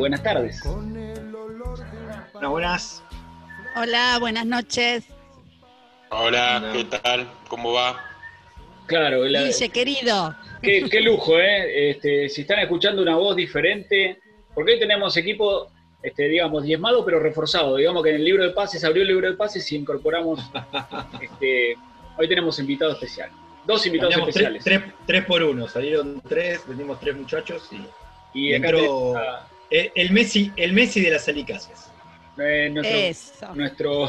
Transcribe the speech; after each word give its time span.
Buenas 0.00 0.22
tardes. 0.22 0.62
Con 0.62 0.96
el 0.96 1.34
olor 1.34 1.78
Hola, 2.32 2.48
buenas. 2.48 3.02
Hola, 3.76 4.16
buenas 4.18 4.46
noches. 4.46 5.04
Hola, 6.08 6.70
¿qué 6.72 6.84
tal? 6.84 7.28
¿Cómo 7.48 7.74
va? 7.74 8.02
Claro, 8.86 9.24
la- 9.26 9.42
Guille, 9.42 9.68
querido. 9.68 10.34
qué, 10.62 10.88
qué 10.90 11.00
lujo, 11.02 11.38
¿eh? 11.38 11.90
Este, 11.90 12.30
si 12.30 12.40
están 12.40 12.60
escuchando 12.60 13.02
una 13.02 13.14
voz 13.16 13.36
diferente, 13.36 14.18
porque 14.54 14.72
hoy 14.72 14.78
tenemos 14.80 15.14
equipo, 15.18 15.68
este, 16.02 16.28
digamos, 16.28 16.64
diezmado 16.64 17.04
pero 17.04 17.20
reforzado. 17.20 17.76
Digamos 17.76 18.02
que 18.02 18.08
en 18.08 18.16
el 18.16 18.24
libro 18.24 18.42
de 18.42 18.50
pases, 18.50 18.82
abrió 18.84 19.02
el 19.02 19.08
libro 19.08 19.30
de 19.30 19.36
pases 19.36 19.70
y 19.70 19.76
incorporamos, 19.76 20.40
este, 21.20 21.76
hoy 22.16 22.26
tenemos 22.26 22.58
invitado 22.58 22.92
especial. 22.92 23.30
Dos 23.66 23.84
invitados 23.84 24.16
especiales. 24.16 24.64
tres- 24.64 24.82
tres 25.06 25.24
por 25.26 25.42
uno. 25.42 25.68
Salieron 25.68 26.22
tres, 26.26 26.66
vendimos 26.66 26.98
tres 27.00 27.14
muchachos 27.16 27.68
y 27.70 27.82
y 28.32 28.54
acá 28.54 28.68
entró- 28.70 29.16
a, 29.16 29.46
el, 29.70 29.92
el 29.94 30.10
Messi, 30.12 30.52
el 30.56 30.72
Messi 30.72 31.00
de 31.00 31.10
las 31.10 31.28
Alicáceas. 31.28 31.90
eh, 32.38 32.68
nuestro, 32.72 32.96
Eso. 32.98 33.54
nuestro 33.54 34.08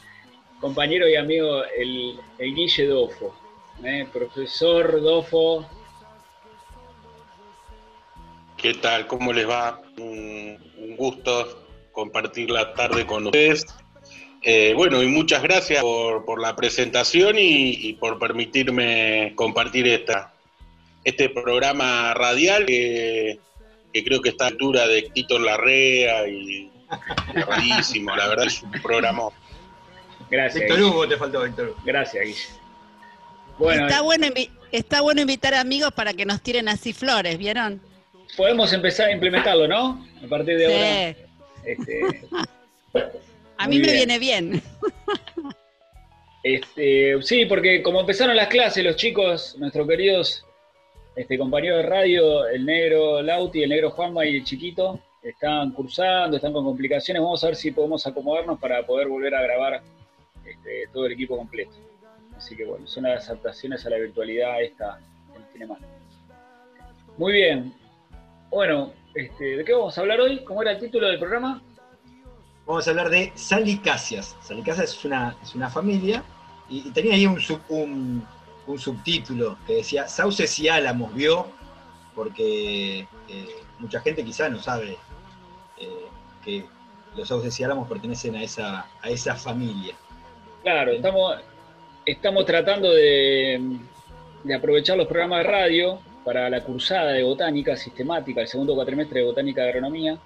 compañero 0.60 1.08
y 1.08 1.16
amigo, 1.16 1.62
el, 1.78 2.18
el 2.38 2.54
Guille 2.54 2.86
Dofo. 2.86 3.34
¿eh? 3.84 4.06
Profesor 4.12 5.00
Dofo, 5.02 5.66
¿Qué 8.56 8.74
tal? 8.74 9.06
¿Cómo 9.06 9.32
les 9.32 9.48
va? 9.48 9.82
Un, 9.98 10.58
un 10.78 10.96
gusto 10.96 11.66
compartir 11.92 12.50
la 12.50 12.72
tarde 12.74 13.06
con 13.06 13.26
ustedes. 13.26 13.66
Eh, 14.42 14.72
bueno, 14.74 15.02
y 15.02 15.06
muchas 15.08 15.42
gracias 15.42 15.82
por, 15.82 16.24
por 16.24 16.40
la 16.40 16.56
presentación 16.56 17.38
y, 17.38 17.72
y 17.88 17.92
por 17.94 18.18
permitirme 18.18 19.32
compartir 19.34 19.86
esta, 19.88 20.32
este 21.04 21.28
programa 21.28 22.14
radial 22.14 22.64
que, 22.64 23.38
que 23.96 24.04
creo 24.04 24.20
que 24.20 24.28
está 24.28 24.44
a 24.44 24.50
la 24.50 24.52
altura 24.52 24.86
de 24.86 25.10
Tito 25.14 25.38
Larrea 25.38 26.28
y, 26.28 26.70
rarísimo. 27.34 28.14
La 28.14 28.28
verdad 28.28 28.46
es 28.46 28.62
un 28.62 28.70
programa. 28.72 29.28
gracias. 30.30 30.64
Víctor. 30.64 30.82
Hugo 30.82 31.08
te 31.08 31.16
faltó, 31.16 31.42
Víctor 31.44 31.68
Hugo. 31.68 31.78
Gracias, 31.82 32.26
Guille. 32.26 32.48
Bueno, 33.58 33.86
está, 33.86 34.02
bueno 34.02 34.26
está 34.70 35.00
bueno 35.00 35.22
invitar 35.22 35.54
amigos 35.54 35.92
para 35.94 36.12
que 36.12 36.26
nos 36.26 36.42
tiren 36.42 36.68
así 36.68 36.92
flores, 36.92 37.38
¿vieron? 37.38 37.80
podemos 38.36 38.70
empezar 38.74 39.08
a 39.08 39.12
implementarlo, 39.12 39.66
¿no? 39.66 40.06
A 40.22 40.28
partir 40.28 40.58
de 40.58 40.66
ahora. 40.66 41.16
Este, 41.64 42.00
A 43.56 43.66
mí 43.66 43.78
me 43.78 43.84
bien. 43.84 43.96
viene 43.96 44.18
bien. 44.18 44.62
este, 46.42 47.22
sí, 47.22 47.46
porque 47.46 47.82
como 47.82 48.00
empezaron 48.00 48.36
las 48.36 48.48
clases, 48.48 48.84
los 48.84 48.96
chicos, 48.96 49.56
nuestros 49.58 49.88
queridos 49.88 50.44
este, 51.16 51.38
compañeros 51.38 51.78
de 51.78 51.88
radio, 51.88 52.46
el 52.46 52.64
negro 52.64 53.22
Lauti, 53.22 53.62
el 53.62 53.70
negro 53.70 53.90
Juanma 53.90 54.24
y 54.26 54.36
el 54.36 54.44
chiquito, 54.44 55.00
están 55.22 55.72
cursando, 55.72 56.36
están 56.36 56.52
con 56.52 56.64
complicaciones. 56.64 57.22
Vamos 57.22 57.42
a 57.42 57.48
ver 57.48 57.56
si 57.56 57.72
podemos 57.72 58.06
acomodarnos 58.06 58.60
para 58.60 58.86
poder 58.86 59.08
volver 59.08 59.34
a 59.34 59.42
grabar 59.42 59.82
este, 60.44 60.84
todo 60.92 61.06
el 61.06 61.12
equipo 61.12 61.36
completo. 61.36 61.72
Así 62.36 62.54
que 62.54 62.64
bueno, 62.64 62.86
son 62.86 63.04
las 63.04 63.28
adaptaciones 63.28 63.84
a 63.86 63.90
la 63.90 63.96
virtualidad 63.96 64.62
esta 64.62 65.00
que 65.32 65.38
nos 65.38 65.50
tiene 65.50 65.66
mal. 65.66 65.78
Muy 67.16 67.32
bien. 67.32 67.72
Bueno, 68.50 68.92
este, 69.14 69.56
¿de 69.56 69.64
qué 69.64 69.72
vamos 69.72 69.96
a 69.96 70.02
hablar 70.02 70.20
hoy? 70.20 70.44
¿Cómo 70.44 70.60
era 70.60 70.72
el 70.72 70.78
título 70.78 71.08
del 71.08 71.18
programa? 71.18 71.62
Vamos 72.66 72.86
a 72.86 72.90
hablar 72.90 73.08
de 73.08 73.32
salicáceas. 73.34 74.36
Salicáceas 74.42 74.90
es 74.90 75.04
una, 75.04 75.34
es 75.42 75.54
una 75.54 75.70
familia 75.70 76.22
y, 76.68 76.86
y 76.86 76.90
tenía 76.90 77.14
ahí 77.14 77.26
un, 77.26 77.40
sub- 77.40 77.62
un, 77.68 78.22
un 78.66 78.78
subtítulo 78.78 79.58
que 79.66 79.76
decía 79.76 80.08
Sauces 80.08 80.58
y 80.58 80.68
Álamos 80.68 81.14
vio, 81.14 81.46
porque 82.14 83.00
eh, 83.28 83.56
mucha 83.78 84.00
gente 84.00 84.24
quizá 84.24 84.48
no 84.48 84.60
sabe 84.60 84.96
eh, 85.78 86.06
que 86.44 86.64
los 87.16 87.28
Sauces 87.28 87.58
y 87.60 87.64
Álamos 87.64 87.88
pertenecen 87.88 88.36
a 88.36 88.42
esa, 88.42 88.86
a 89.02 89.08
esa 89.08 89.34
familia. 89.34 89.94
Claro, 90.62 90.92
estamos, 90.92 91.36
estamos 92.04 92.44
tratando 92.44 92.92
de, 92.92 93.78
de 94.42 94.54
aprovechar 94.54 94.96
los 94.96 95.06
programas 95.06 95.44
de 95.44 95.50
radio 95.50 96.00
para 96.24 96.50
la 96.50 96.64
cursada 96.64 97.12
de 97.12 97.22
botánica 97.22 97.76
sistemática, 97.76 98.40
el 98.40 98.48
segundo 98.48 98.74
cuatrimestre 98.74 99.20
de 99.20 99.26
botánica 99.26 99.62
de 99.62 99.68
agronomía, 99.68 100.18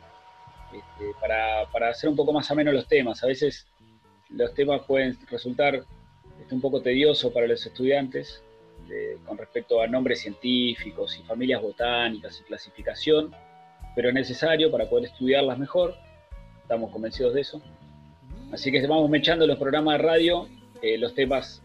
este, 0.72 1.12
para, 1.20 1.66
para 1.70 1.90
hacer 1.90 2.08
un 2.08 2.16
poco 2.16 2.32
más 2.32 2.50
ameno 2.50 2.72
los 2.72 2.88
temas. 2.88 3.22
A 3.22 3.26
veces 3.26 3.66
los 4.30 4.54
temas 4.54 4.80
pueden 4.86 5.18
resultar 5.30 5.84
este, 6.40 6.54
un 6.54 6.60
poco 6.60 6.80
tediosos 6.80 7.32
para 7.32 7.46
los 7.46 7.64
estudiantes 7.64 8.42
con 9.24 9.38
respecto 9.38 9.80
a 9.80 9.86
nombres 9.86 10.20
científicos 10.20 11.16
y 11.16 11.22
familias 11.22 11.62
botánicas 11.62 12.40
y 12.40 12.44
clasificación, 12.44 13.32
pero 13.94 14.08
es 14.08 14.14
necesario 14.14 14.68
para 14.68 14.88
poder 14.88 15.04
estudiarlas 15.04 15.58
mejor. 15.58 15.94
Estamos 16.62 16.90
convencidos 16.90 17.34
de 17.34 17.42
eso. 17.42 17.62
Así 18.52 18.72
que 18.72 18.84
vamos 18.88 19.08
mechando 19.08 19.46
los 19.46 19.58
programas 19.58 19.98
de 19.98 20.04
radio 20.04 20.48
eh, 20.82 20.96
los 20.96 21.14
temas 21.14 21.62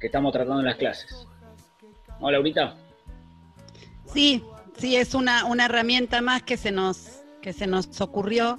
que 0.00 0.06
estamos 0.06 0.32
tratando 0.32 0.60
en 0.60 0.66
las 0.66 0.76
clases. 0.76 1.26
¿No, 2.20 2.30
Laurita? 2.30 2.76
Sí, 4.04 4.42
sí, 4.76 4.96
es 4.96 5.14
una, 5.14 5.44
una 5.44 5.66
herramienta 5.66 6.20
más 6.20 6.42
que 6.42 6.56
se 6.56 6.72
nos, 6.72 7.22
que 7.40 7.52
se 7.52 7.66
nos 7.66 8.00
ocurrió 8.00 8.58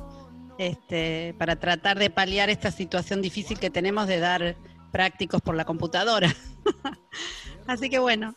este, 0.57 1.35
para 1.37 1.57
tratar 1.57 1.99
de 1.99 2.09
paliar 2.09 2.49
esta 2.49 2.71
situación 2.71 3.21
difícil 3.21 3.59
que 3.59 3.69
tenemos 3.69 4.07
de 4.07 4.19
dar 4.19 4.55
prácticos 4.91 5.41
por 5.41 5.55
la 5.55 5.65
computadora. 5.65 6.33
Así 7.67 7.89
que 7.89 7.99
bueno, 7.99 8.33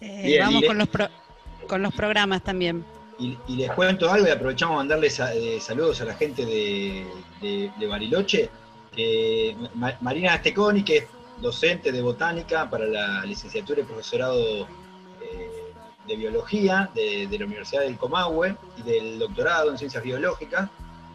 eh, 0.00 0.22
Bien, 0.26 0.44
vamos 0.46 0.64
con 0.64 0.78
los, 0.78 0.88
pro- 0.88 1.08
con 1.68 1.82
los 1.82 1.94
programas 1.94 2.42
también. 2.42 2.84
Y, 3.18 3.36
y 3.48 3.56
les 3.56 3.70
cuento 3.72 4.10
algo 4.10 4.26
y 4.26 4.30
aprovechamos 4.30 4.74
a 4.74 4.78
mandarles 4.78 5.20
eh, 5.20 5.58
saludos 5.60 6.00
a 6.00 6.04
la 6.06 6.14
gente 6.14 6.46
de, 6.46 7.06
de- 7.42 7.70
de 7.78 7.86
Bariloche, 7.86 8.48
que 8.94 9.54
Ma- 9.74 9.96
Marina 10.00 10.34
Asteconi, 10.34 10.82
que 10.84 10.96
es 10.98 11.04
docente 11.40 11.92
de 11.92 12.00
botánica 12.02 12.68
para 12.70 12.86
la 12.86 13.24
licenciatura 13.24 13.80
y 13.80 13.84
profesorado 13.84 14.66
eh, 15.22 15.72
de 16.06 16.16
biología 16.16 16.90
de, 16.94 17.26
de 17.26 17.38
la 17.38 17.44
Universidad 17.46 17.82
del 17.82 17.96
Comahue 17.98 18.56
y 18.78 18.82
del 18.82 19.18
doctorado 19.18 19.70
en 19.70 19.78
ciencias 19.78 20.02
biológicas, 20.02 20.68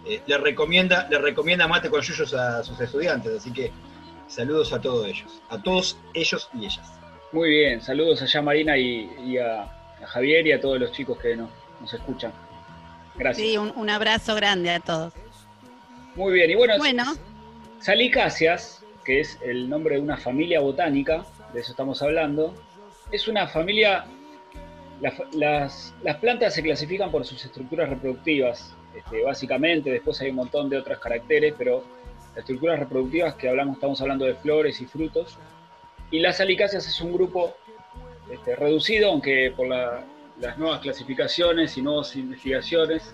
eh, 0.05 0.21
le, 0.27 0.37
recomienda, 0.37 1.07
le 1.09 1.17
recomienda 1.17 1.67
mate 1.67 1.89
con 1.89 2.01
yuyos 2.01 2.33
a 2.33 2.63
sus 2.63 2.79
estudiantes, 2.79 3.35
así 3.37 3.51
que 3.51 3.71
saludos 4.27 4.73
a 4.73 4.81
todos 4.81 5.07
ellos, 5.07 5.41
a 5.49 5.61
todos 5.61 5.97
ellos 6.13 6.49
y 6.53 6.65
ellas. 6.65 6.91
Muy 7.31 7.49
bien, 7.49 7.81
saludos 7.81 8.21
allá 8.21 8.41
Marina 8.41 8.77
y, 8.77 9.09
y 9.25 9.37
a, 9.37 9.63
a 9.63 10.07
Javier 10.07 10.47
y 10.47 10.51
a 10.53 10.59
todos 10.59 10.79
los 10.79 10.91
chicos 10.91 11.17
que 11.19 11.35
nos, 11.35 11.49
nos 11.81 11.93
escuchan. 11.93 12.31
Gracias. 13.15 13.47
Sí, 13.47 13.57
un, 13.57 13.71
un 13.75 13.89
abrazo 13.89 14.35
grande 14.35 14.69
a 14.69 14.79
todos. 14.79 15.13
Muy 16.15 16.33
bien, 16.33 16.49
y 16.51 16.55
bueno, 16.55 16.77
Bueno, 16.77 17.03
Salicáceas, 17.79 18.83
que 19.03 19.19
es 19.19 19.37
el 19.43 19.69
nombre 19.69 19.95
de 19.95 20.01
una 20.01 20.17
familia 20.17 20.59
botánica, 20.61 21.25
de 21.53 21.61
eso 21.61 21.71
estamos 21.71 22.01
hablando, 22.01 22.53
es 23.11 23.27
una 23.27 23.47
familia, 23.47 24.05
la 25.01 25.11
fa- 25.11 25.25
las, 25.33 25.93
las 26.03 26.17
plantas 26.17 26.55
se 26.55 26.63
clasifican 26.63 27.11
por 27.11 27.25
sus 27.25 27.43
estructuras 27.45 27.89
reproductivas, 27.89 28.73
este, 28.95 29.23
básicamente, 29.23 29.91
después 29.91 30.19
hay 30.21 30.29
un 30.29 30.37
montón 30.37 30.69
de 30.69 30.77
otros 30.77 30.99
caracteres, 30.99 31.53
pero 31.57 31.83
las 32.35 32.39
estructuras 32.39 32.79
reproductivas 32.79 33.35
que 33.35 33.47
hablamos, 33.49 33.75
estamos 33.75 34.01
hablando 34.01 34.25
de 34.25 34.35
flores 34.35 34.81
y 34.81 34.85
frutos, 34.85 35.37
y 36.11 36.19
las 36.19 36.37
salicáceas 36.37 36.85
es 36.87 36.99
un 37.01 37.13
grupo 37.13 37.55
este, 38.31 38.55
reducido, 38.55 39.11
aunque 39.11 39.53
por 39.55 39.67
la- 39.67 40.03
las 40.39 40.57
nuevas 40.57 40.81
clasificaciones 40.81 41.77
y 41.77 41.81
nuevas 41.81 42.15
investigaciones, 42.15 43.13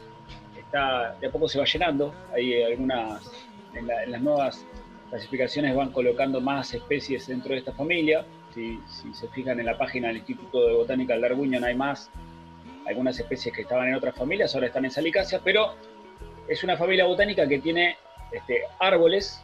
está, 0.57 1.15
de 1.19 1.27
a 1.27 1.31
poco 1.31 1.47
se 1.47 1.59
va 1.59 1.65
llenando, 1.65 2.13
hay 2.33 2.63
algunas 2.63 3.31
en, 3.75 3.87
la- 3.87 4.03
en 4.03 4.11
las 4.11 4.21
nuevas 4.21 4.65
clasificaciones 5.09 5.75
van 5.75 5.91
colocando 5.91 6.41
más 6.41 6.73
especies 6.73 7.27
dentro 7.27 7.51
de 7.53 7.59
esta 7.59 7.73
familia. 7.73 8.25
Si, 8.55 8.79
se 9.13 9.27
fijan 9.29 9.59
en 9.59 9.65
la 9.65 9.77
página 9.77 10.07
del 10.07 10.17
Instituto 10.17 10.65
de 10.67 10.73
Botánica 10.73 11.13
del 11.13 11.21
Darwinian 11.21 11.63
hay 11.63 11.75
más, 11.75 12.09
algunas 12.87 13.19
especies 13.19 13.53
que 13.53 13.61
estaban 13.61 13.87
en 13.89 13.95
otras 13.95 14.15
familias, 14.15 14.53
ahora 14.55 14.67
están 14.67 14.85
en 14.85 14.91
salicáceas, 14.91 15.41
pero 15.43 15.75
es 16.47 16.63
una 16.63 16.75
familia 16.75 17.05
botánica 17.05 17.47
que 17.47 17.59
tiene 17.59 17.97
este, 18.31 18.63
árboles 18.79 19.41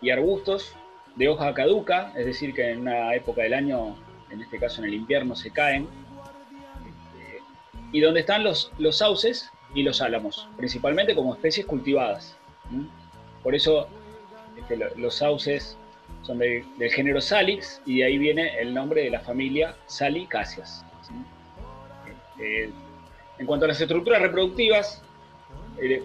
y 0.00 0.10
arbustos 0.10 0.74
de 1.16 1.28
hoja 1.28 1.54
caduca, 1.54 2.12
es 2.16 2.26
decir, 2.26 2.54
que 2.54 2.70
en 2.70 2.82
una 2.82 3.14
época 3.14 3.42
del 3.42 3.54
año, 3.54 3.96
en 4.30 4.42
este 4.42 4.58
caso 4.58 4.82
en 4.82 4.88
el 4.88 4.94
invierno, 4.94 5.34
se 5.34 5.50
caen. 5.50 5.88
Este, 6.86 7.42
y 7.92 8.00
donde 8.00 8.20
están 8.20 8.44
los, 8.44 8.72
los 8.78 8.98
sauces 8.98 9.50
y 9.74 9.82
los 9.82 10.00
álamos, 10.00 10.48
principalmente 10.56 11.14
como 11.14 11.34
especies 11.34 11.66
cultivadas. 11.66 12.36
Por 13.42 13.54
eso 13.54 13.88
este, 14.56 14.76
los 14.96 15.14
sauces 15.14 15.76
son 16.22 16.38
del 16.38 16.64
género 16.92 17.20
Salix 17.20 17.80
y 17.86 17.98
de 17.98 18.04
ahí 18.04 18.18
viene 18.18 18.58
el 18.60 18.74
nombre 18.74 19.02
de 19.02 19.10
la 19.10 19.20
familia 19.20 19.76
Salicáceas. 19.86 20.84
En 22.38 23.46
cuanto 23.46 23.64
a 23.64 23.68
las 23.68 23.80
estructuras 23.80 24.20
reproductivas, 24.20 25.02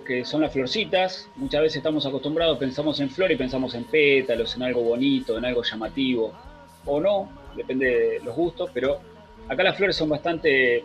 que 0.05 0.25
son 0.25 0.41
las 0.41 0.51
florcitas, 0.51 1.29
muchas 1.35 1.61
veces 1.61 1.77
estamos 1.77 2.05
acostumbrados, 2.05 2.57
pensamos 2.57 2.99
en 2.99 3.09
flor 3.09 3.31
y 3.31 3.35
pensamos 3.35 3.73
en 3.73 3.85
pétalos, 3.85 4.55
en 4.55 4.63
algo 4.63 4.81
bonito, 4.81 5.37
en 5.37 5.45
algo 5.45 5.63
llamativo, 5.63 6.33
o 6.85 6.99
no, 6.99 7.29
depende 7.55 7.85
de 7.85 8.19
los 8.19 8.35
gustos, 8.35 8.69
pero 8.73 8.99
acá 9.47 9.63
las 9.63 9.77
flores 9.77 9.95
son 9.95 10.09
bastante, 10.09 10.83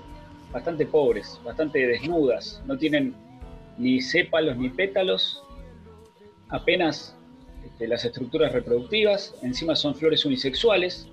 bastante 0.52 0.86
pobres, 0.86 1.40
bastante 1.44 1.86
desnudas, 1.86 2.62
no 2.66 2.78
tienen 2.78 3.14
ni 3.76 4.00
sépalos 4.00 4.56
ni 4.56 4.68
pétalos, 4.68 5.42
apenas 6.48 7.16
este, 7.64 7.88
las 7.88 8.04
estructuras 8.04 8.52
reproductivas, 8.52 9.34
encima 9.42 9.74
son 9.74 9.96
flores 9.96 10.24
unisexuales, 10.24 11.08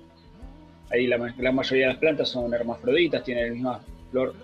ahí 0.90 1.08
la, 1.08 1.34
la 1.38 1.52
mayoría 1.52 1.88
de 1.88 1.92
las 1.94 2.00
plantas 2.00 2.28
son 2.28 2.54
hermafroditas, 2.54 3.24
tienen 3.24 3.48
la 3.48 3.52
misma 3.52 3.80
flor 4.12 4.34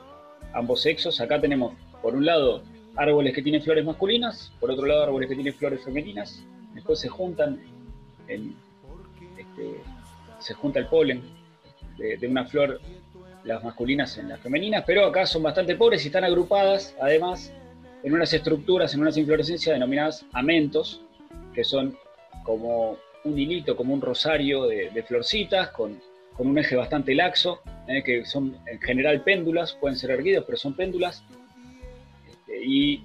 ambos 0.52 0.82
sexos, 0.82 1.20
acá 1.20 1.40
tenemos 1.40 1.74
por 2.02 2.16
un 2.16 2.26
lado 2.26 2.62
árboles 3.00 3.34
que 3.34 3.42
tienen 3.42 3.62
flores 3.62 3.84
masculinas, 3.84 4.52
por 4.60 4.70
otro 4.70 4.84
lado 4.84 5.04
árboles 5.04 5.28
que 5.30 5.34
tienen 5.34 5.54
flores 5.54 5.82
femeninas, 5.82 6.44
después 6.74 7.00
se 7.00 7.08
juntan, 7.08 7.58
este, 8.28 9.80
se 10.38 10.52
junta 10.54 10.80
el 10.80 10.86
polen 10.86 11.22
de, 11.96 12.28
una 12.28 12.44
flor, 12.44 12.78
las 13.44 13.64
masculinas 13.64 14.18
en 14.18 14.28
las 14.28 14.40
femeninas, 14.40 14.84
pero 14.86 15.06
acá 15.06 15.24
son 15.24 15.42
bastante 15.42 15.76
pobres 15.76 16.04
y 16.04 16.08
están 16.08 16.24
agrupadas 16.24 16.94
además 17.00 17.52
en 18.02 18.12
unas 18.12 18.34
estructuras, 18.34 18.92
en 18.92 19.00
unas 19.00 19.16
inflorescencias 19.16 19.74
denominadas 19.74 20.26
amentos, 20.32 21.02
que 21.54 21.64
son 21.64 21.96
como 22.42 22.98
un 23.24 23.38
hilito, 23.38 23.76
como 23.76 23.94
un 23.94 24.02
rosario 24.02 24.66
de, 24.66 25.02
florcitas 25.08 25.70
con, 25.70 25.98
un 26.36 26.58
eje 26.58 26.76
bastante 26.76 27.14
laxo, 27.14 27.60
eh, 27.86 28.02
que 28.02 28.24
son 28.24 28.56
en 28.66 28.80
general 28.80 29.22
péndulas, 29.22 29.74
pueden 29.74 29.98
ser 29.98 30.10
erguidos, 30.10 30.44
pero 30.46 30.56
son 30.56 30.74
péndulas, 30.74 31.22
y 32.62 33.02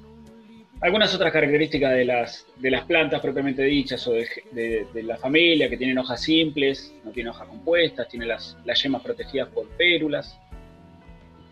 algunas 0.82 1.14
otras 1.16 1.32
características 1.32 1.94
de 1.94 2.06
las, 2.06 2.46
de 2.58 2.70
las 2.72 2.86
plantas 2.86 3.22
propiamente 3.22 3.64
dichas 3.64 4.06
o 4.08 4.14
de, 4.14 4.88
la 5.04 5.18
familia, 5.18 5.70
que 5.70 5.78
tienen 5.78 5.98
hojas 5.98 6.22
simples, 6.22 6.94
no 7.04 7.12
tienen 7.12 7.32
hojas 7.32 7.48
compuestas, 7.48 8.08
tienen 8.08 8.28
las, 8.28 8.58
las 8.66 8.82
yemas 8.84 9.02
protegidas 9.02 9.50
por 9.50 9.68
pérulas. 9.70 10.38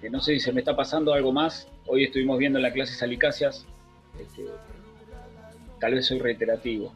Que 0.02 0.10
no 0.10 0.20
sé 0.20 0.34
si 0.34 0.40
se 0.42 0.52
me 0.52 0.60
está 0.60 0.76
pasando 0.76 1.14
algo 1.14 1.32
más. 1.32 1.68
Hoy 1.88 2.04
estuvimos 2.04 2.38
viendo 2.38 2.60
en 2.60 2.64
la 2.64 2.74
clase 2.74 2.94
salicáceas. 2.94 3.66
Este, 4.22 4.44
tal 5.80 5.96
vez 5.96 6.06
soy 6.06 6.20
reiterativo, 6.20 6.94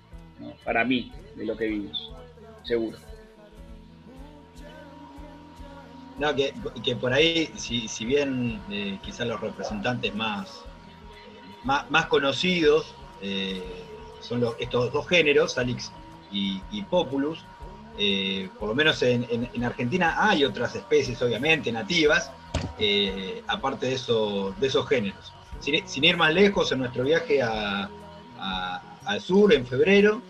para 0.63 0.83
mí, 0.83 1.12
de 1.36 1.45
lo 1.45 1.56
que 1.57 1.68
vimos, 1.68 2.12
seguro. 2.63 2.98
No, 6.19 6.36
que, 6.36 6.95
por 6.95 7.13
ahí, 7.13 7.50
si, 7.56 7.88
si 7.88 8.06
bien 8.06 8.59
eh, 8.69 8.98
quizás 9.04 9.27
los 9.27 9.39
representantes 9.39 10.13
más, 10.15 10.67
más, 11.63 12.06
conocidos 12.07 12.94
eh, 13.21 13.63
son 14.19 14.44
estos 14.59 14.92
dos 14.92 15.07
géneros, 15.07 15.54
Salix 15.54 15.92
y, 16.31 16.81
Populus. 16.83 17.44
Eh, 18.00 18.50
por 18.59 18.69
lo 18.69 18.75
menos 18.75 19.01
en, 19.01 19.63
Argentina 19.63 20.15
hay 20.18 20.45
otras 20.45 20.75
especies, 20.75 21.21
obviamente, 21.21 21.71
nativas, 21.71 22.31
eh, 22.77 23.44
aparte 23.48 23.88
de, 23.88 24.00
de 24.59 24.68
esos 24.68 24.88
géneros. 24.88 25.33
Sin, 25.59 26.04
ir 26.04 26.18
más 26.18 26.33
lejos, 26.33 26.71
en 26.71 26.80
nuestro 26.80 27.04
viaje 27.04 27.42
al 27.42 27.89
sur, 29.21 29.54
en 29.54 29.65
febrero, 29.65 30.21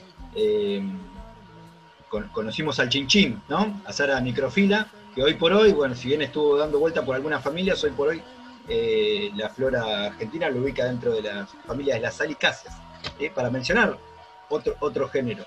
conocimos 2.31 2.79
al 2.79 2.89
chinchín, 2.89 3.41
¿no? 3.49 3.81
A 3.85 3.91
Sara 3.91 4.21
microfila, 4.21 4.87
que 5.13 5.23
hoy 5.23 5.33
por 5.33 5.51
hoy, 5.51 5.73
bueno, 5.73 5.95
si 5.95 6.07
bien 6.07 6.21
estuvo 6.21 6.57
dando 6.57 6.79
vuelta 6.79 7.03
por 7.03 7.15
algunas 7.15 7.43
familias, 7.43 7.83
hoy 7.83 7.91
por 7.91 8.09
hoy 8.09 8.21
eh, 8.69 9.31
la 9.35 9.49
flora 9.49 10.07
argentina 10.07 10.49
lo 10.49 10.61
ubica 10.61 10.85
dentro 10.85 11.13
de 11.13 11.21
las 11.21 11.49
familias 11.65 11.97
de 11.97 12.01
las 12.01 12.15
salicáceas, 12.15 12.75
eh, 13.19 13.31
para 13.33 13.49
mencionar 13.49 13.97
otro, 14.49 14.75
otro 14.79 15.07
género 15.07 15.45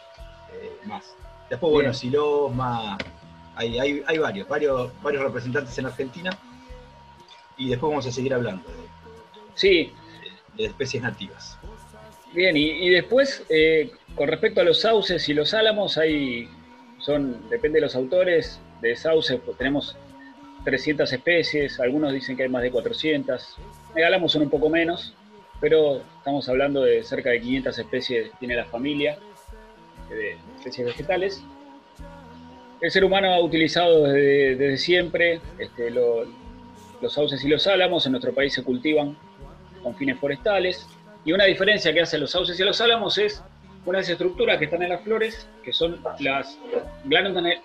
eh, 0.53 0.73
más. 0.87 1.15
Después, 1.49 1.73
bueno, 1.73 1.93
siloma, 1.93 2.97
hay, 3.57 3.79
hay, 3.79 4.03
hay, 4.07 4.19
varios, 4.19 4.49
varios, 4.49 4.91
varios 5.03 5.23
representantes 5.23 5.77
en 5.79 5.87
Argentina, 5.87 6.31
y 7.57 7.69
después 7.69 7.91
vamos 7.91 8.07
a 8.07 8.13
seguir 8.13 8.33
hablando 8.33 8.67
de, 8.69 8.89
sí. 9.55 9.93
de, 10.57 10.67
especies 10.67 11.03
nativas. 11.03 11.59
Bien, 12.33 12.57
y, 12.57 12.89
después, 12.91 13.45
con 14.15 14.29
respecto 14.29 14.61
a 14.61 14.65
los 14.65 14.81
sauces 14.81 15.29
y 15.29 15.35
los 15.35 15.53
álamos, 15.53 15.99
hay, 15.99 16.49
son, 17.01 17.51
depende 17.51 17.79
de 17.79 17.83
los 17.83 17.97
autores, 17.97 18.61
de 18.81 18.97
sauces, 18.97 19.41
pues 19.45 19.59
tenemos 19.59 19.97
300 20.65 21.13
especies, 21.13 21.81
algunos 21.81 22.13
dicen 22.13 22.37
que 22.37 22.45
hay 22.45 22.49
más 22.49 22.63
de 22.63 22.71
400. 22.71 23.57
Álamos 23.97 24.33
son 24.33 24.43
un 24.43 24.51
poco 24.51 24.69
menos, 24.69 25.15
pero 25.61 26.03
estamos 26.19 26.49
hablando 26.49 26.83
de 26.83 27.03
cerca 27.03 27.31
de 27.31 27.41
500 27.41 27.79
especies 27.79 28.31
tiene 28.39 28.57
la 28.57 28.65
familia 28.67 29.19
de 30.09 30.37
especies 30.59 30.87
vegetales. 30.87 31.43
El 32.81 32.91
ser 32.91 33.05
humano 33.05 33.33
ha 33.33 33.41
utilizado 33.41 34.05
desde, 34.05 34.79
siempre 34.79 35.41
este, 35.59 35.91
los 35.91 36.29
sauces 37.13 37.45
y 37.45 37.49
los 37.49 37.67
álamos, 37.67 38.07
en 38.07 38.13
nuestro 38.13 38.33
país 38.35 38.55
se 38.55 38.63
cultivan 38.63 39.17
con 39.83 39.95
fines 39.95 40.19
forestales, 40.19 40.87
y 41.25 41.33
una 41.33 41.45
diferencia 41.45 41.93
que 41.93 42.01
hacen 42.01 42.21
los 42.21 42.31
sauces 42.31 42.59
y 42.59 42.65
los 42.65 42.81
álamos 42.81 43.19
es 43.19 43.43
unas 43.87 44.09
estructuras 44.09 44.59
que 44.59 44.67
están 44.67 44.83
en 44.83 44.91
las 44.91 45.03
flores, 45.03 45.49
que 45.63 45.73
son 45.73 46.01
las 46.19 46.59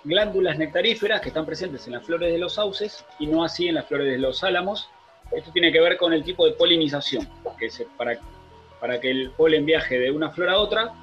glándulas 0.04 0.58
nectaríferas 0.58 1.20
que 1.20 1.28
están 1.28 1.44
presentes 1.44 1.86
en 1.86 1.92
las 1.92 2.04
flores 2.04 2.32
de 2.32 2.38
los 2.38 2.54
sauces 2.54 3.04
y 3.18 3.26
no 3.26 3.44
así 3.44 3.68
en 3.68 3.74
las 3.74 3.86
flores 3.86 4.10
de 4.10 4.18
los 4.18 4.42
álamos. 4.42 4.88
Esto 5.32 5.50
tiene 5.52 5.72
que 5.72 5.80
ver 5.80 5.96
con 5.96 6.12
el 6.12 6.24
tipo 6.24 6.46
de 6.46 6.52
polinización, 6.52 7.28
que 7.58 7.68
para, 7.96 8.18
para 8.80 9.00
que 9.00 9.10
el 9.10 9.30
polen 9.30 9.66
viaje 9.66 9.98
de 9.98 10.10
una 10.10 10.30
flor 10.30 10.48
a 10.48 10.58
otra, 10.58 10.94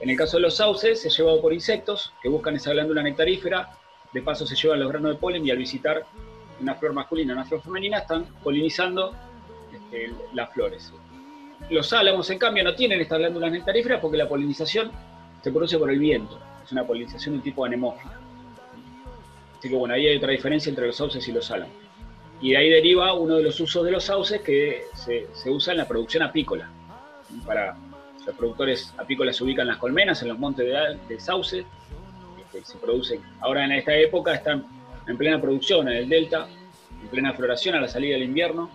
en 0.00 0.10
el 0.10 0.16
caso 0.16 0.36
de 0.36 0.42
los 0.42 0.56
sauces 0.56 1.00
se 1.00 1.10
lleva 1.10 1.40
por 1.40 1.52
insectos 1.52 2.12
que 2.22 2.28
buscan 2.28 2.56
esa 2.56 2.72
glándula 2.72 3.02
nectarífera, 3.02 3.70
de 4.12 4.22
paso 4.22 4.46
se 4.46 4.54
llevan 4.54 4.80
los 4.80 4.88
granos 4.88 5.12
de 5.12 5.18
polen 5.18 5.46
y 5.46 5.50
al 5.50 5.58
visitar 5.58 6.04
una 6.60 6.74
flor 6.74 6.92
masculina 6.92 7.34
una 7.34 7.44
flor 7.44 7.62
femenina 7.62 7.98
están 7.98 8.26
polinizando 8.42 9.14
este, 9.72 10.12
las 10.34 10.52
flores. 10.52 10.92
Los 11.70 11.92
álamos, 11.92 12.30
en 12.30 12.38
cambio, 12.38 12.64
no 12.64 12.74
tienen 12.74 13.00
estas 13.00 13.18
glándulas 13.18 13.52
nectaríferas 13.52 14.00
porque 14.00 14.16
la 14.16 14.28
polinización 14.28 14.90
se 15.42 15.50
produce 15.50 15.78
por 15.78 15.90
el 15.90 15.98
viento. 15.98 16.38
Es 16.64 16.72
una 16.72 16.86
polinización 16.86 17.36
de 17.36 17.42
tipo 17.42 17.64
anemófila. 17.64 18.18
Así 19.58 19.68
que 19.68 19.74
bueno, 19.74 19.94
ahí 19.94 20.06
hay 20.06 20.16
otra 20.16 20.30
diferencia 20.30 20.70
entre 20.70 20.86
los 20.86 20.96
sauces 20.96 21.26
y 21.28 21.32
los 21.32 21.50
álamos. 21.50 21.74
Y 22.40 22.52
de 22.52 22.56
ahí 22.56 22.70
deriva 22.70 23.12
uno 23.14 23.36
de 23.36 23.42
los 23.42 23.58
usos 23.60 23.84
de 23.84 23.90
los 23.90 24.04
sauces 24.04 24.40
que 24.40 24.84
se, 24.94 25.26
usa 25.50 25.72
en 25.72 25.78
la 25.78 25.88
producción 25.88 26.22
apícola. 26.22 26.70
Para 27.44 27.76
los 28.24 28.36
productores 28.36 28.94
apícolas 28.96 29.36
se 29.36 29.44
ubican 29.44 29.66
las 29.66 29.76
colmenas 29.76 30.22
en 30.22 30.28
los 30.28 30.38
montes 30.38 30.66
de, 30.66 30.98
de 31.08 31.20
sauce, 31.20 31.66
se 32.64 32.78
producen. 32.78 33.20
Ahora 33.40 33.64
en 33.64 33.72
esta 33.72 33.94
época 33.94 34.34
están 34.34 34.64
en 35.06 35.18
plena 35.18 35.40
producción 35.40 35.88
en 35.88 35.96
el 35.96 36.08
delta, 36.08 36.48
en 37.02 37.08
plena 37.08 37.32
floración 37.34 37.74
a 37.74 37.80
la 37.80 37.88
salida 37.88 38.14
del 38.14 38.24
invierno 38.24 38.70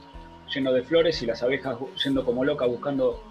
lleno 0.54 0.72
de 0.72 0.84
flores 0.84 1.22
y 1.22 1.26
las 1.26 1.42
abejas 1.44 1.78
yendo 2.04 2.24
como 2.24 2.46
locas 2.46 2.68
buscando 2.68 3.22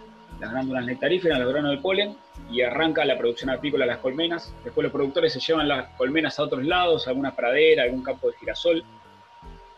las 0.41 0.51
glándulas 0.51 0.85
nectaríferas, 0.85 1.39
los 1.39 1.53
granos 1.53 1.71
del 1.71 1.81
polen, 1.81 2.17
y 2.51 2.63
arranca 2.63 3.05
la 3.05 3.17
producción 3.17 3.51
apícola 3.51 3.87
las 3.87 3.99
colmenas. 3.99 4.53
Después 4.65 4.83
los 4.83 4.93
productores 4.93 5.33
se 5.33 5.41
llevan 5.41 5.69
las 5.69 5.89
colmenas 5.97 6.39
a 6.39 6.43
otros 6.43 6.65
lados, 6.65 7.07
a 7.07 7.11
alguna 7.11 7.35
pradera, 7.35 7.85
algún 7.85 8.03
campo 8.03 8.31
de 8.31 8.37
girasol 8.39 8.85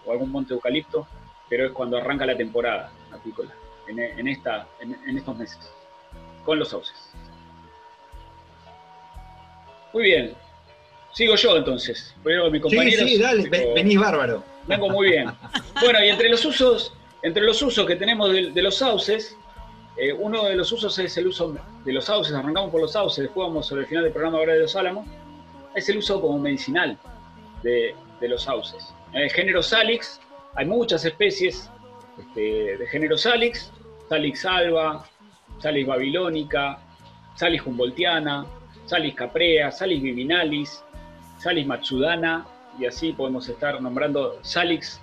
o 0.07 0.13
algún 0.13 0.31
monte 0.31 0.51
de 0.51 0.55
eucalipto, 0.55 1.07
pero 1.49 1.67
es 1.67 1.73
cuando 1.73 1.99
arranca 1.99 2.25
la 2.25 2.37
temporada 2.37 2.91
apícola, 3.13 3.51
en, 3.89 4.29
esta, 4.29 4.67
en, 4.81 5.17
estos 5.17 5.37
meses, 5.37 5.59
con 6.45 6.59
los 6.59 6.69
sauces. 6.69 7.13
Muy 9.93 10.05
bien, 10.05 10.35
sigo 11.13 11.37
yo 11.37 11.57
entonces. 11.57 12.15
Veo 12.25 12.51
mi 12.51 12.59
compañero. 12.59 13.03
Sí, 13.03 13.17
sí, 13.17 13.23
dale, 13.23 13.49
venís 13.49 13.99
bárbaro. 13.99 14.43
Vengo 14.67 14.89
muy 14.89 15.11
bien. 15.11 15.31
Bueno, 15.81 16.03
y 16.03 16.09
entre 16.09 16.31
los 16.31 16.45
usos 16.45 16.93
entre 17.25 17.43
los 17.43 17.63
usos 17.63 17.87
que 17.87 17.97
tenemos 17.97 18.31
de, 18.31 18.63
los 18.63 18.77
sauces, 18.77 19.35
eh, 19.97 20.13
uno 20.13 20.45
de 20.45 20.57
los 20.57 20.71
usos 20.71 20.99
es 20.99 21.17
el 21.17 21.29
uso 21.29 21.57
de 21.83 21.93
los 21.93 22.05
sauces, 22.05 22.35
arrancamos 22.35 22.71
por 22.71 22.83
los 22.83 22.93
sauces, 22.93 23.25
después 23.25 23.49
vamos 23.49 23.67
sobre 23.67 23.83
el 23.83 23.89
final 23.89 24.05
del 24.05 24.13
programa 24.13 24.37
ahora 24.37 24.53
de 24.53 24.61
los 24.61 24.77
álamos, 24.77 25.07
es 25.75 25.89
el 25.89 25.97
uso 25.97 26.21
como 26.21 26.39
medicinal 26.39 26.99
de, 27.63 27.97
los 28.21 28.43
sauces. 28.43 28.93
En 29.13 29.23
el 29.23 29.31
género 29.31 29.63
Salix 29.63 30.21
hay 30.55 30.67
muchas 30.67 31.05
especies 31.05 31.71
este, 32.19 32.77
de 32.77 32.87
género 32.89 33.17
Salix, 33.17 33.73
Salix 34.09 34.45
alba, 34.45 35.07
Salix 35.61 35.87
babilónica, 35.87 36.79
Salix 37.37 37.67
humboldtiana, 37.67 38.45
Salix 38.85 39.17
caprea, 39.17 39.71
Salix 39.71 40.03
viminalis, 40.03 40.85
Salix 41.39 41.67
matsudana, 41.67 42.47
y 42.79 42.85
así 42.85 43.13
podemos 43.13 43.49
estar 43.49 43.81
nombrando 43.81 44.39
Salix 44.43 45.01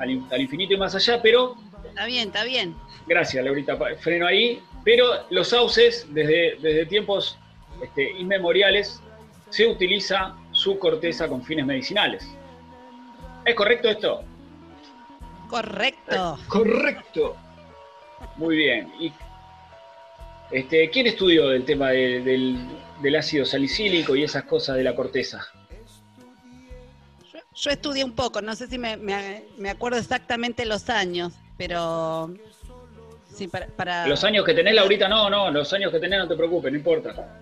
al, 0.00 0.40
infinito 0.40 0.74
y 0.74 0.76
más 0.76 0.94
allá, 0.94 1.20
pero... 1.22 1.56
Está 1.84 2.06
bien, 2.06 2.28
está 2.28 2.44
bien. 2.44 2.74
Gracias, 3.06 3.44
Laurita. 3.44 3.76
Freno 4.00 4.26
ahí. 4.26 4.62
Pero 4.84 5.04
los 5.30 5.48
sauces, 5.48 6.06
desde, 6.10 6.56
desde 6.60 6.86
tiempos 6.86 7.38
este, 7.82 8.10
inmemoriales, 8.18 9.00
se 9.50 9.66
utiliza 9.66 10.34
su 10.52 10.78
corteza 10.78 11.28
con 11.28 11.42
fines 11.42 11.66
medicinales. 11.66 12.26
¿Es 13.44 13.54
correcto 13.54 13.88
esto? 13.88 14.24
Correcto. 15.48 16.38
correcto. 16.48 17.36
Muy 18.36 18.56
bien. 18.56 18.92
¿Y 19.00 19.12
este, 20.50 20.90
¿Quién 20.90 21.06
estudió 21.06 21.52
el 21.52 21.64
tema 21.64 21.90
del, 21.90 22.58
ácido 23.16 23.44
salicílico 23.44 24.16
y 24.16 24.24
esas 24.24 24.44
cosas 24.44 24.76
de 24.76 24.84
la 24.84 24.94
corteza? 24.94 25.46
Yo, 27.60 27.70
estudié 27.70 28.04
un 28.04 28.14
poco, 28.14 28.40
no 28.40 28.54
sé 28.56 28.66
si 28.68 28.78
me, 28.78 29.70
acuerdo 29.70 29.98
exactamente 29.98 30.64
los 30.64 30.88
años, 30.88 31.34
pero 31.56 32.32
sí, 33.34 33.48
para, 33.48 34.06
Los 34.06 34.24
años 34.24 34.44
que 34.44 34.54
tenés, 34.54 34.74
Laurita, 34.74 35.08
no, 35.08 35.28
no, 35.28 35.50
los 35.50 35.72
años 35.72 35.92
que 35.92 35.98
tenés 35.98 36.20
no 36.20 36.28
te 36.28 36.36
preocupes, 36.36 36.72
no 36.72 36.78
importa. 36.78 37.38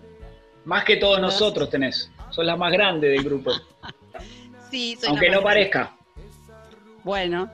Más 0.65 0.85
que 0.85 0.97
todos 0.97 1.21
nosotros 1.21 1.71
tenés, 1.71 2.11
sos 2.31 2.45
la 2.45 2.57
más 2.57 2.73
grande 2.73 3.09
del 3.09 3.23
grupo. 3.23 3.53
sí, 4.71 4.97
soy 5.01 5.11
Aunque 5.11 5.31
no 5.31 5.43
parezca. 5.43 5.97
Bueno, 7.05 7.51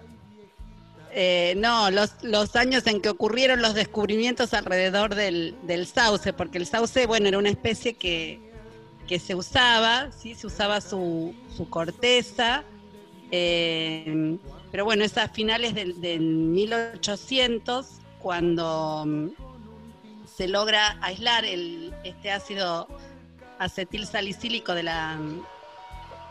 eh, 1.17 1.55
no, 1.57 1.91
los, 1.93 2.57
años 2.57 2.85
en 2.89 3.01
que 3.01 3.09
ocurrieron 3.09 3.63
los 3.63 3.75
descubrimientos 3.75 4.53
alrededor 4.53 5.15
del, 5.15 5.87
sauce, 5.87 6.33
porque 6.33 6.59
el 6.59 6.67
sauce, 6.67 7.07
bueno, 7.07 7.29
era 7.29 7.39
una 7.39 7.51
especie 7.51 7.95
que, 7.95 8.41
se 9.19 9.35
usaba, 9.35 10.11
¿sí? 10.13 10.35
se 10.35 10.47
usaba 10.47 10.81
su, 10.81 11.35
corteza, 11.71 12.65
eh, 13.31 14.39
pero 14.71 14.85
bueno, 14.85 15.05
es 15.05 15.17
a 15.19 15.29
finales 15.29 15.75
del, 15.75 16.21
1800 16.21 17.87
cuando 18.19 19.05
mm, 19.07 19.29
se 20.37 20.49
logra 20.49 20.99
aislar 21.01 21.45
el, 21.45 21.95
este 22.05 22.31
ácido 22.31 22.89
acetil 23.59 24.07
salicílico 24.07 24.75
de 24.75 24.83
la, 24.83 25.19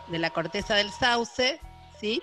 de 0.09 0.19
la 0.19 0.29
corteza 0.31 0.75
del 0.75 0.89
sauce, 0.91 1.59
¿sí? 1.99 2.21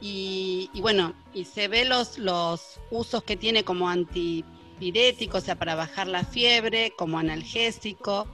Y, 0.00 0.70
bueno, 0.80 1.12
y 1.34 1.44
se 1.44 1.66
ve 1.66 1.84
los, 1.84 2.18
los 2.18 2.78
usos 2.90 3.24
que 3.24 3.36
tiene 3.36 3.64
como 3.64 3.88
antipirético, 3.88 5.38
o 5.38 5.40
sea, 5.40 5.56
para 5.56 5.74
bajar 5.74 6.06
la 6.06 6.24
fiebre, 6.24 6.92
como 6.96 7.18
analgésico. 7.18 8.28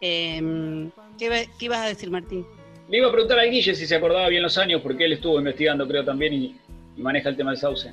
Em, 0.00 0.90
¿qué, 1.18 1.48
ibas 1.60 1.78
a 1.78 1.88
decir, 1.88 2.10
Martín? 2.10 2.46
Le 2.88 2.98
iba 2.98 3.08
a 3.08 3.12
preguntar 3.12 3.38
a 3.38 3.44
Guille 3.44 3.74
si 3.74 3.86
se 3.86 3.94
acordaba 3.94 4.28
bien 4.28 4.42
los 4.42 4.56
años, 4.58 4.80
porque 4.82 5.04
él 5.04 5.12
estuvo 5.12 5.38
investigando, 5.38 5.86
creo, 5.88 6.04
también, 6.04 6.34
y, 6.34 6.56
maneja 6.96 7.28
el 7.28 7.36
tema 7.36 7.50
del 7.50 7.60
sauce. 7.60 7.92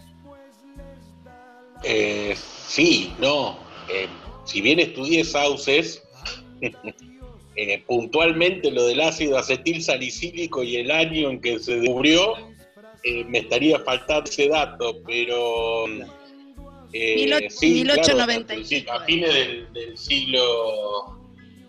Eh, 1.83 2.35
sí, 2.35 3.13
no. 3.19 3.57
Eh, 3.89 4.07
si 4.45 4.61
bien 4.61 4.79
estudié 4.79 5.23
sauces, 5.23 6.03
eh, 7.55 7.83
puntualmente 7.85 8.71
lo 8.71 8.85
del 8.85 9.01
ácido 9.01 9.37
acetil 9.37 9.81
salicílico 9.81 10.63
y 10.63 10.77
el 10.77 10.91
año 10.91 11.29
en 11.29 11.41
que 11.41 11.59
se 11.59 11.79
descubrió, 11.79 12.35
eh, 13.03 13.23
me 13.25 13.39
estaría 13.39 13.79
faltando 13.79 14.29
ese 14.29 14.47
dato, 14.47 15.01
pero... 15.05 15.85
Eh, 16.95 17.49
sí, 17.49 17.71
1897. 17.71 18.89
a 18.89 18.99
fines 19.05 19.33
del, 19.73 19.97
siglo 19.97 21.22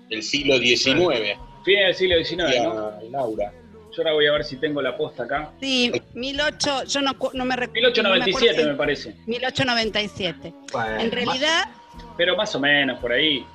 del 0.09 0.23
siglo 0.23 0.59
XIX. 0.59 1.39
Fines 1.65 1.87
del 1.87 1.95
siglo 1.95 2.25
XIX, 2.25 2.63
¿no? 2.63 2.93
Laura. 3.11 3.53
Yo 3.93 4.03
ahora 4.03 4.13
voy 4.13 4.27
a 4.27 4.33
ver 4.33 4.45
si 4.45 4.57
tengo 4.57 4.83
la 4.83 4.97
posta 4.97 5.23
acá. 5.23 5.53
Sí, 5.61 5.93
18, 6.15 6.85
yo 6.85 7.01
no, 7.01 7.13
no 7.33 7.45
me 7.45 7.57
recuerdo. 7.57 7.91
1897 7.91 8.65
me, 8.67 8.75
parece. 8.75 9.15
1897. 9.27 10.53
en 10.99 11.11
realidad... 11.13 11.69
pero 12.17 12.37
más 12.37 12.55
o 12.55 12.61
menos, 12.61 12.99
por 12.99 13.13
ahí. 13.13 13.47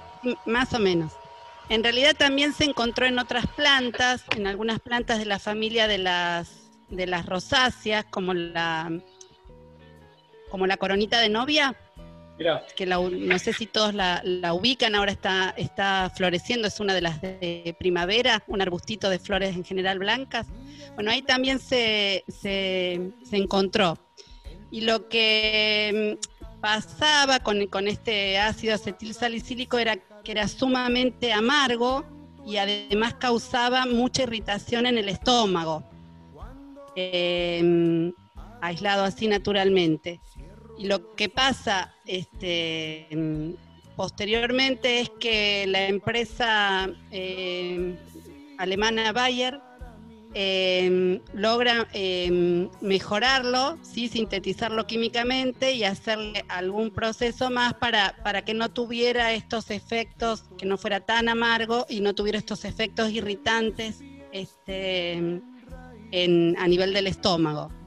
Más 0.46 0.74
o 0.74 0.79
menos. 0.79 1.12
En 1.68 1.84
realidad 1.84 2.15
también 2.18 2.53
se 2.53 2.63
encontró 2.63 3.06
en 3.06 3.20
otras 3.20 3.46
plantas, 3.48 4.24
en 4.36 4.48
algunas 4.48 4.79
plantas 4.79 5.20
de 5.20 5.25
la 5.25 5.39
familia 5.39 5.88
de 5.88 5.98
las 5.98 6.70
de 6.89 7.06
las 7.06 7.25
rosáceas, 7.25 8.06
como 8.06 8.34
la, 8.34 8.91
como 10.50 10.68
la 10.68 10.77
coronita 10.77 11.20
de 11.20 11.29
novia. 11.29 11.75
Que 12.75 12.86
no 12.86 13.39
sé 13.39 13.53
si 13.53 13.65
todos 13.65 13.93
la, 13.93 14.22
ubican, 14.53 14.96
ahora 14.96 15.12
está, 15.12 15.53
está 15.58 16.12
floreciendo, 16.15 16.67
es 16.67 16.79
una 16.79 16.93
de 16.93 17.01
las 17.01 17.22
de 17.22 17.75
primavera, 17.77 18.43
un 18.48 18.62
arbustito 18.62 19.10
de 19.10 19.19
flores 19.19 19.55
en 19.55 19.63
general 19.63 20.00
blancas. 20.00 20.48
Bueno, 20.96 21.12
ahí 21.12 21.22
también 21.22 21.60
se, 21.60 22.24
se, 22.27 23.12
encontró. 23.31 23.98
Y 24.72 24.81
lo 24.81 25.10
que 25.10 26.17
mm, 26.17 26.60
pasaba 26.62 27.39
con, 27.39 27.67
con 27.67 27.88
este 27.88 28.38
ácido 28.38 28.75
acetil 28.75 29.13
salicílico 29.13 29.77
era 29.77 29.98
que 30.24 30.31
era 30.31 30.48
sumamente 30.48 31.34
amargo 31.34 32.05
y 32.46 32.58
además 32.58 33.15
causaba 33.15 33.86
mucha 33.86 34.24
irritación 34.24 34.86
en 34.86 34.98
el 34.98 35.10
estómago. 35.10 35.84
Em, 36.96 38.12
aislado 38.62 39.03
así 39.03 39.27
naturalmente. 39.27 40.19
Y 40.80 40.88
lo 40.88 41.14
que 41.16 41.28
pasa 41.28 41.94
este, 42.06 43.06
posteriormente 43.98 45.02
es 45.02 45.10
que 45.20 45.66
la 45.68 45.88
empresa 45.88 46.90
em, 47.12 47.98
alemana 48.58 49.12
Bayer 49.12 49.60
logra 51.34 51.86
mejorarlo, 52.80 53.78
¿sí? 53.82 54.08
sintetizarlo 54.08 54.88
químicamente 54.88 55.74
y 55.74 55.84
hacerle 55.84 56.46
algún 56.48 56.92
proceso 56.92 57.50
más 57.50 57.74
para, 57.74 58.16
para 58.24 58.46
que 58.46 58.54
no 58.54 58.70
tuviera 58.70 59.34
estos 59.34 59.72
efectos, 59.72 60.46
que 60.58 60.66
no 60.66 60.78
fuera 60.78 61.02
tan 61.02 61.28
amargo 61.28 61.88
y 61.90 62.00
no 62.00 62.16
tuviera 62.16 62.38
estos 62.38 62.64
efectos 62.64 63.12
irritantes 63.12 64.00
este, 64.32 65.42
a 66.58 66.68
nivel 66.70 66.94
del 66.94 67.08
estómago. 67.08 67.79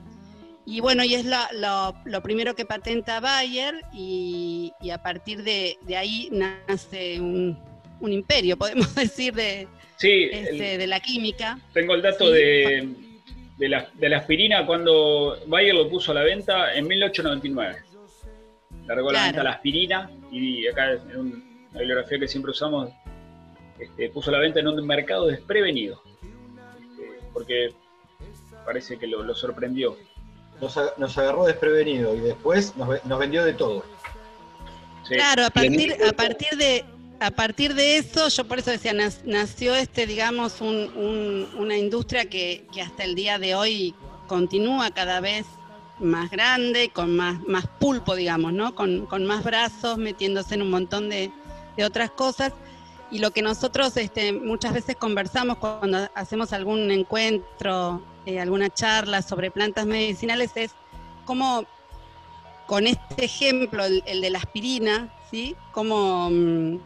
Y 0.64 0.80
bueno, 0.80 1.04
y 1.04 1.14
es 1.14 1.24
lo, 1.24 2.22
primero 2.22 2.54
que 2.54 2.64
patenta 2.64 3.20
Bayer 3.20 3.74
y, 3.92 4.72
a 4.92 5.02
partir 5.02 5.42
de, 5.42 5.76
ahí 5.96 6.28
nace 6.30 7.20
un, 7.20 7.58
imperio, 8.00 8.56
podemos 8.58 8.94
decir, 8.94 9.34
de, 9.34 9.68
este, 10.00 10.78
de 10.78 10.86
la 10.86 11.00
química. 11.00 11.58
Tengo 11.72 11.94
el 11.94 12.02
dato 12.02 12.30
de, 12.30 12.88
de, 13.58 13.68
la, 13.68 13.88
de 13.94 14.08
la 14.08 14.18
aspirina 14.18 14.66
cuando 14.66 15.38
Bayer 15.46 15.74
lo 15.74 15.88
puso 15.88 16.12
a 16.12 16.14
la 16.14 16.22
venta 16.22 16.74
en 16.74 16.86
1899. 16.86 17.82
Largó 18.86 19.12
la 19.12 19.24
venta 19.24 19.42
la 19.42 19.50
aspirina 19.50 20.10
y 20.30 20.66
acá 20.66 20.92
en 20.92 21.16
una 21.16 21.78
bibliografía 21.78 22.18
que 22.18 22.28
siempre 22.28 22.50
usamos, 22.50 22.90
este, 23.78 24.10
puso 24.10 24.30
la 24.30 24.38
venta 24.38 24.60
en 24.60 24.68
un 24.68 24.86
mercado 24.86 25.26
desprevenido. 25.26 26.02
Este, 26.20 27.20
porque 27.32 27.70
parece 28.64 28.98
que 28.98 29.06
lo, 29.06 29.34
sorprendió. 29.34 29.96
Nos, 30.62 31.18
agarró 31.18 31.44
desprevenido 31.44 32.14
y 32.14 32.20
después 32.20 32.74
nos, 32.76 33.18
vendió 33.18 33.44
de 33.44 33.52
todo. 33.52 33.84
Claro, 35.08 35.44
a 35.44 35.50
partir, 35.50 35.96
a 36.08 36.12
partir 36.12 36.56
de 36.56 36.84
a 37.22 37.30
partir 37.30 37.74
de 37.74 37.98
eso, 37.98 38.28
yo 38.28 38.44
por 38.48 38.58
eso 38.58 38.72
decía, 38.72 38.92
nació 39.24 39.74
este, 39.76 40.06
digamos, 40.06 40.60
una 40.60 41.76
industria 41.76 42.24
que, 42.24 42.66
hasta 42.82 43.04
el 43.04 43.14
día 43.14 43.38
de 43.38 43.54
hoy 43.54 43.94
continúa 44.26 44.90
cada 44.90 45.20
vez 45.20 45.46
más 46.00 46.30
grande, 46.30 46.90
con 46.92 47.14
más, 47.14 47.40
más 47.46 47.66
pulpo, 47.78 48.16
digamos, 48.16 48.52
¿no? 48.52 48.74
Con, 48.74 49.24
más 49.24 49.44
brazos, 49.44 49.98
metiéndose 49.98 50.54
en 50.54 50.62
un 50.62 50.70
montón 50.70 51.08
de, 51.08 51.30
de 51.76 51.84
otras 51.84 52.10
cosas. 52.10 52.52
Y 53.12 53.18
lo 53.18 53.30
que 53.30 53.42
nosotros 53.42 53.96
este, 53.96 54.32
muchas 54.32 54.72
veces 54.72 54.96
conversamos 54.96 55.58
cuando 55.58 56.08
hacemos 56.14 56.52
algún 56.52 56.90
encuentro 56.90 58.02
eh, 58.26 58.40
alguna 58.40 58.70
charla 58.70 59.22
sobre 59.22 59.50
plantas 59.50 59.86
medicinales 59.86 60.52
es 60.56 60.72
cómo 61.24 61.66
con 62.66 62.86
este 62.86 63.24
ejemplo, 63.24 63.84
el, 63.84 64.20
de 64.20 64.30
la 64.30 64.38
aspirina, 64.38 65.12
¿sí? 65.30 65.56
Cómo, 65.72 66.30
mm, 66.30 66.78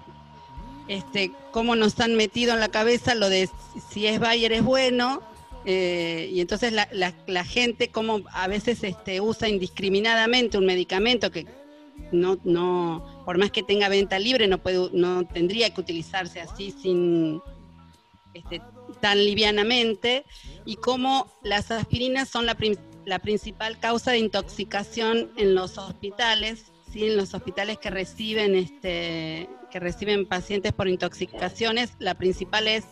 este, 0.88 1.32
cómo 1.52 1.76
nos 1.76 2.00
han 2.00 2.14
metido 2.16 2.54
en 2.54 2.60
la 2.60 2.68
cabeza 2.68 3.14
lo 3.14 3.28
de 3.28 3.48
si 3.90 4.06
es 4.06 4.18
Bayer 4.18 4.52
es 4.52 4.64
bueno, 4.64 5.22
eh, 5.64 6.30
y 6.32 6.40
entonces 6.40 6.72
la, 6.72 6.88
la, 6.92 7.44
gente 7.44 7.88
como 7.88 8.20
a 8.32 8.46
veces 8.46 8.84
este, 8.84 9.20
usa 9.20 9.48
indiscriminadamente 9.48 10.58
un 10.58 10.66
medicamento 10.66 11.32
que 11.32 11.46
no, 12.12 12.38
no, 12.44 13.22
por 13.24 13.38
más 13.38 13.50
que 13.50 13.62
tenga 13.62 13.88
venta 13.88 14.18
libre, 14.18 14.46
no, 14.46 14.58
puede, 14.58 14.90
no 14.92 15.26
tendría 15.26 15.72
que 15.74 15.80
utilizarse 15.80 16.40
así 16.40 16.70
sin 16.70 17.40
este, 18.32 18.60
tan 19.00 19.24
livianamente 19.24 20.24
y 20.64 20.76
cómo 20.76 21.32
las 21.42 21.70
aspirinas 21.70 22.28
son 22.28 22.46
la, 22.46 22.56
la 23.04 23.18
principal 23.18 23.78
causa 23.78 24.12
de 24.12 24.18
intoxicación 24.18 25.30
en 25.36 25.54
los 25.54 25.78
hospitales, 25.78 26.72
¿sí? 26.92 27.06
en 27.06 27.16
los 27.16 27.34
hospitales 27.34 27.78
que 27.78 27.90
reciben, 27.90 28.54
este, 28.54 29.48
que 29.70 29.80
reciben 29.80 30.26
pacientes 30.26 30.72
por 30.72 30.88
intoxicaciones, 30.88 31.92
la 31.98 32.14
principal 32.14 32.68
es 32.68 32.84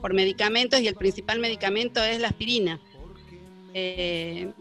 por 0.00 0.14
medicamentos 0.14 0.80
y 0.80 0.88
el 0.88 0.96
principal 0.96 1.38
medicamento 1.38 2.02
es 2.02 2.20
la 2.20 2.28
aspirina. 2.28 2.80
Eh, 3.74 4.52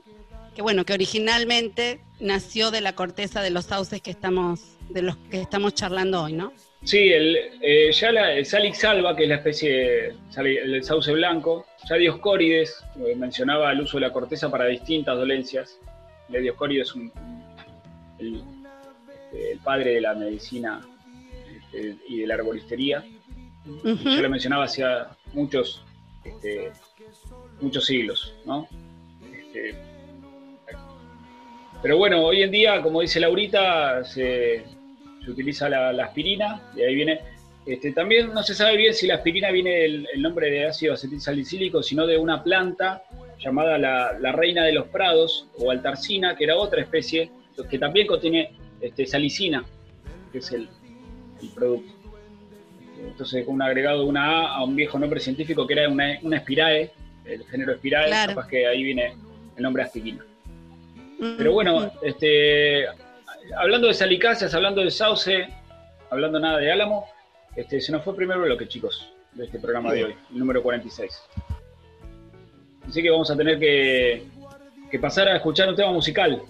que 0.55 0.61
bueno, 0.61 0.85
que 0.85 0.93
originalmente 0.93 2.01
nació 2.19 2.71
de 2.71 2.81
la 2.81 2.93
corteza 2.93 3.41
de 3.41 3.49
los 3.49 3.65
sauces 3.65 4.01
que 4.01 4.11
estamos, 4.11 4.61
de 4.89 5.01
los 5.01 5.17
que 5.29 5.41
estamos 5.41 5.73
charlando 5.73 6.23
hoy, 6.23 6.33
¿no? 6.33 6.53
Sí, 6.83 7.13
el, 7.13 7.37
eh, 7.61 7.91
ya 7.91 8.11
la, 8.11 8.33
el 8.33 8.45
Salix 8.45 8.83
alba, 8.83 9.15
que 9.15 9.23
es 9.23 9.29
la 9.29 9.35
especie, 9.35 10.15
el 10.35 10.83
sauce 10.83 11.11
blanco, 11.13 11.67
ya 11.87 11.95
Dioscórides 11.95 12.83
eh, 13.05 13.15
mencionaba 13.15 13.71
el 13.71 13.81
uso 13.81 13.97
de 13.97 14.07
la 14.07 14.13
corteza 14.13 14.49
para 14.49 14.65
distintas 14.65 15.15
dolencias. 15.15 15.79
El 16.29 16.41
Dioscórides 16.41 16.87
es 16.87 16.95
un, 16.95 17.11
el, 18.17 18.43
el, 19.33 19.59
padre 19.59 19.95
de 19.95 20.01
la 20.01 20.15
medicina 20.15 20.81
este, 21.55 21.97
y 22.07 22.19
de 22.21 22.27
la 22.27 22.35
arboristería. 22.35 23.05
Ya 23.83 24.21
lo 24.21 24.29
mencionaba 24.29 24.63
hacía 24.63 25.09
muchos, 25.33 25.85
este, 26.23 26.71
muchos 27.59 27.85
siglos, 27.85 28.33
¿no? 28.43 28.67
Este, 29.31 29.75
pero 31.83 31.97
bueno, 31.97 32.23
hoy 32.23 32.41
en 32.41 32.49
día, 32.49 32.81
como 32.81 33.01
dice 33.01 33.19
Laurita, 33.19 34.03
se, 34.03 34.63
utiliza 35.27 35.69
la, 35.69 36.03
aspirina, 36.03 36.61
y 36.75 36.81
ahí 36.81 36.95
viene. 36.95 37.19
Este, 37.65 37.91
también 37.91 38.33
no 38.33 38.41
se 38.41 38.55
sabe 38.55 38.75
bien 38.75 38.93
si 38.93 39.05
la 39.05 39.15
aspirina 39.15 39.51
viene 39.51 39.69
del 39.81 40.07
el 40.11 40.21
nombre 40.21 40.49
de 40.49 40.65
ácido 40.65 40.93
acetilsalicílico, 40.93 41.83
sino 41.83 42.07
de 42.07 42.17
una 42.17 42.43
planta 42.43 43.03
llamada 43.39 43.77
la, 43.77 44.31
reina 44.31 44.63
de 44.63 44.73
los 44.73 44.87
prados 44.87 45.47
o 45.57 45.69
altarcina, 45.69 46.35
que 46.35 46.45
era 46.45 46.55
otra 46.55 46.81
especie 46.81 47.31
que 47.69 47.77
también 47.77 48.07
contiene 48.07 48.53
este, 48.79 49.05
salicina, 49.05 49.63
que 50.31 50.39
es 50.39 50.51
el, 50.51 50.67
producto. 51.53 51.91
Entonces, 52.99 53.45
con 53.45 53.55
un 53.55 53.61
agregado 53.63 54.03
de 54.03 54.05
una 54.05 54.25
A 54.25 54.57
a 54.57 54.63
un 54.63 54.75
viejo 54.75 54.99
nombre 54.99 55.19
científico 55.19 55.65
que 55.65 55.73
era 55.73 55.89
una, 55.89 56.19
una 56.21 56.37
espirae, 56.37 56.91
el 57.25 57.43
género 57.45 57.73
espirae, 57.73 58.09
capaz 58.27 58.47
que 58.47 58.67
ahí 58.67 58.83
viene 58.83 59.15
el 59.55 59.63
nombre 59.63 59.83
aspirina. 59.83 60.23
Pero 61.37 61.53
bueno, 61.53 61.91
este, 62.01 62.85
hablando 63.57 63.87
de 63.87 63.93
salicáceas, 63.93 64.53
hablando 64.53 64.81
de 64.81 64.91
sauce, 64.91 65.47
hablando 66.09 66.39
nada 66.39 66.57
de 66.57 66.71
álamo, 66.71 67.05
este, 67.55 67.81
se 67.81 67.91
nos 67.91 68.03
fue 68.03 68.13
el 68.13 68.17
primer 68.17 68.37
bloque, 68.37 68.67
chicos, 68.67 69.09
de 69.33 69.45
este 69.45 69.59
programa 69.59 69.91
de 69.91 70.05
hoy, 70.05 70.15
el 70.31 70.39
número 70.39 70.61
46. 70.61 71.21
Así 72.87 73.01
que 73.01 73.09
vamos 73.09 73.29
a 73.31 73.37
tener 73.37 73.59
que, 73.59 74.27
pasar 74.99 75.27
a 75.27 75.35
escuchar 75.35 75.69
un 75.69 75.75
tema 75.75 75.91
musical. 75.91 76.41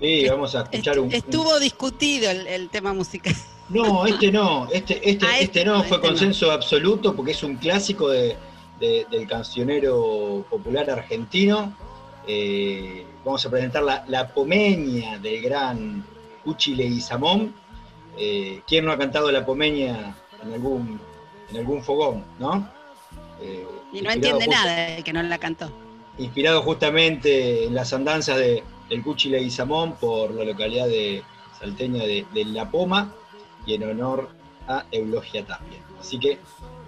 Sí, 0.00 0.28
vamos 0.28 0.54
a 0.54 0.62
escuchar 0.62 0.98
un. 0.98 1.12
Estuvo 1.12 1.58
discutido 1.58 2.30
el, 2.30 2.68
tema 2.70 2.92
musical. 2.92 3.34
No, 3.68 4.06
este 4.06 4.32
no, 4.32 4.66
este, 4.72 4.94
este, 5.10 5.26
ah, 5.26 5.38
este, 5.38 5.60
este, 5.60 5.64
no, 5.66 5.82
fue 5.84 5.98
este 5.98 6.08
consenso 6.08 6.50
absoluto 6.50 7.14
porque 7.14 7.32
es 7.32 7.42
un 7.42 7.56
clásico 7.56 8.08
de, 8.08 8.36
del 8.80 9.26
cancionero 9.28 10.46
popular 10.48 10.88
argentino 10.88 11.76
eh, 12.30 13.06
vamos 13.24 13.44
a 13.46 13.50
presentar 13.50 13.82
la, 13.82 14.04
la, 14.06 14.28
pomeña 14.28 15.18
del 15.18 15.40
gran 15.40 16.04
Cuchile 16.44 16.84
y 16.84 17.00
Samón. 17.00 17.54
Eh, 18.18 18.60
¿Quién 18.66 18.84
no 18.84 18.92
ha 18.92 18.98
cantado 18.98 19.32
la 19.32 19.46
pomeña 19.46 20.14
en 20.42 20.52
algún, 20.52 21.00
en 21.50 21.56
algún 21.56 21.82
fogón, 21.82 22.24
no? 22.38 22.68
Eh, 23.40 23.66
y 23.94 24.02
no 24.02 24.10
entiende 24.10 24.46
nada 24.46 24.96
el 24.96 25.04
que 25.04 25.12
no 25.14 25.22
la 25.22 25.38
cantó. 25.38 25.70
Inspirado 26.18 26.60
justamente 26.60 27.64
en 27.64 27.74
las 27.74 27.94
andanzas 27.94 28.36
de, 28.36 28.62
del 28.90 29.02
Cuchile 29.02 29.40
y 29.40 29.50
Samón 29.50 29.94
por 29.94 30.30
la 30.32 30.44
localidad 30.44 30.86
de 30.86 31.22
salteña 31.58 32.04
de, 32.04 32.26
de 32.34 32.44
La 32.44 32.70
Poma 32.70 33.14
y 33.64 33.72
en 33.72 33.84
honor 33.84 34.28
a 34.66 34.84
Eulogia 34.90 35.46
Tapia. 35.46 35.78
Así 35.98 36.18
que 36.18 36.38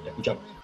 la 0.05 0.11
escuchamos. 0.11 0.60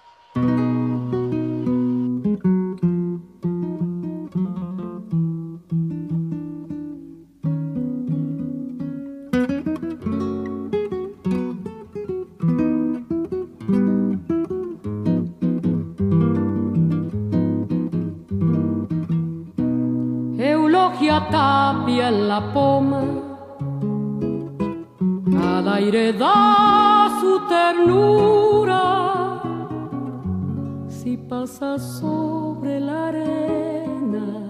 Pasa 31.47 31.79
sobre 31.79 32.77
la 32.77 33.07
arena 33.07 34.49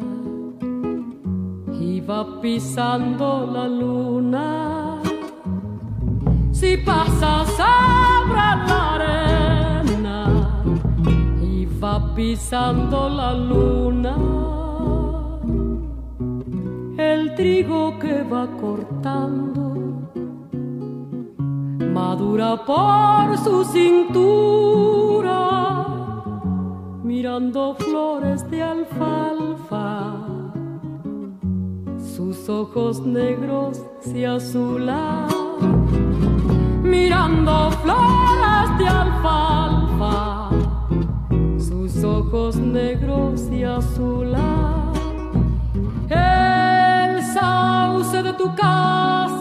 y 1.79 2.01
va 2.01 2.41
pisando 2.41 3.45
la 3.53 3.67
luna, 3.67 4.99
si 6.51 6.77
pasa 6.77 7.45
sobre 7.45 8.47
la 8.69 8.95
arena 8.95 10.17
y 11.39 11.67
va 11.79 12.15
pisando 12.15 13.10
la 13.10 13.33
luna. 13.36 14.15
El 16.97 17.36
trigo 17.36 17.99
que 17.99 18.23
va 18.23 18.47
cortando 18.60 19.67
madura 21.93 22.65
por 22.65 23.38
su 23.38 23.63
cintura, 23.65 25.57
mirando 27.17 27.73
flores 27.73 28.47
de 28.51 28.62
alfalfa. 28.62 30.13
Sus 31.97 32.47
ojos 32.47 32.99
negros 32.99 33.82
se 34.01 34.27
azulan, 34.27 35.27
mirando 36.84 37.71
flores 37.82 38.69
de 38.77 38.88
alfalfa. 38.88 40.49
Sus 41.58 42.03
ojos 42.03 42.56
negros 42.58 43.39
se 43.39 43.65
azulan 43.65 44.93
sauce 47.34 48.21
de 48.21 48.34
tu 48.34 48.56
casa 48.56 49.37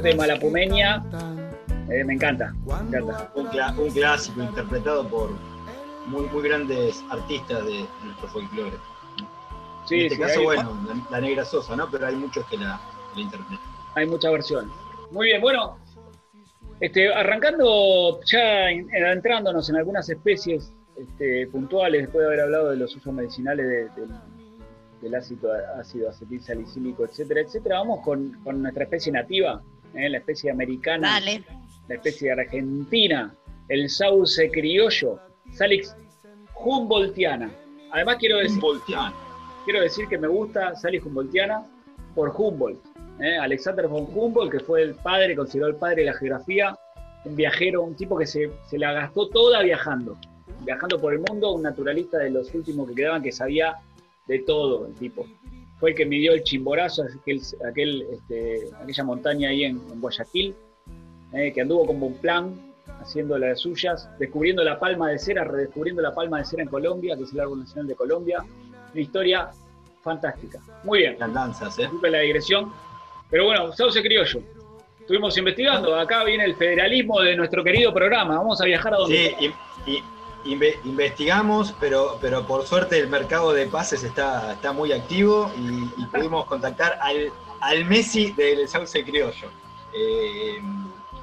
tema, 0.00 0.26
La 0.26 0.38
Pumeña. 0.38 1.02
Eh, 1.90 2.02
me 2.04 2.14
encanta, 2.14 2.52
me 2.66 2.98
encanta. 2.98 3.30
Un, 3.34 3.90
clásico 3.90 4.42
interpretado 4.42 5.06
por 5.08 5.30
muy, 6.06 6.26
muy 6.26 6.42
grandes 6.48 7.02
artistas 7.10 7.64
de 7.64 7.86
nuestro 8.04 8.28
folclore. 8.28 8.76
Sí, 9.86 10.00
en 10.00 10.02
este 10.06 10.16
sí, 10.16 10.20
caso, 10.22 10.40
hay, 10.40 10.44
bueno, 10.46 10.76
la, 10.88 11.10
la 11.10 11.20
Negra 11.20 11.44
Sosa, 11.44 11.76
¿no? 11.76 11.88
Pero 11.90 12.06
hay 12.08 12.16
muchos 12.16 12.44
que 12.46 12.56
la, 12.56 12.80
interpretan. 13.16 13.58
hay 13.94 14.06
muchas 14.06 14.32
versiones. 14.32 14.70
Muy 15.12 15.26
bien, 15.26 15.40
bueno, 15.40 15.78
este, 16.80 17.12
arrancando 17.14 18.18
ya 18.26 18.70
en- 18.70 18.88
adentrándonos 18.92 19.70
en 19.70 19.76
algunas 19.76 20.08
especies 20.10 20.72
este, 20.96 21.46
puntuales, 21.48 22.02
después 22.02 22.22
de 22.22 22.26
haber 22.26 22.40
hablado 22.40 22.70
de 22.70 22.76
los 22.76 22.96
usos 22.96 23.12
medicinales 23.14 23.66
de- 23.66 23.88
del- 24.00 24.20
del 25.02 25.14
ácido, 25.14 25.50
ácido 25.78 26.08
acetil 26.08 26.40
salicílico, 26.42 27.04
etcétera, 27.04 27.42
etcétera, 27.42 27.78
vamos 27.78 28.00
con, 28.04 28.32
con 28.42 28.60
nuestra 28.62 28.84
especie 28.84 29.12
nativa, 29.12 29.62
¿eh? 29.96 30.08
la 30.08 30.18
especie 30.18 30.50
americana. 30.50 31.20
Dale. 31.20 31.44
la 31.88 31.94
especie 31.94 32.32
argentina, 32.32 33.34
el 33.68 33.88
sauce 33.88 34.50
criollo, 34.50 35.18
Salix 35.52 35.94
humboldtiana. 36.54 37.50
Además 37.92 38.16
quiero 38.18 38.38
decir, 38.38 38.60
quiero 39.64 39.80
decir 39.80 40.08
que 40.08 40.18
me 40.18 40.28
gusta 40.28 40.74
Salix 40.76 41.04
humboldtiana 41.04 41.66
por 42.14 42.32
Humboldt. 42.36 42.80
¿eh? 43.20 43.36
Alexander 43.38 43.86
von 43.86 44.06
Humboldt, 44.12 44.52
que 44.52 44.60
fue 44.60 44.82
el 44.82 44.94
padre, 44.94 45.36
considerado 45.36 45.72
el 45.72 45.78
padre 45.78 45.96
de 45.96 46.06
la 46.06 46.14
geografía, 46.14 46.76
un 47.24 47.36
viajero, 47.36 47.82
un 47.82 47.94
tipo 47.94 48.16
que 48.16 48.26
se, 48.26 48.50
se 48.68 48.78
la 48.78 48.92
gastó 48.92 49.28
toda 49.28 49.62
viajando, 49.62 50.16
viajando 50.60 51.00
por 51.00 51.12
el 51.12 51.20
mundo, 51.20 51.52
un 51.52 51.62
naturalista 51.62 52.18
de 52.18 52.30
los 52.30 52.52
últimos 52.54 52.88
que 52.88 52.94
quedaban 52.94 53.22
que 53.22 53.32
sabía 53.32 53.76
de 54.26 54.40
todo 54.40 54.86
el 54.86 54.94
tipo. 54.94 55.26
Fue 55.78 55.90
el 55.90 55.96
que 55.96 56.06
midió 56.06 56.32
el 56.32 56.42
chimborazo, 56.42 57.02
aquel, 57.20 57.40
aquel, 57.68 58.06
este, 58.12 58.70
aquella 58.82 59.04
montaña 59.04 59.50
ahí 59.50 59.64
en, 59.64 59.80
en 59.92 60.00
Guayaquil, 60.00 60.54
eh, 61.32 61.52
que 61.52 61.60
anduvo 61.60 61.86
como 61.86 62.06
un 62.06 62.14
plan 62.14 62.54
haciendo 63.00 63.36
las 63.36 63.60
suyas, 63.60 64.08
descubriendo 64.18 64.64
la 64.64 64.78
palma 64.78 65.10
de 65.10 65.18
cera, 65.18 65.44
redescubriendo 65.44 66.00
la 66.00 66.14
palma 66.14 66.38
de 66.38 66.44
cera 66.46 66.62
en 66.62 66.68
Colombia, 66.68 67.16
que 67.16 67.24
es 67.24 67.32
el 67.32 67.40
árbol 67.40 67.60
nacional 67.60 67.86
de 67.88 67.94
Colombia. 67.94 68.44
Una 68.92 69.00
historia 69.02 69.50
fantástica. 70.02 70.60
Muy 70.84 71.00
bien, 71.00 71.16
Las 71.18 71.32
danzas, 71.34 71.78
¿eh? 71.78 71.82
disculpe 71.82 72.10
la 72.10 72.20
digresión. 72.20 72.72
Pero 73.28 73.44
bueno, 73.46 73.72
Sauce 73.72 74.00
Criollo. 74.02 74.40
Estuvimos 75.00 75.36
investigando, 75.36 75.94
acá 75.96 76.24
viene 76.24 76.44
el 76.44 76.56
federalismo 76.56 77.20
de 77.20 77.36
nuestro 77.36 77.62
querido 77.62 77.92
programa. 77.92 78.36
Vamos 78.38 78.60
a 78.60 78.64
viajar 78.64 78.94
a 78.94 78.96
donde. 78.98 79.34
Sí, 79.38 79.52
y- 79.86 79.90
y- 79.92 80.02
inve- 80.46 80.78
investigamos, 80.84 81.74
pero, 81.80 82.18
pero 82.20 82.46
por 82.46 82.66
suerte 82.66 82.98
el 82.98 83.08
mercado 83.08 83.52
de 83.52 83.66
pases 83.66 84.02
está, 84.04 84.52
está 84.52 84.72
muy 84.72 84.92
activo 84.92 85.50
y, 85.58 86.04
pudimos 86.06 86.44
contactar 86.46 86.98
al, 87.02 87.32
al 87.60 87.84
Messi 87.84 88.32
del 88.32 88.68
Sauce 88.68 89.04
Criollo. 89.04 89.48
Eh, 89.92 90.60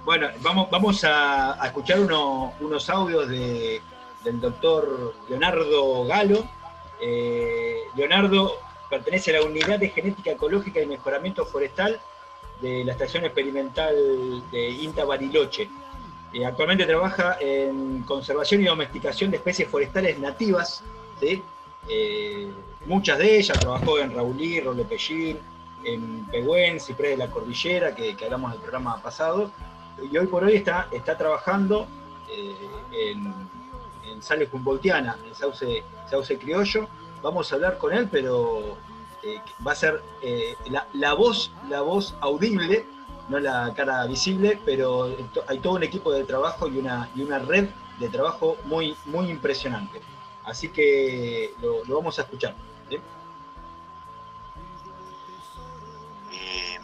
bueno, 0.06 0.28
vamos, 0.42 0.70
vamos 0.70 1.04
a, 1.04 1.62
a 1.62 1.68
escuchar 1.68 2.00
uno- 2.00 2.54
unos 2.60 2.90
audios 2.90 3.28
de- 3.30 3.82
del 4.24 4.40
doctor 4.40 5.14
Leonardo 5.30 6.06
Galo. 6.06 6.44
Eh, 7.02 7.84
Leonardo 7.96 8.58
pertenece 8.90 9.36
a 9.36 9.40
la 9.40 9.46
Unidad 9.46 9.80
de 9.80 9.90
Genética 9.90 10.32
Ecológica 10.32 10.80
y 10.82 10.86
Mejoramiento 10.86 11.46
Forestal 11.46 12.00
de 12.62 12.86
la 12.86 12.94
Estación 12.94 13.26
Experimental 13.26 13.96
de 14.52 14.70
INTA 14.70 15.04
Bariloche. 15.06 15.70
Eh, 16.34 16.44
actualmente 16.46 16.86
trabaja 16.86 17.38
en 17.40 18.02
conservación 18.04 18.62
y 18.62 18.66
domesticación 18.66 19.30
de 19.30 19.38
especies 19.38 19.70
forestales 19.70 20.18
nativas, 20.18 20.84
¿sí? 21.20 21.44
Eh, 21.88 22.52
muchas 22.88 23.20
de 23.20 23.38
ellas, 23.38 23.60
trabajó 23.60 24.00
en 24.00 24.16
Raulí, 24.16 24.60
Rolepellín, 24.60 25.38
en 25.84 26.26
Pehuen, 26.26 26.80
Ciprés 26.80 27.12
de 27.12 27.18
la 27.18 27.30
Cordillera, 27.30 27.94
que, 27.94 28.16
que 28.16 28.26
hablamos 28.26 28.52
del 28.52 28.62
programa 28.62 29.00
pasado, 29.00 29.52
y 30.12 30.18
hoy 30.18 30.26
por 30.26 30.44
hoy 30.44 30.56
está, 30.56 30.88
está 30.92 31.16
trabajando 31.16 31.88
eh, 32.30 32.56
en, 32.92 33.32
en 34.10 34.22
Sales 34.24 34.50
Humboldtiana, 34.52 35.18
en 35.28 35.36
Sauce, 35.36 36.38
Criollo. 36.40 36.88
Vamos 37.22 37.52
a 37.52 37.56
hablar 37.56 37.78
con 37.78 37.94
él, 37.94 38.10
pero 38.12 38.76
va 39.66 39.74
a 39.74 39.76
ser 39.76 40.02
la 40.94 41.14
voz, 41.14 41.52
la 41.70 41.82
voz 41.82 42.16
audible 42.20 42.86
no 43.30 43.40
la 43.40 43.74
cara 43.74 44.06
visible, 44.06 44.60
pero 44.66 45.16
hay 45.48 45.60
todo 45.60 45.74
un 45.74 45.84
equipo 45.84 46.12
de 46.12 46.24
trabajo 46.24 46.68
y 46.68 46.78
una, 46.78 47.10
y 47.16 47.22
una 47.22 47.40
red 47.40 47.70
de 48.00 48.10
trabajo 48.10 48.58
muy, 48.66 48.96
muy 49.06 49.30
impresionante. 49.30 50.02
Así 50.44 50.70
que 50.70 51.54
lo, 51.62 51.84
vamos 51.96 52.20
a 52.20 52.24
escuchar. 52.24 52.56
Eh, 56.32 56.80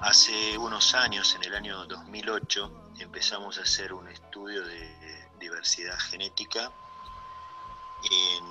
hace 0.00 0.58
unos 0.58 0.94
años, 0.94 1.34
en 1.36 1.44
el 1.44 1.54
año 1.54 1.86
2008, 1.86 2.70
empezamos 2.98 3.58
a 3.58 3.62
hacer 3.62 3.92
un 3.92 4.08
estudio 4.08 4.64
de 4.64 5.28
diversidad 5.38 5.98
genética 5.98 6.72
en 8.10 8.44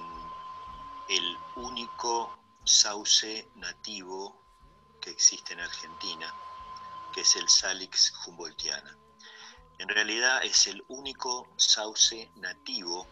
el 1.10 1.38
único 1.56 2.38
sauce 2.64 3.48
nativo 3.56 4.40
que 5.02 5.10
existe 5.10 5.54
en 5.54 5.60
Argentina, 5.60 6.34
que 7.20 7.24
es 7.24 7.36
el 7.36 7.50
Salix 7.50 8.14
humboldtiana. 8.26 8.98
En 9.78 9.90
realidad 9.90 10.42
es 10.42 10.68
el 10.68 10.82
único 10.88 11.50
sauce 11.58 12.32
nativo 12.38 13.06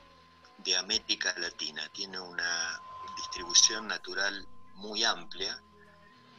de 0.59 0.77
América 0.77 1.35
Latina. 1.37 1.89
Tiene 1.91 2.17
una 2.17 2.81
distribución 3.17 3.85
natural 3.85 4.47
muy 4.75 5.03
amplia, 5.03 5.61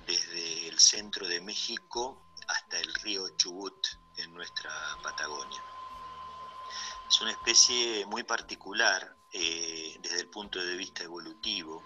desde 0.07 0.69
el 0.69 0.79
centro 0.79 1.29
de 1.29 1.43
México 1.43 2.23
hasta 2.47 2.79
el 2.79 2.95
río 2.95 3.29
Chubut 3.37 3.87
en 4.17 4.33
nuestra 4.33 4.73
Patagonia. 5.03 5.63
Es 7.07 7.21
una 7.21 7.33
especie 7.33 8.07
muy 8.07 8.23
particular 8.23 9.15
eh, 9.31 9.95
desde 10.01 10.21
el 10.21 10.31
punto 10.31 10.59
de 10.59 10.75
vista 10.75 11.05
evolutivo, 11.05 11.83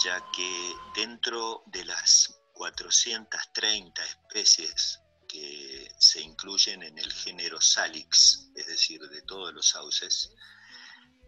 ya 0.00 0.28
que 0.32 0.74
dentro 0.92 1.62
de 1.66 1.84
las 1.84 2.37
430 2.58 4.04
especies 4.04 5.00
que 5.26 5.90
se 5.98 6.20
incluyen 6.20 6.82
en 6.82 6.98
el 6.98 7.12
género 7.12 7.60
Salix, 7.60 8.50
es 8.54 8.66
decir, 8.66 9.00
de 9.00 9.22
todos 9.22 9.54
los 9.54 9.68
sauces, 9.68 10.34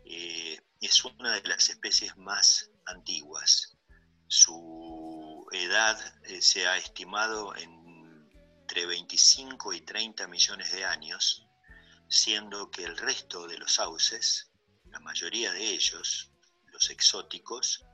eh, 0.05 0.59
es 0.81 1.05
una 1.05 1.35
de 1.40 1.49
las 1.49 1.71
especies 1.71 2.16
más 2.16 2.71
antiguas. 2.87 3.77
Su 4.27 5.47
edad 5.53 5.99
eh, 6.25 6.43
se 6.43 6.66
ha 6.66 6.77
estimado 6.77 7.55
en 7.57 7.81
entre 8.71 8.87
25 8.87 9.73
y 9.73 9.81
30 9.81 10.29
millones 10.29 10.71
de 10.71 10.85
años, 10.85 11.45
siendo 12.09 12.71
que 12.71 12.85
el 12.85 12.97
resto 12.97 13.49
de 13.49 13.59
los 13.59 13.75
sauces, 13.75 14.53
la 14.85 15.01
mayoría 15.01 15.51
de 15.51 15.71
ellos, 15.71 16.31
los 16.73 16.88
exóticos, 16.90 17.85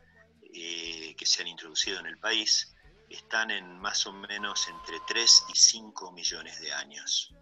eh, 0.53 1.16
que 1.16 1.25
se 1.25 1.40
han 1.40 1.49
introducido 1.49 1.99
en 1.99 2.05
el 2.05 2.18
país, 2.18 2.76
están 3.09 3.51
en 3.51 3.79
más 3.79 4.07
o 4.07 4.12
menos 4.12 4.69
entre 4.69 4.99
3 5.07 5.45
y 5.53 5.57
5 5.57 6.12
millones 6.12 6.61
de 6.61 6.73
años. 6.73 7.35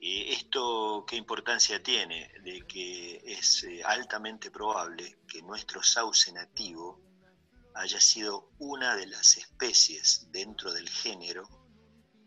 Eh, 0.00 0.32
¿Esto 0.32 1.04
qué 1.06 1.16
importancia 1.16 1.82
tiene? 1.82 2.32
De 2.42 2.62
que 2.66 3.20
es 3.24 3.64
eh, 3.64 3.82
altamente 3.84 4.50
probable 4.50 5.18
que 5.28 5.42
nuestro 5.42 5.82
sauce 5.82 6.32
nativo 6.32 7.00
haya 7.74 8.00
sido 8.00 8.50
una 8.58 8.96
de 8.96 9.06
las 9.06 9.36
especies 9.36 10.26
dentro 10.30 10.72
del 10.72 10.88
género 10.88 11.48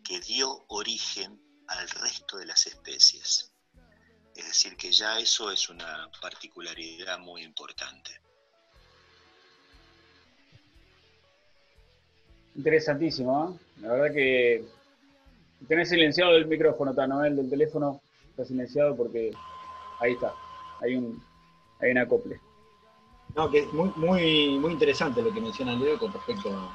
que 0.04 0.20
dio 0.20 0.66
origen 0.68 1.42
al 1.68 1.90
resto 1.90 2.38
de 2.38 2.46
las 2.46 2.68
especies. 2.68 3.54
Es 4.36 4.46
decir, 4.46 4.76
que 4.76 4.92
ya 4.92 5.20
eso 5.20 5.52
es 5.52 5.70
una 5.70 6.10
particularidad 6.22 7.20
muy 7.20 7.44
importante. 7.44 8.22
Interesantísimo, 12.56 13.50
¿eh? 13.50 13.82
La 13.82 13.94
verdad 13.94 14.14
que 14.14 14.64
tenés 15.68 15.90
silenciado 15.90 16.36
el 16.36 16.46
micrófono, 16.46 16.94
Tano, 16.94 17.24
el 17.24 17.36
del 17.36 17.50
teléfono 17.50 18.02
está 18.30 18.46
silenciado 18.46 18.96
porque 18.96 19.32
ahí 20.00 20.14
está. 20.14 20.34
Hay 20.82 20.96
un, 20.96 21.22
hay 21.80 21.92
un 21.92 21.98
acople. 21.98 22.40
No, 23.36 23.50
que 23.50 23.60
es 23.60 23.74
muy, 23.74 23.92
muy, 23.96 24.60
muy 24.60 24.72
interesante 24.72 25.22
lo 25.22 25.34
que 25.34 25.42
menciona 25.42 25.74
Leo 25.74 25.98
con 25.98 26.14
respecto 26.14 26.50
a, 26.50 26.66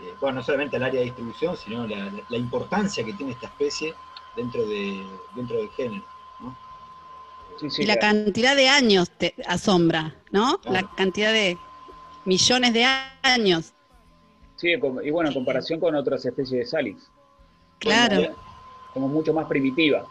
eh, 0.00 0.14
bueno, 0.20 0.36
no 0.36 0.44
solamente 0.44 0.76
al 0.76 0.84
área 0.84 1.00
de 1.00 1.06
distribución, 1.06 1.56
sino 1.56 1.86
la, 1.86 2.12
la 2.28 2.36
importancia 2.36 3.04
que 3.04 3.12
tiene 3.14 3.32
esta 3.32 3.46
especie 3.46 3.94
dentro, 4.36 4.64
de, 4.66 5.04
dentro 5.34 5.56
del 5.56 5.68
género. 5.70 6.04
¿no? 6.40 6.56
Sí, 7.58 7.70
sí, 7.70 7.82
y 7.82 7.86
la 7.86 7.96
cantidad 7.96 8.54
de 8.54 8.68
años 8.68 9.10
te 9.10 9.34
asombra, 9.46 10.14
¿no? 10.30 10.58
Claro. 10.58 10.86
La 10.88 10.94
cantidad 10.94 11.32
de 11.32 11.58
millones 12.24 12.72
de 12.72 12.84
años. 13.22 13.72
Sí, 14.58 14.72
y 14.72 15.10
bueno, 15.10 15.30
en 15.30 15.34
comparación 15.34 15.80
con 15.80 15.94
otras 15.94 16.26
especies 16.26 16.60
de 16.60 16.66
Salix. 16.66 17.10
Claro. 17.78 18.16
Como, 18.16 18.36
como 18.92 19.08
mucho 19.08 19.32
más 19.32 19.46
primitiva. 19.46 20.06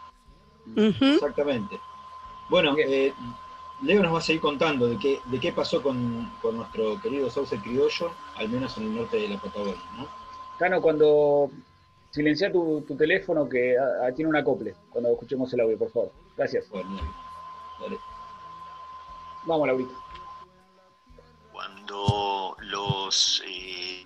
Exactamente. 0.75 1.79
Bueno, 2.49 2.75
eh, 2.77 3.13
Leo 3.83 4.01
nos 4.01 4.13
va 4.13 4.17
a 4.17 4.21
seguir 4.21 4.41
contando 4.41 4.87
de 4.87 4.97
qué, 4.97 5.19
de 5.25 5.39
qué 5.39 5.51
pasó 5.51 5.83
con, 5.83 6.31
con 6.41 6.57
nuestro 6.57 6.99
querido 7.01 7.29
sauce 7.29 7.59
criollo, 7.59 8.11
al 8.35 8.49
menos 8.49 8.77
en 8.77 8.85
el 8.85 8.95
norte 8.95 9.17
de 9.17 9.29
la 9.29 9.37
Patagonia, 9.37 9.75
¿no? 9.97 10.07
Cano, 10.57 10.81
cuando 10.81 11.51
silencia 12.09 12.51
tu, 12.51 12.81
tu 12.81 12.95
teléfono 12.95 13.47
que 13.47 13.75
tiene 14.15 14.29
un 14.29 14.35
acople, 14.35 14.73
cuando 14.89 15.11
escuchemos 15.11 15.53
el 15.53 15.59
audio, 15.59 15.77
por 15.77 15.91
favor. 15.91 16.11
Gracias. 16.35 16.67
Bueno, 16.69 16.89
dale. 17.79 17.97
Vamos, 19.45 19.67
Laurita. 19.67 19.93
Cuando 21.51 22.55
los 22.61 23.43
eh, 23.47 24.05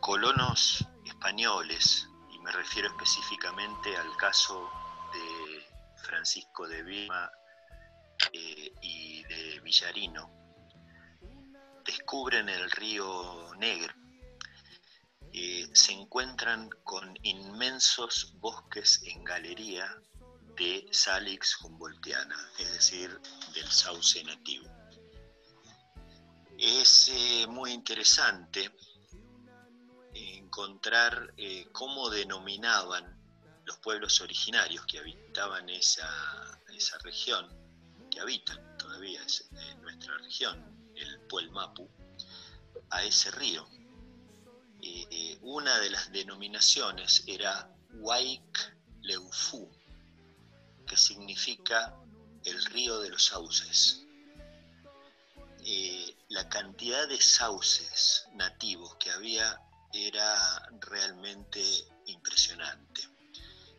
colonos 0.00 0.86
españoles, 1.04 2.08
y 2.32 2.38
me 2.40 2.50
refiero 2.52 2.88
específicamente 2.88 3.96
al 3.96 4.16
caso 4.16 4.70
de 5.12 5.66
Francisco 6.02 6.66
de 6.66 6.82
Vima 6.82 7.30
eh, 8.32 8.72
y 8.82 9.22
de 9.24 9.60
Villarino, 9.60 10.30
descubren 11.84 12.48
el 12.48 12.70
río 12.70 13.54
Negro, 13.56 13.94
eh, 15.32 15.68
se 15.72 15.92
encuentran 15.92 16.68
con 16.82 17.16
inmensos 17.22 18.34
bosques 18.38 19.00
en 19.04 19.22
galería 19.22 19.86
de 20.56 20.88
Salix 20.90 21.60
humboldtiana, 21.62 22.36
es 22.58 22.72
decir, 22.72 23.20
del 23.54 23.70
sauce 23.70 24.24
nativo. 24.24 24.68
Es 26.58 27.08
eh, 27.14 27.46
muy 27.46 27.72
interesante 27.72 28.70
encontrar 30.50 31.32
eh, 31.36 31.68
cómo 31.70 32.10
denominaban 32.10 33.04
los 33.66 33.76
pueblos 33.76 34.20
originarios 34.20 34.84
que 34.84 34.98
habitaban 34.98 35.70
esa, 35.70 36.10
esa 36.74 36.98
región, 36.98 37.46
que 38.10 38.18
habitan 38.18 38.76
todavía 38.76 39.20
en 39.52 39.80
nuestra 39.82 40.18
región, 40.18 40.90
el 40.96 41.20
Puelmapu, 41.28 41.88
a 42.90 43.04
ese 43.04 43.30
río. 43.30 43.64
Eh, 44.82 45.06
eh, 45.08 45.38
una 45.42 45.78
de 45.78 45.90
las 45.90 46.10
denominaciones 46.10 47.22
era 47.28 47.72
Waik 47.92 48.76
Leufu, 49.02 49.70
que 50.84 50.96
significa 50.96 51.94
el 52.44 52.64
río 52.64 52.98
de 52.98 53.10
los 53.10 53.26
sauces. 53.26 54.04
Eh, 55.64 56.16
la 56.28 56.48
cantidad 56.48 57.06
de 57.06 57.20
sauces 57.20 58.26
nativos 58.34 58.96
que 58.96 59.12
había 59.12 59.60
era 59.92 60.68
realmente 60.80 61.62
impresionante. 62.06 63.02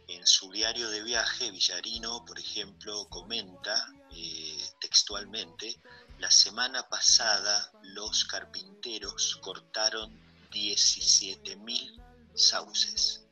En 0.07 0.27
su 0.27 0.51
diario 0.51 0.89
de 0.89 1.03
viaje, 1.03 1.51
Villarino, 1.51 2.25
por 2.25 2.37
ejemplo, 2.37 3.07
comenta 3.07 3.87
eh, 4.11 4.61
textualmente, 4.79 5.79
la 6.19 6.29
semana 6.29 6.87
pasada 6.89 7.71
los 7.81 8.25
carpinteros 8.25 9.39
cortaron 9.41 10.11
17.000 10.51 12.03
sauces. 12.35 13.23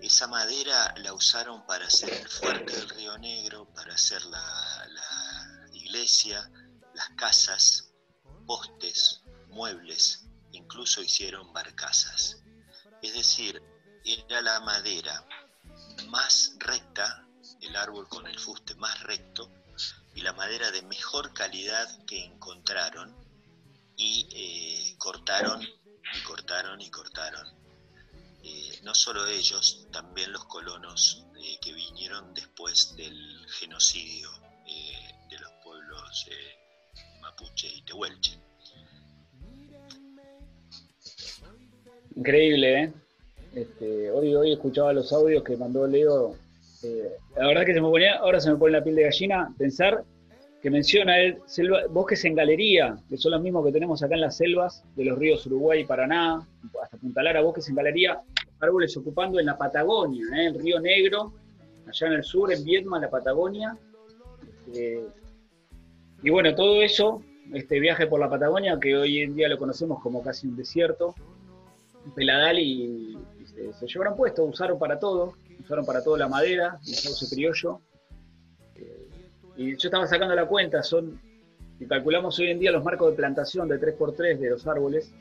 Esa 0.00 0.28
madera 0.28 0.94
la 0.98 1.12
usaron 1.12 1.66
para 1.66 1.86
hacer 1.86 2.12
el 2.12 2.28
fuerte 2.28 2.72
del 2.72 2.88
Río 2.88 3.18
Negro, 3.18 3.68
para 3.74 3.94
hacer 3.94 4.24
la, 4.26 4.86
la 4.88 5.68
iglesia, 5.72 6.48
las 6.94 7.08
casas, 7.16 7.90
postes, 8.46 9.22
muebles, 9.48 10.29
incluso 10.52 11.02
hicieron 11.02 11.52
barcazas. 11.52 12.42
Es 13.02 13.14
decir, 13.14 13.62
era 14.04 14.40
la 14.42 14.60
madera 14.60 15.26
más 16.08 16.54
recta, 16.58 17.26
el 17.60 17.76
árbol 17.76 18.08
con 18.08 18.26
el 18.26 18.38
fuste 18.38 18.74
más 18.76 19.02
recto, 19.02 19.50
y 20.14 20.22
la 20.22 20.32
madera 20.32 20.70
de 20.70 20.82
mejor 20.82 21.32
calidad 21.32 22.04
que 22.04 22.24
encontraron, 22.24 23.14
y 23.96 24.28
eh, 24.32 24.96
cortaron, 24.98 25.62
y 25.62 26.22
cortaron, 26.22 26.80
y 26.80 26.90
cortaron. 26.90 27.60
Eh, 28.42 28.80
no 28.82 28.94
solo 28.94 29.26
ellos, 29.26 29.86
también 29.92 30.32
los 30.32 30.46
colonos 30.46 31.24
eh, 31.38 31.58
que 31.60 31.72
vinieron 31.74 32.32
después 32.32 32.96
del 32.96 33.46
genocidio 33.58 34.30
eh, 34.66 35.14
de 35.28 35.38
los 35.38 35.52
pueblos 35.62 36.26
mapuche 37.20 37.68
y 37.68 37.82
tehuelche. 37.82 38.40
Increíble, 42.16 42.82
¿eh? 42.82 42.92
Este, 43.54 44.10
hoy, 44.10 44.34
hoy 44.34 44.52
escuchaba 44.52 44.92
los 44.92 45.12
audios 45.12 45.42
que 45.42 45.56
mandó 45.56 45.86
Leo. 45.86 46.34
eh, 46.82 47.10
la 47.36 47.48
verdad 47.48 47.64
que 47.66 47.74
se 47.74 47.80
me 47.80 47.88
ponía, 47.88 48.16
ahora 48.16 48.40
se 48.40 48.50
me 48.50 48.56
pone 48.56 48.72
la 48.72 48.82
piel 48.84 48.96
de 48.96 49.02
gallina 49.04 49.52
pensar 49.58 50.02
que 50.62 50.70
menciona 50.70 51.18
él 51.18 51.38
selva- 51.46 51.86
bosques 51.88 52.24
en 52.24 52.34
galería, 52.34 52.96
que 53.08 53.16
son 53.16 53.32
los 53.32 53.42
mismos 53.42 53.64
que 53.64 53.72
tenemos 53.72 54.02
acá 54.02 54.14
en 54.14 54.20
las 54.22 54.36
selvas 54.36 54.84
de 54.94 55.04
los 55.06 55.18
ríos 55.18 55.44
Uruguay 55.46 55.80
y 55.80 55.84
Paraná, 55.86 56.46
hasta 56.82 56.96
Punta 56.98 57.22
Lara, 57.22 57.40
bosques 57.40 57.68
en 57.68 57.74
galería, 57.76 58.20
árboles 58.60 58.96
ocupando 58.96 59.40
en 59.40 59.46
la 59.46 59.56
Patagonia, 59.56 60.24
¿eh? 60.36 60.46
el 60.46 60.54
río 60.60 60.78
Negro, 60.80 61.32
allá 61.86 62.06
en 62.06 62.12
el 62.12 62.24
sur, 62.24 62.52
en 62.52 62.62
Viedma, 62.64 63.00
la 63.00 63.08
Patagonia. 63.10 63.76
Este, 64.66 65.00
y 66.22 66.30
bueno, 66.30 66.54
todo 66.54 66.82
eso, 66.82 67.22
este 67.54 67.80
viaje 67.80 68.06
por 68.06 68.20
la 68.20 68.28
Patagonia, 68.28 68.78
que 68.78 68.94
hoy 68.96 69.22
en 69.22 69.34
día 69.34 69.48
lo 69.48 69.56
conocemos 69.58 70.00
como 70.02 70.22
casi 70.22 70.46
un 70.46 70.56
desierto, 70.56 71.14
peladal 72.14 72.58
y, 72.58 73.18
se, 73.78 73.86
llevaron 73.86 74.16
puesto, 74.16 74.44
usaron 74.44 74.78
para 74.78 74.98
todo, 74.98 75.34
usaron 75.60 75.84
para 75.84 76.02
todo 76.02 76.16
la 76.16 76.28
madera, 76.28 76.78
el 76.86 76.94
sauce 76.94 77.28
criollo. 77.28 77.80
Eh, 78.74 79.08
y 79.56 79.76
yo 79.76 79.88
estaba 79.88 80.06
sacando 80.06 80.34
la 80.34 80.46
cuenta, 80.46 80.82
son, 80.82 81.20
si 81.78 81.86
calculamos 81.86 82.38
hoy 82.38 82.48
en 82.48 82.58
día 82.58 82.72
los 82.72 82.84
marcos 82.84 83.10
de 83.10 83.16
plantación 83.16 83.68
de 83.68 83.80
3x3 83.80 84.38
de 84.38 84.50
los 84.50 84.66
árboles, 84.66 85.12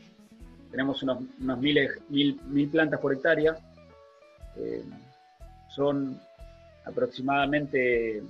tenemos 0.72 1.02
unos, 1.04 1.20
unos 1.42 1.60
mil, 1.60 2.40
mil 2.48 2.70
plantas 2.70 3.00
por 3.00 3.14
hectárea, 3.14 3.58
eh, 4.56 4.84
son 5.70 6.20
aproximadamente 6.86 8.24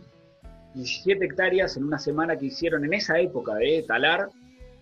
17 0.74 1.26
hectáreas 1.26 1.78
en 1.78 1.84
una 1.84 1.98
semana 1.98 2.38
que 2.38 2.48
hicieron 2.48 2.86
en 2.86 2.94
esa 2.94 3.20
época 3.20 3.56
de 3.56 3.84
talar 3.88 4.30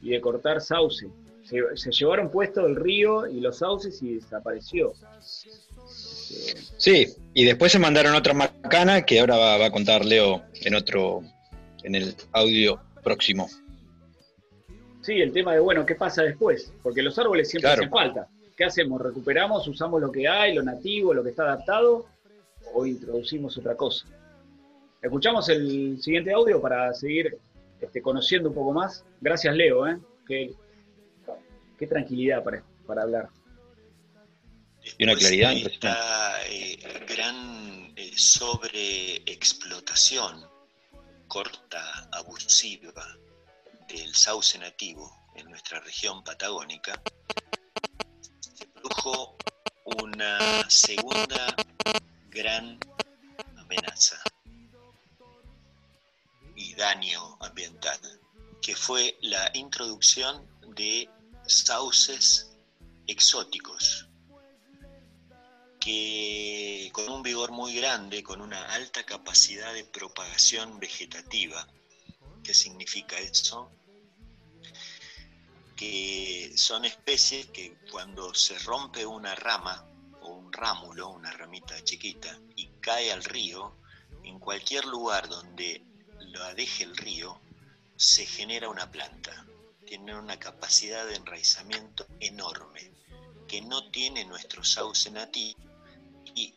y 0.02 0.12
de 0.12 0.22
cortar 0.22 0.62
sauce. 0.62 1.08
Se, 1.50 1.62
se 1.76 1.92
llevaron 1.92 2.30
puesto 2.30 2.66
el 2.66 2.76
río 2.76 3.26
y 3.28 3.40
los 3.40 3.60
sauces 3.60 4.02
y 4.04 4.16
desapareció. 4.16 4.94
Sí, 6.78 7.08
y 7.34 7.46
después 7.46 7.72
se 7.72 7.80
mandaron 7.80 8.16
otra 8.16 8.34
macana 8.34 9.04
que 9.04 9.20
ahora 9.20 9.38
va, 9.38 9.58
va 9.58 9.66
a 9.68 9.72
contar 9.72 10.04
Leo 10.06 10.44
en 10.62 10.76
otro, 10.76 11.22
en 11.84 11.96
el 11.96 12.16
audio 12.34 12.82
próximo. 13.04 13.48
Sí, 15.02 15.22
el 15.22 15.32
tema 15.32 15.54
de, 15.54 15.60
bueno, 15.62 15.86
¿qué 15.86 15.96
pasa 15.96 16.24
después? 16.24 16.74
Porque 16.84 17.02
los 17.02 17.18
árboles 17.18 17.50
siempre 17.50 17.70
Claro. 17.70 17.82
hacen 17.82 17.92
falta. 17.92 18.28
¿Qué 18.58 18.66
hacemos? 18.66 19.02
¿Recuperamos, 19.02 19.68
usamos 19.68 20.02
lo 20.02 20.12
que 20.12 20.28
hay, 20.28 20.54
lo 20.54 20.64
nativo, 20.64 21.14
lo 21.14 21.24
que 21.24 21.30
está 21.30 21.44
adaptado? 21.44 22.08
¿O 22.74 22.86
introducimos 22.86 23.58
otra 23.58 23.76
cosa? 23.76 24.06
Escuchamos 25.02 25.48
el 25.48 26.02
siguiente 26.02 26.34
audio 26.34 26.60
para 26.60 26.94
seguir 26.94 27.38
este, 27.80 28.02
conociendo 28.02 28.50
un 28.50 28.56
poco 28.56 28.74
más. 28.74 29.06
Gracias, 29.22 29.56
Leo. 29.56 29.88
¿eh? 29.88 29.98
Qué, 30.28 30.52
qué 31.78 31.88
tranquilidad 31.88 32.44
para, 32.44 32.62
para 32.86 33.04
hablar. 33.04 33.30
Y 34.98 35.04
una 35.04 35.16
claridad 35.16 35.54
esta 35.54 36.46
eh, 36.48 36.78
gran 37.08 37.94
eh, 37.96 38.12
sobreexplotación 38.16 40.46
corta, 41.28 42.10
abusiva 42.14 43.06
del 43.88 44.16
sauce 44.16 44.58
nativo 44.58 45.12
en 45.36 45.48
nuestra 45.50 45.80
región 45.82 46.24
patagónica, 46.24 47.00
se 48.40 48.66
produjo 48.68 49.38
una 50.02 50.68
segunda 50.70 51.54
gran 52.30 52.80
amenaza 53.58 54.22
y 56.56 56.74
daño 56.76 57.38
ambiental, 57.42 58.00
que 58.62 58.74
fue 58.76 59.18
la 59.22 59.52
introducción 59.54 60.46
de 60.76 61.10
sauces 61.48 62.52
exóticos 63.08 64.08
que 65.80 66.90
con 66.92 67.10
un 67.10 67.24
vigor 67.24 67.52
muy 67.52 67.76
grande, 67.76 68.24
con 68.24 68.42
una 68.42 68.74
alta 68.74 69.06
capacidad 69.06 69.74
de 69.74 69.86
propagación 69.86 70.80
vegetativa, 70.80 71.68
¿Qué 72.48 72.54
significa 72.54 73.20
eso? 73.20 73.70
Que 75.76 76.54
son 76.56 76.86
especies 76.86 77.48
que 77.48 77.76
cuando 77.92 78.34
se 78.34 78.58
rompe 78.60 79.06
una 79.06 79.36
rama 79.36 79.86
o 80.22 80.30
un 80.30 80.54
rámulo, 80.54 81.10
una 81.10 81.30
ramita 81.32 81.84
chiquita, 81.84 82.40
y 82.56 82.68
cae 82.80 83.12
al 83.12 83.26
río, 83.26 83.76
en 84.24 84.40
cualquier 84.40 84.86
lugar 84.86 85.28
donde 85.28 85.84
lo 86.22 86.56
deje 86.56 86.86
el 86.86 86.96
río, 86.96 87.38
se 87.98 88.26
genera 88.26 88.70
una 88.70 88.90
planta. 88.90 89.46
Tiene 89.88 90.20
una 90.20 90.38
capacidad 90.38 91.08
de 91.08 91.16
enraizamiento 91.16 92.06
enorme 92.20 92.92
que 93.48 93.62
no 93.62 93.90
tiene 93.90 94.26
nuestro 94.26 94.62
sauce 94.62 95.10
nativo 95.10 95.58
y 96.36 96.54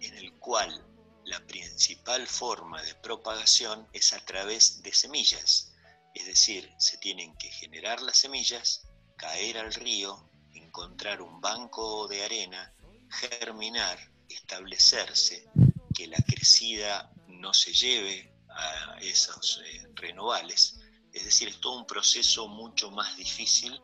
en 0.00 0.14
el 0.14 0.32
cual 0.34 0.86
la 1.24 1.44
principal 1.44 2.28
forma 2.28 2.80
de 2.82 2.94
propagación 2.94 3.88
es 3.92 4.12
a 4.12 4.24
través 4.24 4.80
de 4.84 4.92
semillas. 4.92 5.72
Es 6.14 6.26
decir, 6.26 6.72
se 6.78 6.98
tienen 6.98 7.36
que 7.36 7.50
generar 7.50 8.00
las 8.00 8.18
semillas, 8.18 8.86
caer 9.16 9.58
al 9.58 9.74
río, 9.74 10.30
encontrar 10.54 11.20
un 11.20 11.40
banco 11.40 12.06
de 12.06 12.22
arena, 12.22 12.72
germinar, 13.10 13.98
establecerse, 14.28 15.48
que 15.92 16.06
la 16.06 16.22
crecida 16.22 17.12
no 17.26 17.52
se 17.52 17.72
lleve 17.72 18.32
a 18.48 18.98
esos 19.00 19.60
eh, 19.64 19.88
renovales. 19.94 20.77
Es 21.12 21.24
decir, 21.24 21.48
es 21.48 21.60
todo 21.60 21.78
un 21.78 21.86
proceso 21.86 22.48
mucho 22.48 22.90
más 22.90 23.16
difícil 23.16 23.80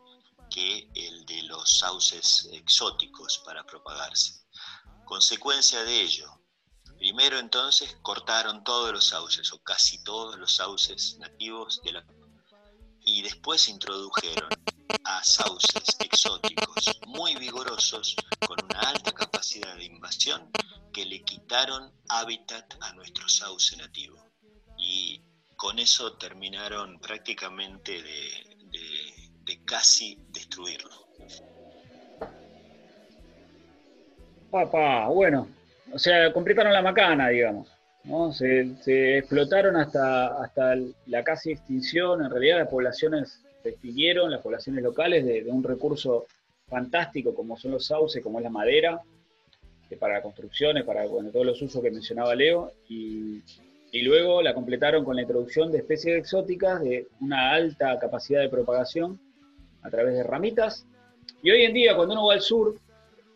que 0.50 0.88
el 0.94 1.24
de 1.26 1.42
los 1.44 1.78
sauces 1.78 2.48
exóticos 2.52 3.42
para 3.44 3.64
propagarse. 3.64 4.44
Consecuencia 5.04 5.82
de 5.84 6.00
ello, 6.00 6.40
primero 6.98 7.38
entonces 7.38 7.96
cortaron 8.02 8.62
todos 8.64 8.92
los 8.92 9.06
sauces 9.06 9.52
o 9.52 9.62
casi 9.62 10.02
todos 10.04 10.38
los 10.38 10.54
sauces 10.54 11.16
nativos 11.18 11.80
de 11.82 11.92
la 11.92 12.06
y 13.06 13.22
después 13.22 13.68
introdujeron 13.68 14.48
a 15.04 15.22
sauces 15.22 15.84
exóticos 15.98 16.90
muy 17.06 17.36
vigorosos 17.36 18.16
con 18.46 18.56
una 18.64 18.80
alta 18.80 19.12
capacidad 19.12 19.76
de 19.76 19.84
invasión 19.84 20.50
que 20.92 21.04
le 21.04 21.22
quitaron 21.22 21.92
hábitat 22.08 22.74
a 22.80 22.92
nuestro 22.94 23.28
sauce 23.28 23.76
nativo. 23.76 24.24
Y 24.78 25.22
con 25.64 25.78
eso 25.78 26.12
terminaron 26.18 26.98
prácticamente 26.98 27.92
de, 28.02 29.58
casi 29.64 30.18
destruirlo. 30.30 30.90
Papá, 34.50 35.08
bueno, 35.08 35.48
o 35.90 35.98
sea, 35.98 36.30
completaron 36.34 36.70
la 36.70 36.82
macana, 36.82 37.30
digamos. 37.30 37.66
¿no? 38.04 38.30
Se, 38.30 39.16
explotaron 39.16 39.76
hasta, 39.76 40.42
hasta 40.42 40.74
la 41.06 41.24
casi 41.24 41.52
extinción. 41.52 42.22
En 42.22 42.30
realidad 42.30 42.58
las 42.58 42.68
poblaciones 42.68 43.40
se 43.62 43.70
extinguieron, 43.70 44.30
las 44.30 44.42
poblaciones 44.42 44.84
locales, 44.84 45.24
de, 45.24 45.44
un 45.46 45.62
recurso 45.64 46.26
fantástico 46.68 47.34
como 47.34 47.56
son 47.56 47.70
los 47.70 47.86
sauces, 47.86 48.22
como 48.22 48.38
es 48.38 48.44
la 48.44 48.50
madera, 48.50 49.00
que 49.88 49.96
para 49.96 50.20
construcciones, 50.20 50.84
para 50.84 51.06
todos 51.06 51.46
los 51.46 51.62
usos 51.62 51.82
que 51.82 51.90
mencionaba 51.90 52.34
Leo. 52.34 52.70
Y, 52.86 53.42
y 53.94 54.02
luego 54.02 54.42
la 54.42 54.54
completaron 54.54 55.04
con 55.04 55.14
la 55.14 55.22
introducción 55.22 55.70
de 55.70 55.78
especies 55.78 56.18
exóticas 56.18 56.82
de 56.82 57.06
una 57.20 57.52
alta 57.52 57.96
capacidad 58.00 58.40
de 58.40 58.48
propagación 58.48 59.20
a 59.82 59.88
través 59.88 60.14
de 60.14 60.24
ramitas. 60.24 60.84
Y 61.44 61.52
hoy 61.52 61.62
en 61.62 61.72
día, 61.72 61.94
cuando 61.94 62.14
uno 62.14 62.26
va 62.26 62.34
al 62.34 62.40
sur, 62.40 62.74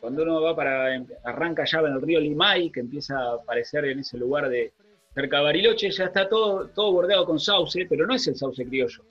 cuando 0.01 0.25
uno 0.25 0.43
va 0.43 0.57
para, 0.57 1.01
arranca 1.23 1.65
ya 1.65 1.79
en 1.79 1.93
el 1.93 2.03
río 2.03 2.19
Limay, 2.19 2.71
que 2.71 2.81
empieza 2.81 3.17
a 3.17 3.35
aparecer 3.35 3.85
en 3.85 4.01
ese 4.01 4.19
lugar 4.19 4.49
de 4.49 4.73
cerca 5.15 5.37
de 5.37 5.45
Bariloche, 5.45 5.93
ya 5.93 6.07
está 6.07 6.29
todo, 6.29 6.67
todo 6.71 6.91
bordeado 6.91 7.25
con 7.25 7.39
sauce, 7.39 7.87
pero 7.89 8.05
no 8.05 8.17
es 8.17 8.27
el 8.27 8.35
sauce 8.35 8.65
criollo. 8.65 9.05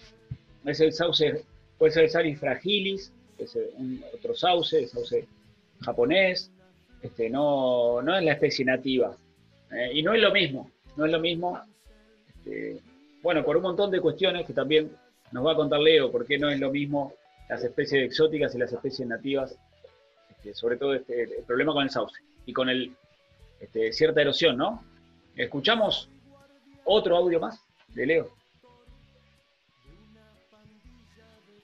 Es 0.66 0.82
el 0.82 0.92
sauce, 0.92 1.46
puede 1.78 1.94
ser 1.94 2.04
el 2.04 2.10
Salis 2.10 2.40
fragilis, 2.42 3.14
es 3.38 3.58
otro 4.14 4.36
sauce, 4.36 4.80
el 4.80 4.90
sauce 4.90 5.26
japonés, 5.80 6.52
este, 7.02 7.30
no, 7.30 8.02
no 8.02 8.18
es 8.18 8.26
la 8.26 8.34
especie 8.34 8.66
nativa. 8.66 9.16
Eh, 9.72 9.92
y 9.94 10.04
no 10.04 10.14
es 10.14 10.22
lo 10.22 10.34
mismo, 10.34 10.72
no 10.98 11.06
es 11.06 11.12
lo 11.12 11.20
mismo. 11.20 11.62
Este, 12.28 12.82
bueno, 13.22 13.44
por 13.46 13.56
un 13.56 13.64
montón 13.64 13.92
de 13.92 14.02
cuestiones 14.02 14.46
que 14.46 14.54
también 14.54 14.92
nos 15.32 15.46
va 15.46 15.54
a 15.54 15.56
contar 15.56 15.80
Leo, 15.80 16.12
por 16.12 16.26
qué 16.26 16.38
no 16.38 16.50
es 16.50 16.60
lo 16.60 16.72
mismo 16.72 17.14
las 17.50 17.64
especies 17.64 18.06
exóticas 18.06 18.54
y 18.56 18.58
las 18.58 18.74
especies 18.74 19.08
nativas, 19.08 19.56
este, 20.30 20.54
sobre 20.54 20.78
todo 20.78 20.94
este, 20.94 21.24
el 21.24 21.44
problema 21.44 21.74
con 21.74 21.84
el 21.84 21.90
sauce 21.90 22.20
y 22.46 22.54
con 22.54 22.70
el 22.70 22.96
este, 23.60 23.94
cierta 23.94 24.22
erosión, 24.22 24.58
¿no? 24.58 24.84
Escuchamos 25.36 26.10
otro 26.86 27.16
audio 27.16 27.40
más 27.40 27.60
de 27.90 28.06
Leo. 28.06 28.36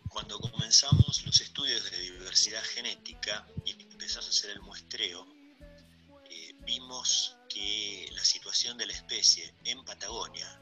Cuando 0.10 0.40
comenzamos 0.40 1.26
los 1.26 1.42
estudios 1.42 1.90
de 1.90 1.98
diversidad 1.98 2.62
genética 2.62 3.48
y 3.66 3.72
empezamos 3.72 4.28
a 4.28 4.30
hacer 4.30 4.52
el 4.52 4.62
muestreo, 4.62 5.26
eh, 6.30 6.54
vimos 6.66 7.36
que 7.54 8.10
la 8.12 8.24
situación 8.24 8.78
de 8.78 8.88
la 8.88 8.94
especie 8.94 9.54
en 9.66 9.84
Patagonia, 9.86 10.60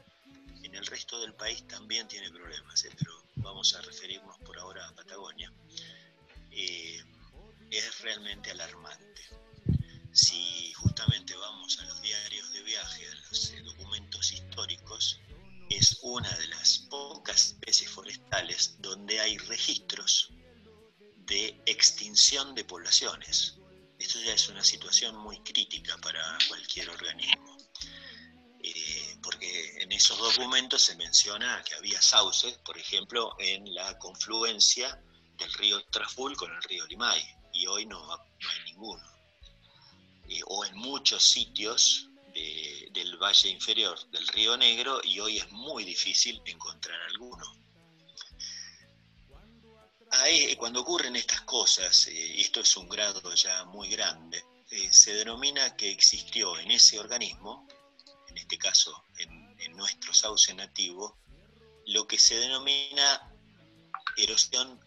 en 0.62 0.74
el 0.74 0.84
resto 0.86 1.18
del 1.20 1.34
país 1.34 1.66
también 1.66 2.06
tiene 2.06 2.30
problemas, 2.30 2.84
¿eh? 2.84 2.90
pero 2.98 3.22
vamos 3.36 3.74
a 3.74 3.80
referirnos 3.80 4.36
por 4.38 4.58
ahora 4.58 4.86
a 4.86 4.94
Patagonia, 4.94 5.52
eh, 6.50 7.02
es 7.70 8.00
realmente 8.00 8.50
alarmante. 8.50 9.22
Si 10.12 10.72
justamente 10.74 11.34
vamos 11.36 11.78
a 11.78 11.84
los 11.84 12.02
diarios 12.02 12.52
de 12.52 12.62
viaje, 12.62 13.08
a 13.08 13.14
los 13.14 13.50
eh, 13.50 13.62
documentos 13.62 14.30
históricos, 14.32 15.18
es 15.70 15.98
una 16.02 16.30
de 16.36 16.48
las 16.48 16.80
pocas 16.90 17.46
especies 17.46 17.90
forestales 17.90 18.76
donde 18.80 19.18
hay 19.20 19.38
registros 19.38 20.30
de 21.26 21.58
extinción 21.64 22.54
de 22.54 22.64
poblaciones. 22.64 23.56
Esto 24.02 24.18
ya 24.18 24.34
es 24.34 24.48
una 24.48 24.64
situación 24.64 25.14
muy 25.14 25.38
crítica 25.44 25.96
para 25.98 26.36
cualquier 26.48 26.90
organismo. 26.90 27.56
Eh, 28.60 29.16
porque 29.22 29.80
en 29.80 29.92
esos 29.92 30.18
documentos 30.18 30.82
se 30.82 30.96
menciona 30.96 31.62
que 31.62 31.76
había 31.76 32.02
sauces, 32.02 32.58
por 32.64 32.76
ejemplo, 32.76 33.36
en 33.38 33.72
la 33.72 33.96
confluencia 34.00 35.00
del 35.36 35.52
río 35.52 35.80
Traful 35.84 36.36
con 36.36 36.52
el 36.52 36.60
río 36.64 36.84
Limay, 36.88 37.22
y 37.52 37.68
hoy 37.68 37.86
no, 37.86 38.12
hay 38.12 38.64
ninguno. 38.64 39.04
Eh, 40.28 40.40
o 40.46 40.64
en 40.64 40.76
muchos 40.76 41.22
sitios 41.22 42.08
del 42.34 43.16
valle 43.18 43.50
inferior 43.50 43.96
del 44.10 44.26
río 44.28 44.56
Negro, 44.56 45.00
y 45.04 45.20
hoy 45.20 45.38
es 45.38 45.48
muy 45.52 45.84
difícil 45.84 46.42
encontrar 46.44 47.00
alguno. 47.02 47.61
Ahí, 50.12 50.54
cuando 50.56 50.80
ocurren 50.80 51.16
estas 51.16 51.40
cosas, 51.42 52.06
eh, 52.06 52.12
y 52.36 52.40
esto 52.42 52.60
es 52.60 52.76
un 52.76 52.88
grado 52.88 53.34
ya 53.34 53.64
muy 53.64 53.88
grande, 53.88 54.44
se 54.90 55.12
denomina 55.14 55.76
que 55.76 55.90
existió 55.90 56.58
en 56.58 56.70
ese 56.70 56.98
organismo 56.98 57.66
en 58.32 58.38
este 58.38 58.58
caso 58.58 59.04
en, 59.18 59.42
nuestro 59.76 60.12
sauce 60.12 60.54
nativo, 60.54 61.16
lo 61.86 62.06
que 62.06 62.18
se 62.18 62.38
denomina 62.38 63.32
erosión 64.16 64.78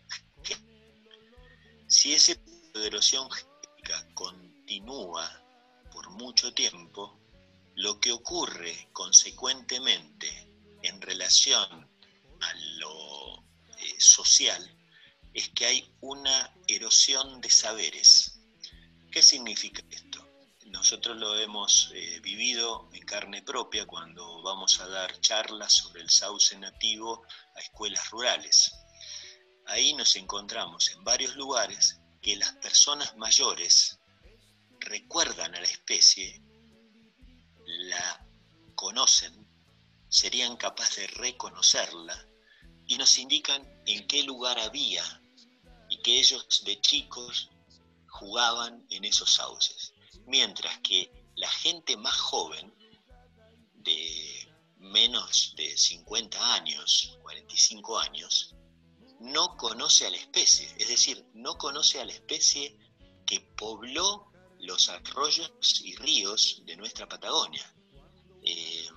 Si 1.88 2.14
ese 2.14 2.36
tipo 2.36 2.80
de 2.80 2.88
erosión 2.88 3.30
genética 3.32 4.08
continúa 4.14 5.44
por 5.92 6.10
mucho 6.12 6.54
tiempo, 6.54 7.20
lo 7.76 8.00
que 8.00 8.12
ocurre 8.12 8.90
consecuentemente 8.94 10.28
en 10.84 11.02
relación 11.02 11.90
a 12.42 12.54
lo 12.78 13.44
eh, 13.78 14.00
social 14.00 14.75
es 15.36 15.50
que 15.50 15.66
hay 15.66 15.94
una 16.02 16.52
erosión 16.68 17.42
de 17.42 17.52
saberes. 17.52 18.40
¿Qué 19.12 19.22
significa 19.22 19.84
esto? 19.92 20.26
nosotros 20.76 21.16
lo 21.16 21.40
hemos 21.40 21.92
eh, 21.94 22.20
vivido 22.22 22.90
en 22.92 23.06
carne 23.06 23.42
propia 23.42 23.86
cuando 23.86 24.42
vamos 24.42 24.80
a 24.82 24.88
dar 24.88 25.20
charlas 25.22 25.72
sobre 25.72 26.02
el 26.02 26.10
sauce 26.10 26.58
nativo 26.58 27.26
a 27.56 27.60
escuelas 27.60 28.10
rurales. 28.10 28.74
Ahí 29.68 29.94
nos 29.94 30.16
encontramos 30.18 30.92
en 30.92 31.04
varios 31.04 31.36
lugares 31.38 32.00
que 32.22 32.36
las 32.36 32.52
personas 32.58 33.16
mayores 33.16 34.00
recuerdan 34.80 35.56
a 35.56 35.62
la 35.62 35.68
especie, 35.68 36.42
la 37.66 38.28
conocen, 38.76 39.48
serían 40.10 40.58
capaces 40.58 40.98
de 40.98 41.08
reconocerla 41.08 42.28
y 42.86 42.98
nos 42.98 43.18
indican 43.18 43.66
en 43.86 44.08
qué 44.08 44.24
lugar 44.24 44.60
había 44.60 45.04
que 46.06 46.20
ellos 46.20 46.62
de 46.64 46.80
chicos 46.82 47.50
jugaban 48.08 48.86
en 48.92 49.06
esos 49.06 49.34
sauces 49.34 49.96
mientras 50.28 50.78
que 50.80 51.12
la 51.36 51.50
gente 51.50 51.98
más 51.98 52.16
joven, 52.16 52.74
de 53.74 54.54
menos 54.78 55.54
de 55.56 55.76
50 55.76 56.54
años, 56.54 57.18
45 57.24 58.00
años, 58.00 58.56
no 59.20 59.58
conoce 59.58 60.06
a 60.06 60.12
la 60.12 60.18
especie, 60.18 60.68
es 60.78 60.90
decir, 60.90 61.26
no 61.34 61.58
conoce 61.58 62.00
a 62.00 62.06
la 62.06 62.14
especie 62.14 62.78
que 63.26 63.40
pobló 63.58 64.32
los 64.60 64.90
arroyos 64.90 65.52
y 65.84 65.96
ríos 65.96 66.62
de 66.66 66.76
nuestra 66.76 67.08
Patagonia. 67.08 67.74
Eh, 68.44 68.88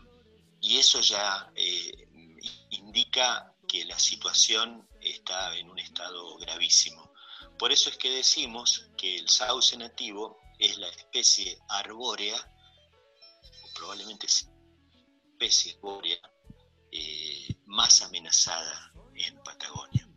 y 0.60 0.76
eso 0.76 1.00
ya 1.00 1.50
eh, 1.54 2.06
indica 2.70 3.54
que 3.66 3.84
la 3.86 3.98
situación 3.98 4.87
está 5.00 5.56
en 5.56 5.70
un 5.70 5.78
estado 5.78 6.36
gravísimo. 6.38 7.12
Por 7.58 7.72
eso 7.72 7.90
es 7.90 7.96
que 7.96 8.10
decimos 8.10 8.90
que 8.96 9.16
el 9.16 9.28
sauce 9.28 9.76
nativo 9.76 10.38
es 10.58 10.78
la 10.78 10.88
especie 10.88 11.58
arbórea, 11.68 12.36
o 12.36 13.74
probablemente 13.74 14.26
especie 14.26 15.74
arbórea, 15.74 16.18
eh, 16.92 17.54
más 17.66 18.02
amenazada 18.02 18.92
en 19.14 19.36
Patagonia. 19.42 20.08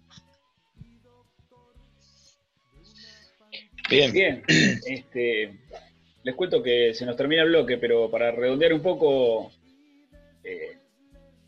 Bien. 3.89 4.11
Bien. 4.13 4.43
Este, 4.85 5.59
les 6.23 6.35
cuento 6.35 6.61
que 6.63 6.93
se 6.93 7.05
nos 7.05 7.17
termina 7.17 7.43
el 7.43 7.49
bloque, 7.49 7.77
pero 7.77 8.09
para 8.09 8.31
redondear 8.31 8.73
un 8.73 8.81
poco, 8.81 9.51
eh, 10.43 10.77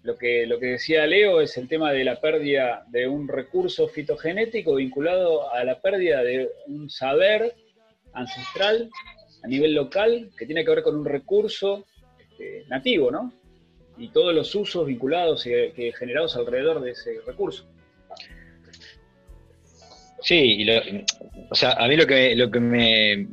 lo, 0.04 0.18
que, 0.18 0.46
lo 0.46 0.60
que 0.60 0.68
decía 0.68 1.08
Leo 1.08 1.42
es 1.42 1.58
el 1.58 1.68
tema 1.68 1.92
de 1.92 2.04
la 2.04 2.20
pérdida 2.20 2.86
de 2.90 3.08
un 3.08 3.28
recurso 3.28 3.88
fitogenético 3.88 4.76
vinculado 4.76 5.52
a 5.54 5.64
la 5.64 5.80
pérdida 5.80 6.22
de 6.24 6.50
un 6.68 6.90
saber 6.90 7.56
ancestral 8.14 8.90
a 9.44 9.48
nivel 9.48 9.74
local 9.74 10.30
que 10.38 10.46
tiene 10.46 10.64
que 10.64 10.72
ver 10.72 10.84
con 10.84 10.96
un 10.96 11.06
recurso 11.06 11.86
este, 12.20 12.66
nativo, 12.68 13.12
¿no? 13.12 13.34
Y 13.98 14.10
todos 14.10 14.34
los 14.34 14.54
usos 14.56 14.88
vinculados 14.88 15.46
y 15.46 15.52
que 15.72 15.94
generados 15.98 16.36
alrededor 16.36 16.82
de 16.82 16.92
ese 16.92 17.20
recurso. 17.26 17.66
Sí, 20.22 20.66
o 21.50 21.56
sea, 21.56 21.74
a 21.74 21.88
mí 21.88 21.96
lo 21.96 22.08
que, 22.08 22.36
lo 22.36 22.50
que 22.50 22.60
me 22.60 23.28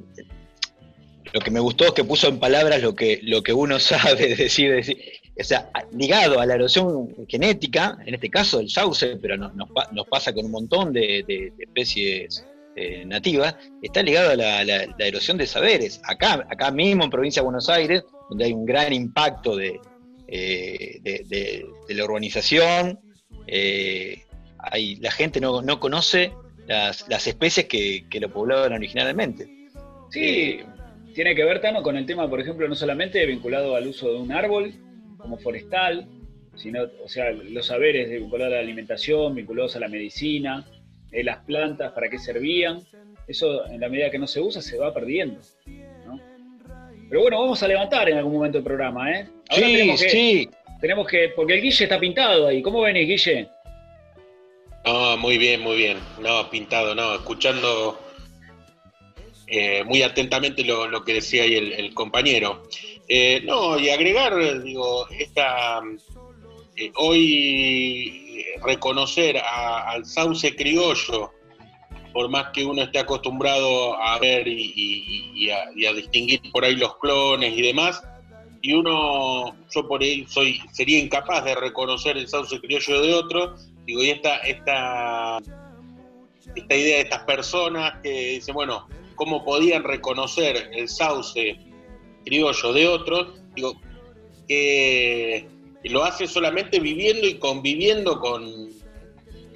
lo 1.32 1.40
que 1.40 1.50
me 1.50 1.60
gustó 1.60 1.86
es 1.86 1.92
que 1.92 2.04
puso 2.04 2.28
en 2.28 2.40
palabras 2.40 2.82
lo 2.82 2.94
que, 2.94 3.20
lo 3.22 3.42
que 3.42 3.52
uno 3.52 3.78
sabe 3.80 4.34
decir, 4.34 4.72
decir, 4.72 4.98
o 5.40 5.44
sea, 5.44 5.70
ligado 5.92 6.40
a 6.40 6.46
la 6.46 6.54
erosión 6.54 7.14
genética, 7.26 7.98
en 8.04 8.14
este 8.14 8.28
caso 8.28 8.60
el 8.60 8.68
sauce, 8.68 9.16
pero 9.16 9.36
nos, 9.36 10.06
pasa 10.08 10.32
con 10.32 10.44
un 10.44 10.50
montón 10.50 10.92
de, 10.92 11.52
especies 11.58 12.46
eh, 12.76 13.04
nativas, 13.06 13.56
está 13.82 14.02
ligado 14.02 14.30
a 14.30 14.36
la, 14.36 14.84
erosión 14.98 15.38
de 15.38 15.46
saberes. 15.46 16.00
Acá, 16.04 16.46
acá 16.50 16.70
mismo 16.70 17.04
en 17.04 17.10
provincia 17.10 17.40
de 17.40 17.44
Buenos 17.44 17.68
Aires, 17.68 18.04
donde 18.28 18.44
hay 18.44 18.52
un 18.52 18.66
gran 18.66 18.92
impacto 18.92 19.56
de, 19.56 19.80
eh, 20.28 21.64
la 21.88 22.04
urbanización, 22.04 23.00
eh, 23.46 24.22
hay, 24.58 24.96
la 24.96 25.10
gente 25.10 25.40
no, 25.40 25.62
no 25.62 25.80
conoce 25.80 26.32
las, 26.66 27.26
especies 27.26 27.66
que, 27.66 28.20
lo 28.20 28.30
poblaban 28.30 28.72
originalmente. 28.74 29.48
Sí, 30.10 30.60
tiene 31.14 31.34
que 31.34 31.44
ver, 31.44 31.60
Tano, 31.60 31.82
con 31.82 31.96
el 31.96 32.04
tema, 32.04 32.28
por 32.28 32.40
ejemplo, 32.40 32.68
no 32.68 32.74
solamente 32.74 33.24
vinculado 33.26 33.74
al 33.74 33.86
uso 33.86 34.12
de 34.12 34.18
un 34.18 34.32
árbol 34.32 34.74
como 35.20 35.38
forestal, 35.38 36.06
sino, 36.56 36.82
o 37.02 37.08
sea, 37.08 37.30
los 37.30 37.66
saberes 37.66 38.10
vinculados 38.10 38.52
a 38.52 38.56
la 38.56 38.62
alimentación, 38.62 39.34
vinculados 39.34 39.76
a 39.76 39.80
la 39.80 39.88
medicina, 39.88 40.66
eh, 41.12 41.24
las 41.24 41.38
plantas, 41.44 41.92
para 41.92 42.08
qué 42.08 42.18
servían. 42.18 42.82
Eso, 43.26 43.66
en 43.66 43.80
la 43.80 43.88
medida 43.88 44.10
que 44.10 44.18
no 44.18 44.26
se 44.26 44.40
usa, 44.40 44.60
se 44.60 44.76
va 44.76 44.92
perdiendo. 44.92 45.40
Pero 47.08 47.22
bueno, 47.22 47.40
vamos 47.40 47.62
a 47.62 47.68
levantar 47.68 48.08
en 48.08 48.18
algún 48.18 48.34
momento 48.34 48.58
el 48.58 48.64
programa, 48.64 49.10
¿eh? 49.12 49.28
sí, 49.50 49.60
tenemos 49.60 50.02
que, 50.02 50.08
sí. 50.08 50.50
Tenemos 50.80 51.08
que, 51.08 51.28
porque 51.34 51.54
el 51.54 51.62
Guille 51.62 51.84
está 51.84 51.98
pintado 51.98 52.46
ahí. 52.46 52.62
¿Cómo 52.62 52.80
venís, 52.82 53.08
Guille? 53.08 53.48
No, 54.84 55.16
muy 55.16 55.36
bien, 55.36 55.60
muy 55.60 55.76
bien. 55.76 55.98
No, 56.20 56.48
pintado, 56.50 56.94
no, 56.94 57.14
escuchando 57.14 58.00
eh, 59.46 59.82
muy 59.84 60.02
atentamente 60.02 60.64
lo, 60.64 61.04
que 61.04 61.14
decía 61.14 61.42
ahí 61.42 61.54
el, 61.54 61.92
compañero. 61.92 62.62
Eh, 63.12 63.42
no, 63.44 63.76
y 63.76 63.90
agregar, 63.90 64.62
digo, 64.62 65.08
esta 65.08 65.80
eh, 66.76 66.92
hoy 66.94 68.44
reconocer 68.64 69.36
al 69.36 70.06
sauce 70.06 70.54
criollo, 70.54 71.32
por 72.12 72.28
más 72.28 72.50
que 72.52 72.64
uno 72.64 72.82
esté 72.82 73.00
acostumbrado 73.00 74.00
a 74.00 74.16
ver 74.20 74.46
y, 74.46 75.50
a, 75.50 75.92
distinguir 75.92 76.40
por 76.52 76.64
ahí 76.64 76.76
los 76.76 76.98
clones 76.98 77.52
y 77.58 77.62
demás, 77.62 78.00
y 78.62 78.74
uno, 78.74 79.56
yo 79.74 79.88
por 79.88 80.02
ahí 80.02 80.24
soy, 80.28 80.60
sería 80.70 81.00
incapaz 81.00 81.44
de 81.44 81.56
reconocer 81.56 82.16
el 82.16 82.28
sauce 82.28 82.60
criollo 82.60 83.02
de 83.02 83.12
otro, 83.12 83.56
Digo, 83.86 84.04
y 84.04 84.10
esta, 84.10 84.36
esta, 84.36 85.38
esta 86.54 86.74
idea 86.76 86.98
de 86.98 87.02
estas 87.02 87.24
personas 87.24 87.94
que 88.04 88.34
dicen, 88.34 88.54
bueno, 88.54 88.86
¿cómo 89.16 89.44
podían 89.44 89.82
reconocer 89.82 90.70
el 90.72 90.88
sauce 90.88 91.58
criollo 92.24 92.72
de 92.72 92.88
otros? 92.88 93.40
Digo, 93.54 93.80
que 94.48 95.46
lo 95.84 96.04
hace 96.04 96.26
solamente 96.26 96.80
viviendo 96.80 97.26
y 97.26 97.34
conviviendo 97.34 98.18
con, 98.20 98.70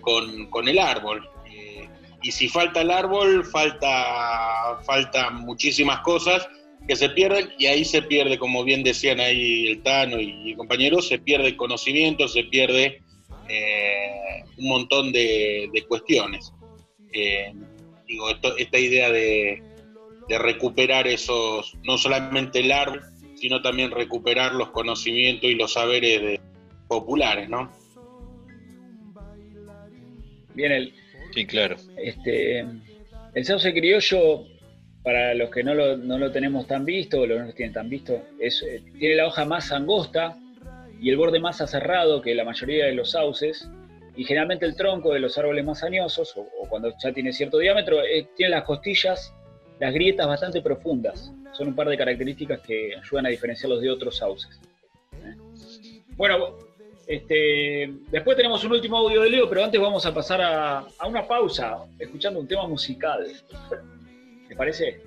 con, 0.01 0.69
el 0.69 0.79
árbol. 0.79 1.29
Eh, 1.51 1.89
y 2.23 2.31
si 2.31 2.49
falta 2.49 2.81
el 2.83 2.91
árbol, 2.91 3.45
falta, 3.45 4.81
falta 4.85 5.31
muchísimas 5.31 6.01
cosas 6.01 6.47
que 6.87 6.97
se 6.97 7.09
pierden 7.11 7.51
y 7.59 7.67
ahí 7.67 7.85
se 7.85 8.03
pierde, 8.03 8.39
como 8.39 8.62
bien 8.62 8.83
decían 8.83 9.19
ahí 9.21 9.69
el 9.69 9.83
Tano 9.83 10.21
y 10.21 10.51
el 10.51 10.57
compañero, 10.57 11.01
se 11.01 11.19
pierde 11.19 11.49
el 11.49 11.57
conocimiento, 11.57 12.29
se 12.29 12.45
pierde 12.45 13.01
eh, 13.49 14.45
un 14.59 14.69
montón 14.69 15.12
de, 15.12 15.71
cuestiones. 15.89 16.53
Eh, 17.12 17.53
digo, 18.07 18.29
esta 18.59 18.79
idea 18.79 19.11
de, 19.11 19.62
recuperar 20.29 21.07
esos, 21.07 21.77
no 21.85 21.99
solamente 21.99 22.61
el 22.61 22.72
árbol, 22.72 23.03
sino 23.35 23.61
también 23.62 23.91
recuperar 23.91 24.55
los 24.55 24.70
conocimientos 24.70 25.51
y 25.51 25.55
los 25.55 25.72
saberes 25.75 26.41
populares, 26.89 27.49
¿no? 27.49 27.70
Bien, 30.55 30.72
el, 30.72 30.95
sí, 31.35 31.47
claro. 31.47 31.77
Este, 31.97 32.61
el 33.35 33.45
sauce 33.45 33.72
criollo, 33.72 34.45
para 35.03 35.35
los 35.35 35.51
que 35.51 35.62
no 35.62 35.75
lo, 35.75 35.97
no 35.97 36.18
lo 36.18 36.33
tenemos 36.33 36.66
tan 36.66 36.85
visto, 36.85 37.20
o 37.20 37.27
los 37.27 37.37
que 37.37 37.41
no 37.41 37.47
lo 37.49 37.55
tienen 37.55 37.75
tan 37.75 37.89
visto, 37.91 38.22
es, 38.39 38.62
eh, 38.62 38.83
tiene 38.99 39.16
la 39.16 39.27
hoja 39.27 39.45
más 39.45 39.72
angosta, 39.72 40.39
y 41.01 41.11
el 41.11 41.16
borde 41.16 41.41
más 41.41 41.61
aserrado 41.61 42.22
que 42.22 42.35
la 42.35 42.45
mayoría 42.45 42.87
de 42.87 42.95
los 42.95 43.11
sauces, 43.11 43.68
y 44.16 44.25
generalmente 44.25 44.64
el 44.64 44.77
tronco 44.77 45.12
de 45.12 45.20
los 45.20 45.37
árboles 45.37 45.64
más 45.64 45.83
añosos, 45.83 46.35
o, 46.37 46.68
cuando 46.68 46.95
ya 47.03 47.12
tiene 47.12 47.33
cierto 47.33 47.59
diámetro, 47.59 48.03
eh, 48.03 48.29
tiene 48.37 48.51
las 48.51 48.64
costillas, 48.64 49.35
las 49.79 49.93
grietas 49.93 50.27
bastante 50.27 50.61
profundas. 50.61 51.33
Son 51.53 51.68
un 51.68 51.75
par 51.75 51.89
de 51.89 51.97
características 51.97 52.61
que 52.61 52.95
ayudan 52.97 53.27
a 53.27 53.29
diferenciarlos 53.29 53.81
de 53.81 53.91
otros 53.91 54.16
sauces. 54.16 54.61
¿eh? 55.25 55.35
Bueno, 56.16 56.59
este, 57.07 57.93
después 58.11 58.37
tenemos 58.37 58.64
un 58.64 58.72
último 58.72 58.97
audio 58.97 59.22
de 59.22 59.31
Leo, 59.31 59.49
pero 59.49 59.64
antes 59.64 59.81
vamos 59.81 60.05
a 60.07 60.14
pasar 60.14 60.41
a, 60.43 60.87
una 61.07 61.27
pausa, 61.27 61.79
escuchando 61.99 62.41
un 62.41 62.49
tema 62.49 62.66
musical. 62.66 63.27
¿Te 64.49 64.57
parece? 64.57 65.01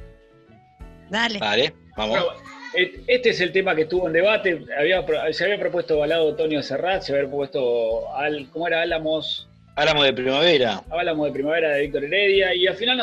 Dale. 1.09 1.39
Vale, 1.39 1.73
vamos. 1.95 2.19
Este 2.73 3.29
es 3.29 3.41
el 3.41 3.51
tema 3.51 3.75
que 3.75 3.83
estuvo 3.83 4.07
en 4.07 4.13
debate. 4.13 4.61
se 5.31 5.43
había 5.43 5.59
propuesto 5.59 5.97
Balado 5.97 6.29
Antonio 6.29 6.61
Serrat, 6.61 7.01
se 7.01 7.13
había 7.13 7.27
propuesto, 7.27 8.13
al, 8.13 8.49
¿cómo 8.51 8.67
era? 8.67 8.81
Álamos. 8.81 9.49
Álamo 9.75 10.03
de 10.03 10.13
Primavera. 10.13 10.83
Álamo 10.89 11.25
de 11.25 11.31
Primavera 11.31 11.71
de 11.71 11.81
Víctor 11.81 12.03
Heredia. 12.03 12.53
Y 12.53 12.67
al 12.67 12.75
final, 12.75 13.01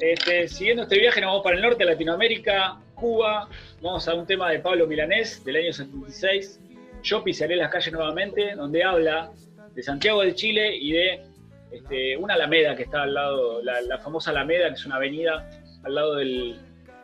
este, 0.00 0.48
siguiendo 0.48 0.82
este 0.84 0.98
viaje, 0.98 1.20
nos 1.20 1.28
vamos 1.28 1.44
para 1.44 1.56
el 1.56 1.62
norte, 1.62 1.84
Latinoamérica, 1.84 2.78
Cuba. 2.94 3.48
Vamos 3.80 4.06
a 4.08 4.14
un 4.14 4.26
tema 4.26 4.50
de 4.50 4.58
Pablo 4.58 4.86
Milanés 4.86 5.44
del 5.44 5.56
año 5.56 5.72
76. 5.72 6.60
Yo 7.02 7.22
pisaré 7.24 7.56
las 7.56 7.70
calles 7.70 7.92
nuevamente, 7.92 8.54
donde 8.54 8.84
habla 8.84 9.30
de 9.74 9.82
Santiago 9.82 10.22
de 10.22 10.34
Chile 10.34 10.76
y 10.76 10.92
de 10.92 11.22
este, 11.70 12.16
una 12.16 12.34
alameda 12.34 12.76
que 12.76 12.82
está 12.82 13.02
al 13.02 13.14
lado, 13.14 13.62
la, 13.62 13.98
famosa 13.98 14.30
alameda, 14.30 14.68
que 14.68 14.74
es 14.74 14.86
una 14.86 14.96
avenida 14.96 15.48
al 15.84 15.94
lado 15.94 16.16
de 16.16 16.56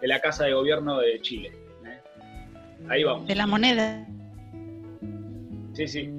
la 0.03 0.21
Casa 0.21 0.45
de 0.45 0.53
Gobierno 0.53 0.99
de 0.99 1.21
Chile. 1.21 1.53
Ahí 2.89 3.05
vamos. 3.05 3.27
De 3.27 3.35
la 3.35 3.47
moneda. 3.47 4.07
Sí, 5.75 5.87
sí. 5.87 6.18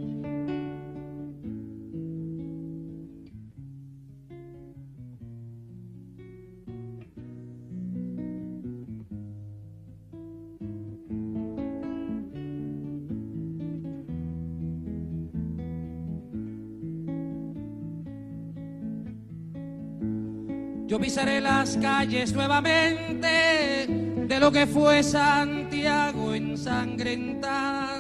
Pisaré 21.00 21.40
las 21.40 21.78
calles 21.78 22.34
nuevamente 22.34 23.88
de 24.28 24.40
lo 24.40 24.52
que 24.52 24.68
fue 24.68 25.02
Santiago 25.02 26.36
ensangrentada 26.36 28.00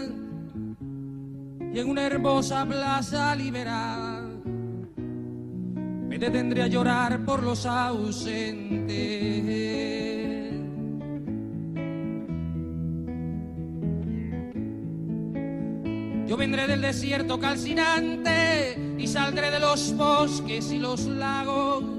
y 1.74 1.80
en 1.80 1.90
una 1.90 2.04
hermosa 2.04 2.66
plaza 2.66 3.36
liberal 3.36 4.42
me 6.08 6.18
detendré 6.18 6.64
a 6.64 6.68
llorar 6.68 7.24
por 7.24 7.44
los 7.44 7.66
ausentes. 7.66 8.90
Yo 16.28 16.38
vendré 16.38 16.68
del 16.68 16.82
desierto 16.82 17.40
calcinante 17.40 18.96
y 18.98 19.08
saldré 19.08 19.52
de 19.52 19.60
los 19.60 19.96
bosques 19.96 20.72
y 20.72 20.80
los 20.80 21.06
lagos 21.06 21.99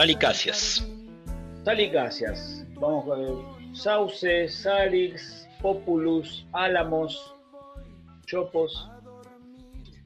Salicáceas. 0.00 0.88
Salicáceas. 1.62 2.64
Vamos 2.76 3.04
con 3.04 3.20
el 3.20 3.76
sauce, 3.76 4.48
salix, 4.48 5.46
populus, 5.60 6.46
álamos, 6.54 7.34
chopos. 8.24 8.88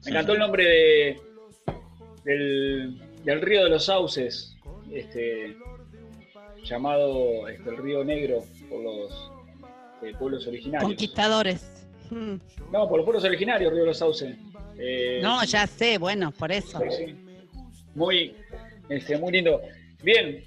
Me 0.03 0.11
encantó 0.11 0.33
el 0.33 0.39
nombre 0.39 0.65
de, 0.65 1.21
del, 2.25 3.01
del 3.23 3.41
río 3.41 3.63
de 3.63 3.69
los 3.69 3.85
sauces, 3.85 4.57
este, 4.91 5.55
llamado 6.65 7.47
este, 7.47 7.69
el 7.69 7.77
río 7.77 8.03
negro 8.03 8.43
por 8.69 8.83
los 8.83 9.31
eh, 10.03 10.13
pueblos 10.19 10.45
originarios. 10.45 10.89
Conquistadores. 10.89 11.87
Mm. 12.09 12.35
No, 12.69 12.89
por 12.89 12.97
los 12.97 13.05
pueblos 13.05 13.23
originarios, 13.23 13.71
río 13.71 13.83
de 13.83 13.87
los 13.87 13.97
sauces. 13.99 14.35
Eh, 14.77 15.21
No, 15.23 15.41
ya 15.45 15.65
sé, 15.65 15.97
bueno, 15.99 16.31
por 16.31 16.51
eso. 16.51 16.81
Sí, 16.81 17.05
sí. 17.05 17.15
Muy, 17.95 18.35
este, 18.89 19.17
muy 19.17 19.31
lindo. 19.31 19.61
Bien, 20.05 20.45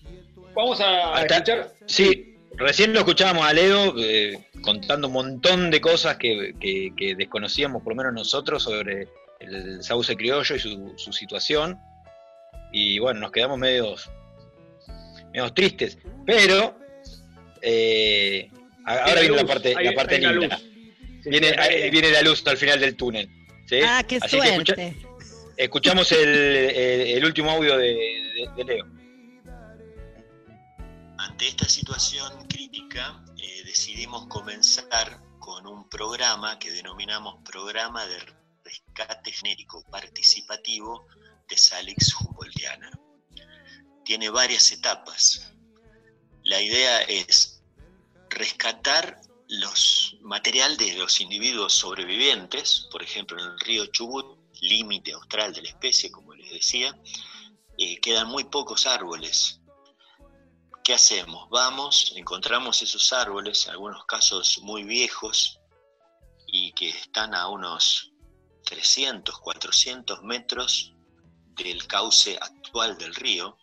vamos 0.55 0.81
a 0.81 1.15
Hasta- 1.15 1.35
escuchar. 1.39 1.73
Sí, 1.87 2.37
recién 2.57 2.93
lo 2.93 3.01
escuchábamos 3.01 3.45
a 3.45 3.53
Leo 3.53 3.93
eh, 3.99 4.39
contando 4.63 5.09
un 5.09 5.15
montón 5.15 5.71
de 5.71 5.81
cosas 5.81 6.17
que, 6.17 6.55
que- 6.61 6.93
que 6.97 7.15
desconocíamos, 7.17 7.83
por 7.83 7.93
lo 7.93 7.97
menos 7.97 8.15
nosotros, 8.15 8.63
sobre 8.63 9.09
el 9.41 9.83
sauce 9.83 10.17
criollo 10.17 10.55
y 10.55 10.59
su, 10.61 10.93
su 10.97 11.13
situación. 11.13 11.77
Y 12.73 12.99
bueno, 13.01 13.19
nos 13.21 13.33
quedamos 13.33 13.59
medios, 13.59 14.09
medios 15.33 15.53
tristes. 15.55 15.99
Pero 16.25 16.79
eh, 17.61 18.49
ahora 18.85 19.05
Hay 19.21 19.21
viene 19.29 19.37
la 19.43 19.45
parte, 19.47 19.75
hay- 19.77 19.85
la 19.87 19.93
parte 19.93 20.19
linda. 20.19 20.59
Sí, 20.59 21.31
Viene, 21.31 21.49
hay- 21.59 21.91
viene 21.91 22.11
la 22.13 22.23
luz 22.23 22.47
al 22.47 22.57
final 22.57 22.79
del 22.79 22.95
túnel. 22.95 23.29
¿sí? 23.67 23.81
Ah, 23.85 24.05
qué 24.07 24.19
Así 24.21 24.39
que 24.39 24.49
escucha- 24.51 24.75
suerte. 24.77 24.97
escuchamos 25.57 26.13
el, 26.13 26.29
el- 26.29 27.01
el 27.17 27.25
último 27.25 27.51
audio 27.51 27.77
de, 27.77 27.87
de- 27.89 28.49
de 28.57 28.65
Leo. 28.65 28.87
Ante 31.29 31.49
esta 31.49 31.68
situación 31.68 32.47
crítica, 32.47 33.22
eh, 33.37 33.62
decidimos 33.64 34.26
comenzar 34.29 35.22
con 35.39 35.66
un 35.66 35.87
programa 35.89 36.59
que 36.59 36.70
denominamos 36.70 37.43
Programa 37.45 38.07
de 38.07 38.18
Rescate 38.64 39.31
Genérico 39.31 39.85
Participativo 39.91 41.07
de 41.47 41.57
Salix 41.59 42.14
Humboldtiana. 42.14 42.91
Tiene 44.07 44.31
varias 44.31 44.72
etapas. 44.72 45.53
La 46.45 46.62
idea 46.62 47.03
es 47.03 47.62
rescatar 48.31 49.20
los 49.49 50.16
material 50.22 50.79
de 50.79 50.95
los 50.95 51.20
individuos 51.20 51.74
sobrevivientes, 51.74 52.89
por 52.91 53.03
ejemplo 53.03 53.39
en 53.39 53.53
el 53.53 53.61
río 53.61 53.85
Chubut, 53.87 54.39
límite 54.62 55.12
austral 55.12 55.53
de 55.53 55.61
la 55.61 55.68
especie, 55.68 56.11
como 56.11 56.35
les 56.35 56.51
decía, 56.51 56.99
eh, 57.76 58.01
quedan 58.01 58.29
muy 58.29 58.45
pocos 58.45 58.87
árboles 58.87 59.58
¿Qué 60.89 60.95
hacemos? 60.95 61.51
Vamos, 61.51 62.14
encontramos 62.16 62.80
esos 62.80 63.12
árboles, 63.12 63.66
en 63.66 63.72
algunos 63.72 64.07
casos 64.07 64.59
muy 64.62 64.84
viejos 64.84 65.61
y 66.47 66.72
que 66.72 66.89
están 66.89 67.34
a 67.34 67.47
unos 67.49 68.14
300, 68.64 69.39
400 69.39 70.22
metros 70.22 70.95
del 71.59 71.86
cauce 71.86 72.39
actual 72.41 72.97
del 72.97 73.14
río 73.14 73.59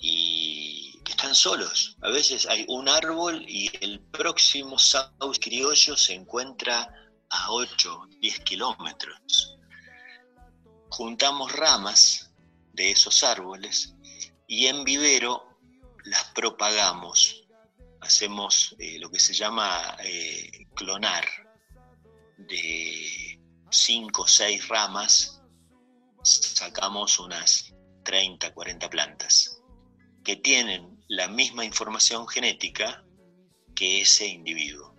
y 0.00 0.98
que 1.04 1.12
están 1.12 1.36
solos. 1.36 1.96
A 2.02 2.08
veces 2.08 2.46
hay 2.46 2.64
un 2.66 2.88
árbol 2.88 3.44
y 3.48 3.70
el 3.80 4.00
próximo 4.00 4.76
sauce 4.76 5.38
criollo 5.38 5.96
se 5.96 6.14
encuentra 6.14 6.92
a 7.30 7.52
8, 7.52 8.08
10 8.20 8.40
kilómetros. 8.40 9.56
Juntamos 10.90 11.52
ramas 11.52 12.32
de 12.72 12.90
esos 12.90 13.22
árboles 13.22 13.94
y 14.48 14.66
en 14.66 14.82
vivero 14.82 15.47
las 16.08 16.24
propagamos. 16.34 17.44
Hacemos 18.00 18.74
eh, 18.78 18.98
lo 18.98 19.10
que 19.10 19.20
se 19.20 19.34
llama 19.34 19.96
eh, 20.02 20.66
clonar 20.74 21.24
de 22.36 23.40
5 23.70 24.22
o 24.22 24.26
6 24.26 24.68
ramas, 24.68 25.42
sacamos 26.22 27.18
unas 27.18 27.74
30, 28.04 28.54
40 28.54 28.88
plantas 28.88 29.60
que 30.24 30.36
tienen 30.36 31.04
la 31.08 31.28
misma 31.28 31.64
información 31.64 32.26
genética 32.28 33.04
que 33.74 34.02
ese 34.02 34.26
individuo. 34.26 34.94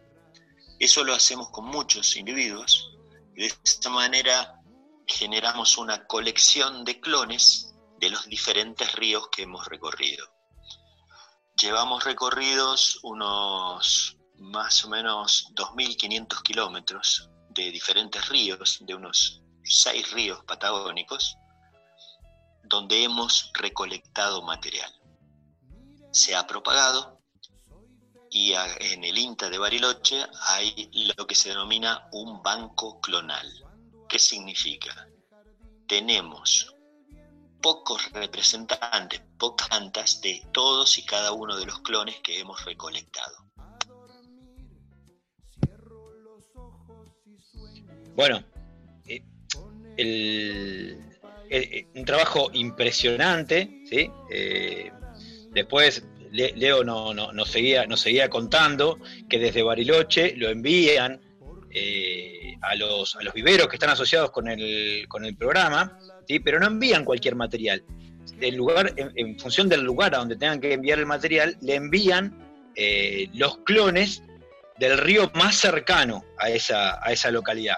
Eso 0.80 1.04
lo 1.04 1.14
hacemos 1.14 1.50
con 1.50 1.66
muchos 1.66 2.16
individuos 2.16 2.98
y 3.36 3.42
de 3.42 3.54
esta 3.64 3.90
manera 3.90 4.62
generamos 5.08 5.78
una 5.78 6.06
colección 6.06 6.84
de 6.86 7.00
clones 7.00 7.74
de 8.00 8.10
los 8.10 8.28
diferentes 8.28 8.92
ríos 8.94 9.30
que 9.30 9.44
hemos 9.44 9.66
recorrido. 9.68 10.39
Llevamos 11.62 12.06
recorridos 12.06 13.00
unos 13.04 14.18
más 14.38 14.86
o 14.86 14.90
menos 14.90 15.52
2.500 15.56 16.42
kilómetros 16.42 17.30
de 17.50 17.70
diferentes 17.70 18.30
ríos, 18.30 18.78
de 18.80 18.96
unos 18.96 19.42
seis 19.64 20.10
ríos 20.12 20.42
patagónicos, 20.46 21.36
donde 22.64 23.04
hemos 23.04 23.52
recolectado 23.56 24.42
material. 24.42 24.90
Se 26.14 26.34
ha 26.34 26.48
propagado 26.48 27.20
y 28.30 28.54
en 28.54 29.04
el 29.04 29.18
INTA 29.18 29.50
de 29.50 29.58
Bariloche 29.58 30.26
hay 30.48 30.90
lo 30.94 31.28
que 31.28 31.36
se 31.36 31.50
denomina 31.50 32.08
un 32.14 32.42
banco 32.42 33.02
clonal. 33.02 33.52
¿Qué 34.08 34.18
significa? 34.18 35.10
Tenemos 35.90 36.74
pocos 37.62 38.12
representantes, 38.12 39.22
pocas 39.38 39.68
plantas 39.68 40.22
de 40.22 40.42
todos 40.52 40.98
y 40.98 41.04
cada 41.04 41.32
uno 41.32 41.58
de 41.58 41.66
los 41.66 41.80
clones 41.82 42.16
que 42.24 42.40
hemos 42.40 42.64
recolectado. 42.66 43.36
Bueno, 48.16 48.44
eh, 49.06 49.24
el, 49.98 50.98
un 51.96 52.06
trabajo 52.06 52.50
impresionante, 52.54 53.84
¿sí? 53.90 54.10
Eh, 54.30 54.92
después 55.52 56.04
Leo 56.32 56.84
nos 56.84 57.16
no, 57.34 57.46
seguía, 57.46 57.86
nos 57.88 58.02
seguía 58.02 58.30
contando 58.30 59.00
que 59.28 59.40
desde 59.40 59.64
Bariloche 59.64 60.36
lo 60.36 60.50
envían 60.50 61.20
eh, 61.72 62.39
a, 62.62 62.76
los, 62.76 63.16
a 63.16 63.24
los 63.24 63.34
viveros 63.34 63.68
que 63.68 63.76
están 63.76 63.90
asociados 63.90 64.32
con 64.32 64.48
el, 64.48 65.06
con 65.08 65.26
el 65.26 65.36
programa, 65.36 65.98
¿sí? 66.28 66.40
pero 66.40 66.60
no 66.60 66.68
envían 66.68 67.06
cualquier 67.06 67.36
material. 67.36 67.84
El 68.40 68.56
lugar, 68.56 68.94
en, 68.96 69.40
función 69.40 69.68
del 69.70 69.82
lugar 69.82 70.16
a 70.16 70.20
donde 70.20 70.36
tengan 70.36 70.62
que 70.62 70.74
enviar 70.74 71.00
el 71.00 71.06
material, 71.06 71.58
le 71.62 71.76
envían 71.76 72.72
eh, 72.76 73.30
los 73.34 73.58
clones 73.60 74.24
del 74.78 74.98
río 74.98 75.32
más 75.34 75.56
cercano 75.56 76.24
a 76.38 76.50
esa, 76.50 77.06
a 77.06 77.12
esa 77.12 77.32
localidad. 77.32 77.78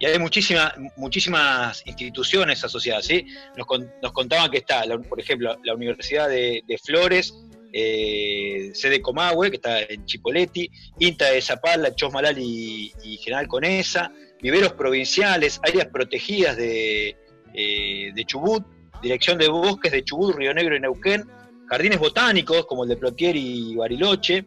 Y 0.00 0.06
hay 0.06 0.18
muchísimas, 0.18 0.72
muchísimas 0.96 1.86
instituciones 1.86 2.64
asociadas, 2.64 3.06
¿sí? 3.06 3.24
Nos, 3.56 3.66
contaban 4.12 4.50
que 4.50 4.58
está, 4.58 4.82
por 5.08 5.20
ejemplo, 5.20 5.56
la 5.62 5.74
Universidad 5.74 6.28
de 6.28 6.80
Flores, 6.84 7.32
eh, 7.72 8.70
sede 8.74 9.00
Comahue, 9.00 9.50
que 9.50 9.56
está 9.56 9.80
en 9.82 10.04
Chipoleti, 10.04 10.70
INTA 10.98 11.30
de 11.30 11.40
Zapala, 11.40 11.94
Chosmalal 11.94 12.38
y, 12.38 12.92
y, 13.02 13.16
General 13.16 13.48
Conesa, 13.48 14.12
viveros 14.42 14.72
provinciales, 14.74 15.60
áreas 15.62 15.86
protegidas 15.86 16.56
de, 16.56 17.16
eh, 17.54 18.12
de 18.14 18.24
Chubut, 18.24 18.64
Dirección 19.02 19.38
de 19.38 19.48
Bosques 19.48 19.90
de 19.90 20.04
Chubut, 20.04 20.36
Río 20.36 20.52
Negro 20.52 20.76
y 20.76 20.80
Neuquén, 20.80 21.24
jardines 21.68 21.98
botánicos 21.98 22.66
como 22.66 22.84
el 22.84 22.90
de 22.90 22.96
Plotier 22.96 23.36
y 23.36 23.74
Bariloche, 23.74 24.44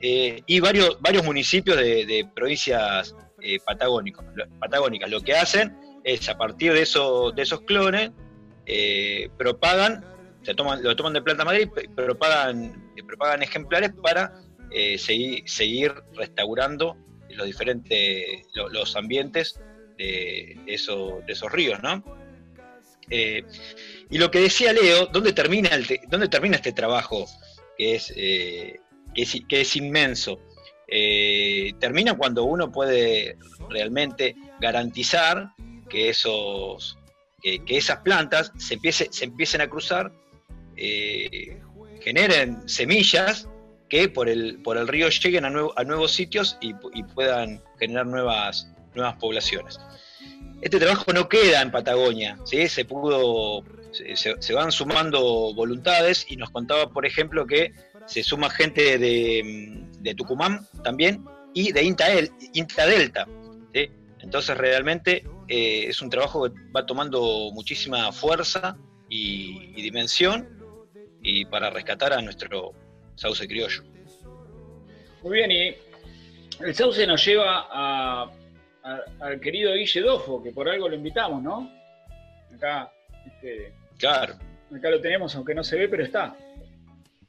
eh, 0.00 0.42
y 0.46 0.60
varios, 0.60 1.00
varios 1.00 1.24
municipios 1.24 1.76
de, 1.76 2.28
provincias 2.34 3.14
eh, 3.42 3.58
patagónicas. 3.64 4.24
Lo 5.10 5.20
que 5.20 5.34
hacen 5.34 5.76
es, 6.04 6.28
a 6.28 6.36
partir 6.36 6.72
de, 6.72 6.80
de 6.80 7.42
esos 7.42 7.60
clones, 7.62 8.10
propagan 9.36 10.04
lo 10.46 10.96
toman 10.96 11.12
de 11.12 11.22
planta 11.22 11.44
Madrid, 11.44 11.68
propagan, 11.94 12.92
propagan 13.06 13.42
ejemplares 13.42 13.92
para 14.02 14.32
eh, 14.72 14.98
seguir, 14.98 15.94
restaurando 16.14 16.96
los 17.30 17.46
diferentes 17.46 18.46
los, 18.54 18.96
ambientes 18.96 19.60
de, 19.98 20.58
esos, 20.66 21.52
ríos, 21.52 21.82
¿no? 21.82 22.04
Eh, 23.10 23.42
y 24.08 24.18
lo 24.18 24.30
que 24.30 24.40
decía 24.40 24.72
Leo, 24.72 25.06
¿dónde 25.06 25.32
termina, 25.32 25.70
el 25.70 25.86
dónde 26.08 26.28
termina 26.28 26.56
este 26.56 26.72
trabajo 26.72 27.26
que 27.76 27.96
es, 27.96 28.12
eh, 28.16 28.78
que 29.14 29.60
es, 29.60 29.76
inmenso? 29.76 30.40
termina 31.78 32.16
cuando 32.16 32.42
uno 32.44 32.72
puede 32.72 33.36
realmente 33.68 34.34
garantizar 34.60 35.50
que, 35.88 36.08
esos, 36.08 36.98
que, 37.40 37.62
esas 37.68 38.00
plantas 38.00 38.52
se, 38.58 38.74
empiece, 38.74 39.08
se 39.12 39.24
empiecen 39.26 39.60
a 39.60 39.70
cruzar 39.70 40.12
eh, 40.80 41.60
generen 42.00 42.66
semillas 42.66 43.46
que 43.90 44.08
por 44.08 44.28
el, 44.28 44.62
por 44.62 44.78
el 44.78 44.88
río 44.88 45.08
lleguen 45.10 45.44
a, 45.44 45.48
a 45.48 45.84
nuevos 45.84 46.12
sitios 46.12 46.56
y, 46.60 46.72
puedan 47.14 47.62
generar 47.78 48.06
nuevas, 48.06 48.72
nuevas 48.94 49.16
poblaciones. 49.16 49.78
Este 50.62 50.78
trabajo 50.78 51.12
no 51.12 51.28
queda 51.28 51.60
en 51.60 51.70
Patagonia, 51.70 52.38
¿sí? 52.44 52.68
se 52.68 52.84
pudo, 52.84 53.64
se, 53.92 54.54
van 54.54 54.72
sumando 54.72 55.52
voluntades 55.54 56.24
y 56.28 56.36
nos 56.36 56.50
contaba, 56.50 56.90
por 56.90 57.04
ejemplo, 57.04 57.46
que 57.46 57.72
se 58.06 58.22
suma 58.22 58.48
gente 58.48 58.98
de, 58.98 60.14
Tucumán 60.16 60.66
también 60.82 61.24
y 61.52 61.72
de 61.72 61.82
Inta, 61.82 62.06
Inta 62.54 62.86
Delta. 62.86 63.26
Entonces 64.22 64.56
realmente 64.58 65.24
eh, 65.48 65.86
es 65.88 66.02
un 66.02 66.10
trabajo 66.10 66.44
que 66.44 66.60
va 66.76 66.84
tomando 66.84 67.50
muchísima 67.52 68.12
fuerza 68.12 68.76
y 69.08 69.80
dimensión 69.80 70.59
y 71.22 71.44
para 71.44 71.70
rescatar 71.70 72.12
a 72.12 72.22
nuestro 72.22 72.72
sauce 73.14 73.46
criollo. 73.46 73.82
Muy 75.22 75.38
bien, 75.38 75.52
y 75.52 75.74
el 76.64 76.74
sauce 76.74 77.06
nos 77.06 77.24
lleva 77.24 78.30
al 78.82 79.40
querido 79.40 79.74
Guille 79.74 80.00
Dofo, 80.00 80.42
que 80.42 80.52
por 80.52 80.68
algo 80.68 80.88
lo 80.88 80.94
invitamos, 80.94 81.42
¿no? 81.42 81.70
Acá, 82.54 82.92
este, 83.26 83.72
claro. 83.98 84.34
acá 84.74 84.90
lo 84.90 85.00
tenemos, 85.00 85.34
aunque 85.36 85.54
no 85.54 85.62
se 85.62 85.76
ve, 85.76 85.88
pero 85.88 86.04
está. 86.04 86.36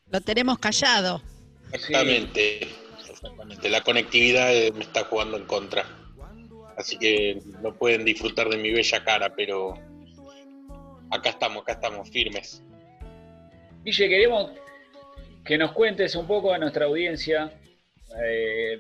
Lo 0.10 0.22
tenemos 0.22 0.58
callado. 0.60 1.22
Exactamente, 1.72 2.68
exactamente. 3.10 3.70
La 3.70 3.82
conectividad 3.82 4.50
me 4.74 4.84
está 4.84 5.06
jugando 5.06 5.38
en 5.38 5.46
contra. 5.46 5.86
Así 6.78 6.98
que 6.98 7.40
no 7.62 7.74
pueden 7.76 8.04
disfrutar 8.04 8.50
de 8.50 8.58
mi 8.58 8.72
bella 8.72 9.04
cara, 9.04 9.34
pero 9.36 9.76
acá 11.12 11.30
estamos, 11.30 11.62
acá 11.62 11.74
estamos, 11.74 12.10
firmes. 12.10 12.64
Guille, 13.84 14.10
queremos 14.10 14.52
que 15.44 15.58
nos 15.58 15.72
cuentes 15.72 16.16
un 16.16 16.28
poco 16.28 16.54
a 16.54 16.60
nuestra 16.60 16.86
audiencia 16.86 17.52
eh, 18.24 18.80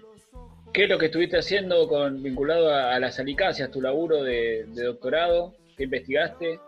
qué 0.72 0.84
es 0.84 0.90
lo 0.90 1.00
que 1.00 1.08
estuviste 1.08 1.40
haciendo 1.40 1.88
con, 1.88 2.22
vinculado 2.22 2.74
a, 2.74 3.00
las 3.00 3.20
alicáceas, 3.20 3.72
tu 3.72 3.82
laburo 3.82 4.24
de, 4.24 4.66
doctorado, 4.68 5.56
qué 5.76 5.86
investigaste, 5.86 6.60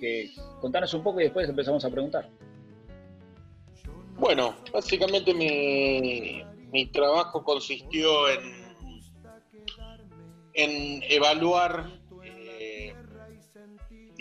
que 0.00 0.30
contanos 0.60 0.92
un 0.94 1.04
poco 1.04 1.20
y 1.20 1.24
después 1.24 1.48
empezamos 1.48 1.84
a 1.84 1.90
preguntar. 1.90 2.28
Bueno, 4.18 4.56
básicamente 4.72 5.32
mi, 5.32 6.86
trabajo 6.86 7.44
consistió 7.44 8.28
en, 8.28 8.74
en 10.54 11.02
evaluar 11.04 12.01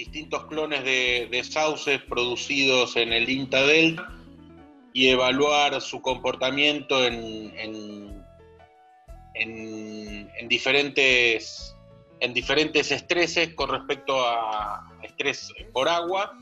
distintos 0.02 0.46
clones 0.46 0.84
de, 0.84 1.44
sauces 1.44 2.02
producidos 2.02 2.96
en 2.96 3.14
el 3.14 3.30
INTA 3.30 3.62
Delta 3.68 4.12
y 4.94 5.10
evaluar 5.10 5.80
su 5.80 6.02
comportamiento 6.02 7.06
en, 7.06 7.54
en, 9.36 10.48
diferentes, 10.50 11.76
en 12.20 12.34
diferentes 12.34 12.92
estreses 12.92 13.54
con 13.54 13.70
respecto 13.70 14.26
a 14.26 14.92
estrés 15.04 15.54
por 15.72 15.88
agua, 15.88 16.36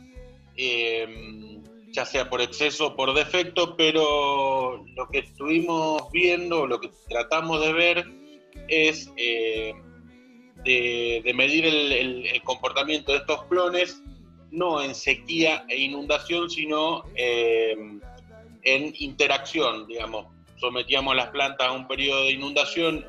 em, 0.55 1.61
ya 1.91 2.05
sea 2.05 2.29
por 2.29 2.39
exceso 2.39 2.87
o 2.87 2.95
por 2.95 3.13
defecto, 3.13 3.75
pero 3.75 4.85
lo 4.95 5.09
que 5.09 5.19
estuvimos 5.19 6.09
viendo, 6.13 6.65
lo 6.65 6.79
que 6.79 6.89
tratamos 7.09 7.59
de 7.61 7.73
ver 7.73 8.05
es 8.69 9.11
eh, 9.17 9.73
de, 10.63 11.31
medir 11.35 11.65
el, 11.65 12.41
comportamiento 12.43 13.11
de 13.11 13.19
estos 13.19 13.43
clones, 13.45 14.01
no 14.51 14.81
en 14.81 14.95
sequía 14.95 15.65
e 15.67 15.77
inundación, 15.77 16.49
sino 16.49 17.03
eh, 17.15 17.75
en 18.63 18.93
interacción, 18.99 19.87
digamos. 19.87 20.27
Sometíamos 20.57 21.15
las 21.15 21.29
plantas 21.29 21.67
a 21.67 21.71
un 21.71 21.87
periodo 21.87 22.25
de 22.25 22.31
inundación, 22.31 23.05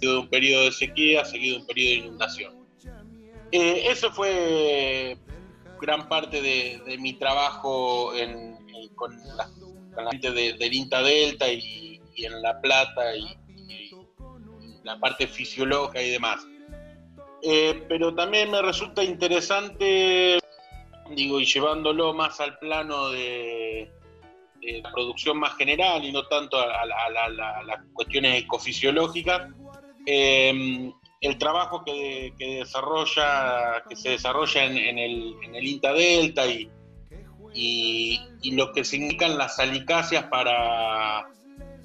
seguido 0.00 0.12
de 0.12 0.18
un 0.18 0.28
periodo 0.28 0.64
de 0.64 0.72
sequía, 0.72 1.24
seguido 1.24 1.56
de 1.56 1.60
un 1.60 1.66
periodo 1.66 1.90
de 1.90 2.06
inundación. 2.06 2.58
Eh, 3.52 3.84
eso 3.86 4.10
fue 4.10 5.16
gran 5.80 6.08
parte 6.08 6.42
de, 6.42 6.98
mi 6.98 7.14
trabajo 7.14 8.12
con, 8.96 9.16
la, 9.36 10.10
gente 10.10 10.32
del 10.32 10.74
INTA 10.74 11.02
Delta 11.02 11.50
y, 11.50 12.00
en 12.16 12.42
La 12.42 12.60
Plata 12.60 13.14
y 13.16 13.38
la 14.82 14.98
parte 14.98 15.28
fisiológica 15.28 16.02
y 16.02 16.10
demás. 16.10 16.44
Eh, 17.42 17.84
pero 17.88 18.14
también 18.14 18.50
me 18.50 18.60
resulta 18.62 19.02
interesante, 19.04 20.38
digo, 21.10 21.40
y 21.40 21.44
llevándolo 21.44 22.12
más 22.12 22.40
al 22.40 22.58
plano 22.58 23.10
de, 23.10 23.90
la 24.60 24.90
producción 24.92 25.38
más 25.38 25.56
general 25.56 26.04
y 26.04 26.12
no 26.12 26.26
tanto 26.26 26.58
a, 26.58 26.84
las 26.84 27.80
cuestiones 27.92 28.42
ecofisiológicas, 28.42 29.48
eh, 30.04 30.92
el 31.20 31.38
trabajo 31.38 31.84
que, 31.84 32.32
desarrolla, 32.38 33.82
que 33.88 33.96
se 33.96 34.10
desarrolla 34.10 34.64
en, 34.64 34.98
el, 34.98 35.36
INTA 35.66 35.92
Delta 35.92 36.46
y, 36.46 36.70
y, 37.54 38.50
lo 38.52 38.72
que 38.72 38.84
significan 38.84 39.38
las 39.38 39.58
alicáceas 39.58 40.24
para, 40.24 41.28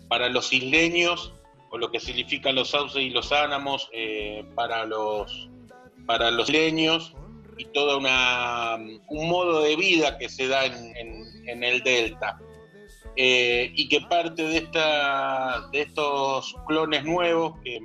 para 0.08 0.30
los 0.30 0.52
isleños 0.52 1.34
o 1.74 1.78
lo 1.80 1.90
que 1.90 2.00
significan 2.00 2.54
los 2.54 2.70
sauces 2.70 3.02
y 3.02 3.10
los 3.10 3.32
ánamos 3.32 3.90
eh, 3.94 4.46
para 4.54 4.86
los 4.86 5.50
para 6.06 6.30
los 6.30 6.48
leños 6.50 7.16
y 7.58 7.66
todo 7.66 7.98
una, 7.98 8.76
un 8.76 9.30
modo 9.30 9.62
de 9.64 9.76
vida 9.76 10.18
que 10.20 10.30
se 10.30 10.48
da 10.48 10.66
en, 10.66 11.64
el 11.64 11.82
delta. 11.82 12.40
eh, 13.16 13.72
y 13.76 13.90
que 13.90 14.02
parte 14.02 14.44
de, 14.44 14.58
esta, 14.58 15.68
de 15.72 15.82
estos 15.82 16.56
clones 16.68 17.04
nuevos 17.06 17.60
que 17.64 17.80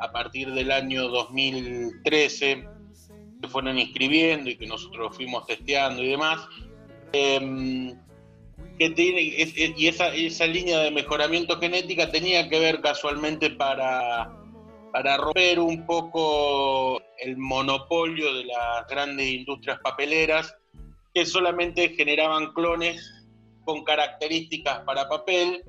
a 0.00 0.10
partir 0.10 0.52
del 0.52 0.72
año 0.72 1.08
2013 1.08 2.68
se 3.42 3.48
fueron 3.48 3.78
inscribiendo 3.78 4.50
y 4.50 4.56
que 4.56 4.66
nosotros 4.66 5.14
fuimos 5.14 5.46
testeando 5.46 6.02
y 6.02 6.08
demás, 6.08 6.40
em, 7.12 7.96
que 8.80 8.88
tiene, 8.88 9.20
y 9.20 9.88
esa, 9.88 10.08
esa 10.14 10.46
línea 10.46 10.78
de 10.78 10.90
mejoramiento 10.90 11.60
genética 11.60 12.10
tenía 12.10 12.48
que 12.48 12.58
ver 12.58 12.80
casualmente 12.80 13.50
para, 13.50 14.34
para 14.90 15.18
romper 15.18 15.60
un 15.60 15.84
poco 15.84 16.98
el 17.18 17.36
monopolio 17.36 18.32
de 18.32 18.44
las 18.44 18.86
grandes 18.88 19.26
industrias 19.32 19.80
papeleras 19.80 20.56
que 21.12 21.26
solamente 21.26 21.90
generaban 21.90 22.54
clones 22.54 23.26
con 23.66 23.84
características 23.84 24.80
para 24.86 25.10
papel 25.10 25.62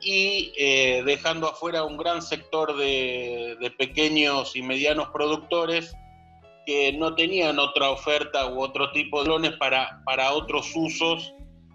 y 0.00 0.52
eh, 0.56 1.02
dejando 1.04 1.48
afuera 1.48 1.82
un 1.82 1.96
gran 1.96 2.22
sector 2.22 2.76
de, 2.76 3.74
pequeños 3.76 4.54
y 4.54 4.62
medianos 4.62 5.08
productores 5.08 5.92
que 6.66 6.92
no 6.92 7.16
tenían 7.16 7.58
otra 7.58 7.90
oferta 7.90 8.46
u 8.46 8.60
otro 8.60 8.92
tipo 8.92 9.18
de 9.18 9.24
clones 9.24 9.52
para, 9.56 10.04
para 10.04 10.32
otros 10.34 10.70
usos 10.76 11.34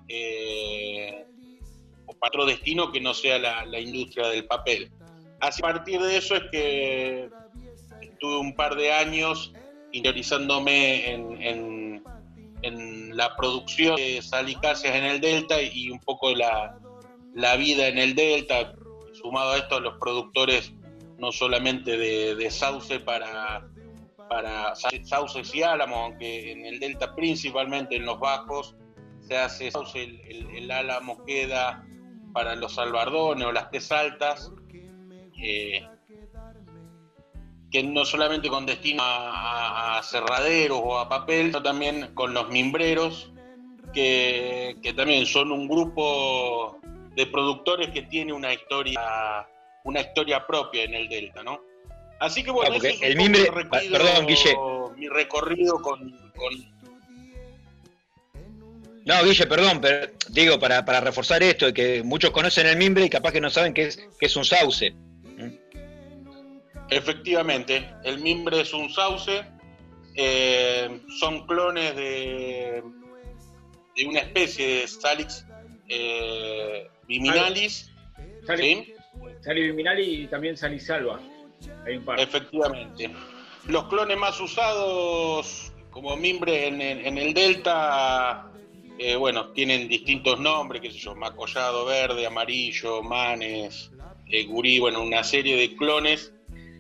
eh, 0.10 1.26
otro 2.22 2.45
destino 2.45 2.91
que 2.91 2.99
no 2.99 3.14
sea 3.14 3.39
la, 3.39 3.80
industria 3.80 4.28
del 4.28 4.45
papel. 4.45 4.91
a 5.39 5.49
partir 5.62 6.01
de 6.01 6.18
eso 6.18 6.36
es 6.36 6.43
que 6.51 7.30
estuve 8.01 8.38
un 8.38 8.55
par 8.55 8.76
de 8.76 8.91
años 8.91 9.53
interiorizándome 9.91 11.12
en 11.14 12.03
en 12.62 13.16
la 13.16 13.36
producción 13.36 13.95
de 13.95 14.22
salicáceas 14.22 14.95
en 14.95 15.05
el 15.05 15.22
delta 15.22 15.62
y 15.62 15.89
un 15.89 15.99
poco 15.99 16.34
la, 16.34 16.78
la 17.34 17.55
vida 17.55 17.88
en 17.88 17.97
el 17.97 18.16
delta, 18.16 18.74
sumado 19.14 19.51
a 19.51 19.57
esto 19.57 19.80
los 19.80 19.97
productores 19.97 20.74
no 21.18 21.32
solamente 21.32 21.97
de, 21.97 22.51
sauce 22.51 22.99
para, 22.99 23.68
para 24.30 24.74
sauces 24.76 25.53
y 25.53 25.64
álamos, 25.64 25.97
aunque 25.97 26.51
en 26.51 26.66
el 26.66 26.80
delta 26.80 27.14
principalmente 27.16 27.97
en 27.97 28.05
los 28.05 28.20
bajos 28.20 28.76
se 29.30 29.38
hace 29.38 29.72
sauce, 29.72 30.02
el, 30.02 30.72
álamo 30.72 31.24
queda 31.24 31.86
para 32.34 32.56
los 32.56 32.80
albardones 32.80 33.46
o 33.46 33.52
las 33.52 33.70
tesaltas. 33.70 34.52
Eh, 35.42 35.86
que 37.72 37.84
no 37.84 38.04
solamente 38.04 38.50
con 38.50 38.66
destino 38.66 39.04
a, 39.06 40.02
cerraderos 40.04 40.82
o 40.84 40.98
a 40.98 41.08
papel, 41.08 41.48
sino 41.48 41.62
también 41.62 42.16
con 42.16 42.34
los 42.34 42.50
mimbreros, 42.50 43.32
que, 43.94 44.76
también 44.98 45.28
son 45.28 45.52
un 45.52 45.68
grupo 45.68 46.80
de 47.16 47.28
productores 47.28 47.90
que 47.90 48.02
tiene 48.02 48.34
una 48.34 48.52
historia, 48.52 49.48
una 49.84 50.02
historia 50.02 50.48
propia 50.48 50.84
en 50.84 50.96
el 50.96 51.08
Delta, 51.08 51.44
¿no? 51.44 51.62
Así 52.20 52.44
que 52.44 52.50
bueno, 52.50 52.76
ah, 52.76 52.88
el 53.02 53.16
mimbre, 53.16 53.46
perdón, 53.70 54.26
Guille. 54.26 54.56
mi 54.98 55.08
recorrido 55.08 55.80
con, 55.80 56.20
No, 59.10 59.24
Guille, 59.24 59.47
perdón, 59.47 59.82
pero 59.82 60.12
digo, 60.30 60.60
para, 60.60 60.86
para 60.86 61.01
reforzar 61.01 61.41
esto, 61.41 61.66
de 61.66 61.74
que 61.74 62.03
muchos 62.03 62.30
conocen 62.30 62.68
el 62.68 62.78
mimbre 62.78 63.05
y 63.05 63.10
capaz 63.10 63.32
que 63.32 63.41
no 63.41 63.49
saben 63.49 63.74
que 63.74 63.88
es, 63.88 63.97
que 64.20 64.28
es 64.28 64.36
un 64.36 64.45
sauce. 64.45 64.93
Efectivamente, 66.91 67.89
el 68.03 68.20
mimbre 68.20 68.62
es 68.62 68.72
un 68.72 68.88
sauce, 68.91 69.43
eh, 70.14 71.01
son 71.20 71.47
clones 71.47 71.95
de, 71.95 72.84
de, 73.95 74.05
una 74.05 74.20
especie 74.20 74.82
de 74.82 74.88
Salix 74.88 75.43
eh, 75.88 76.88
viminalis. 77.07 77.91
Salix, 78.45 78.91
viminali 79.43 80.22
y 80.22 80.28
también 80.28 80.55
Salisalva. 80.55 81.20
Hay 81.84 81.97
un 81.97 82.05
par. 82.05 82.20
Efectivamente. 82.20 83.10
Los 83.66 83.86
clones 83.86 84.18
más 84.20 84.39
usados 84.39 85.74
como 85.89 86.16
mimbre 86.16 86.68
en, 86.68 87.18
el 87.18 87.34
delta, 87.34 88.49
eh, 89.00 89.16
bueno, 89.16 89.52
tienen 89.54 89.88
distintos 89.88 90.39
nombres, 90.39 90.82
qué 90.82 90.91
sé 90.91 90.97
yo, 90.97 91.16
macollado 91.16 91.86
verde, 91.86 92.26
amarillo, 92.26 93.02
manes, 93.02 93.89
gurí, 94.47 94.80
bueno, 94.80 95.02
una 95.02 95.24
serie 95.24 95.56
de 95.56 95.76
clones 95.76 96.34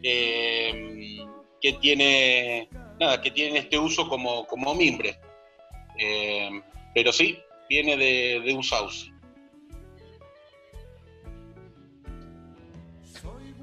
eh, 0.03 1.25
que 1.61 1.73
tiene 1.73 2.69
nada, 2.99 3.21
que 3.21 3.31
tiene 3.31 3.59
este 3.59 3.79
uso 3.79 4.07
como, 4.07 4.45
como 4.47 4.75
mimbre. 4.75 5.17
Eh, 5.97 6.61
pero 6.93 7.11
sí, 7.11 7.39
viene 7.69 7.97
de, 7.97 8.53
un 8.53 8.63
sauce. 8.63 9.11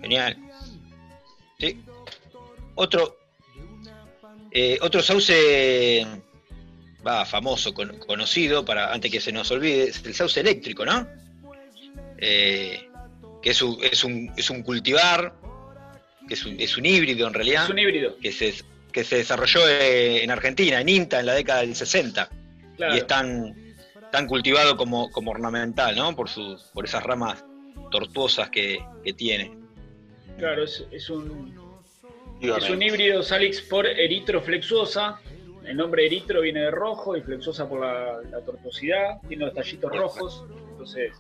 Genial. 0.00 0.36
Sí. 1.59 1.82
Otro, 2.74 3.16
eh, 4.50 4.78
otro 4.80 5.02
sauce 5.02 6.07
va 7.07 7.24
famoso, 7.24 7.72
conocido, 7.74 8.64
para 8.64 8.92
antes 8.92 9.11
que 9.11 9.20
se 9.20 9.32
nos 9.32 9.50
olvide, 9.50 9.84
es 9.84 10.04
el 10.04 10.14
sauce 10.14 10.40
eléctrico, 10.40 10.84
¿no? 10.84 11.07
que 12.18 13.50
es 13.50 13.62
un, 13.62 13.78
es, 13.84 14.02
un, 14.02 14.32
es 14.36 14.50
un 14.50 14.62
cultivar 14.62 15.34
es 16.30 16.44
un, 16.44 16.61
es 16.61 16.76
un 16.76 16.86
híbrido 16.86 17.26
en 17.28 17.34
realidad. 17.34 17.64
Es 17.64 17.70
un 17.70 17.78
híbrido. 17.78 18.16
Que 18.18 18.32
se, 18.32 18.54
que 18.92 19.04
se 19.04 19.16
desarrolló 19.16 19.66
eh, 19.68 20.22
en 20.22 20.30
Argentina, 20.30 20.80
en 20.80 20.88
INTA, 20.88 21.20
en 21.20 21.26
la 21.26 21.34
década 21.34 21.61
del 21.61 21.74
60. 21.74 22.28
Y 22.78 22.96
es 22.96 23.07
tan, 23.07 23.54
cultivado 24.28 24.76
como, 24.76 25.11
como 25.11 25.30
ornamental, 25.30 25.96
¿no? 25.96 26.14
Por, 26.16 26.28
sus, 26.28 26.62
por 26.72 26.84
esas 26.84 27.02
ramas 27.02 27.44
tortuosas 27.90 28.50
que, 28.50 28.78
tiene. 29.16 29.57
Claro, 30.38 30.64
es, 30.64 31.11
un, 31.11 31.54
es 32.40 32.70
un 32.70 32.82
híbrido 32.82 33.22
Salix 33.22 33.61
por 33.62 33.86
eritroflexuosa. 33.86 35.20
El 35.66 35.76
nombre 35.76 36.06
eritro 36.06 36.40
viene 36.40 36.60
de 36.60 36.70
rojo 36.70 37.16
y 37.16 37.22
flexosa 37.22 37.68
por 37.68 37.80
la, 37.80 38.20
la 38.30 38.40
tortuosidad. 38.40 39.20
Tiene 39.28 39.46
los 39.46 39.54
tallitos 39.54 39.94
rojos. 39.94 40.44
Entonces, 40.70 41.12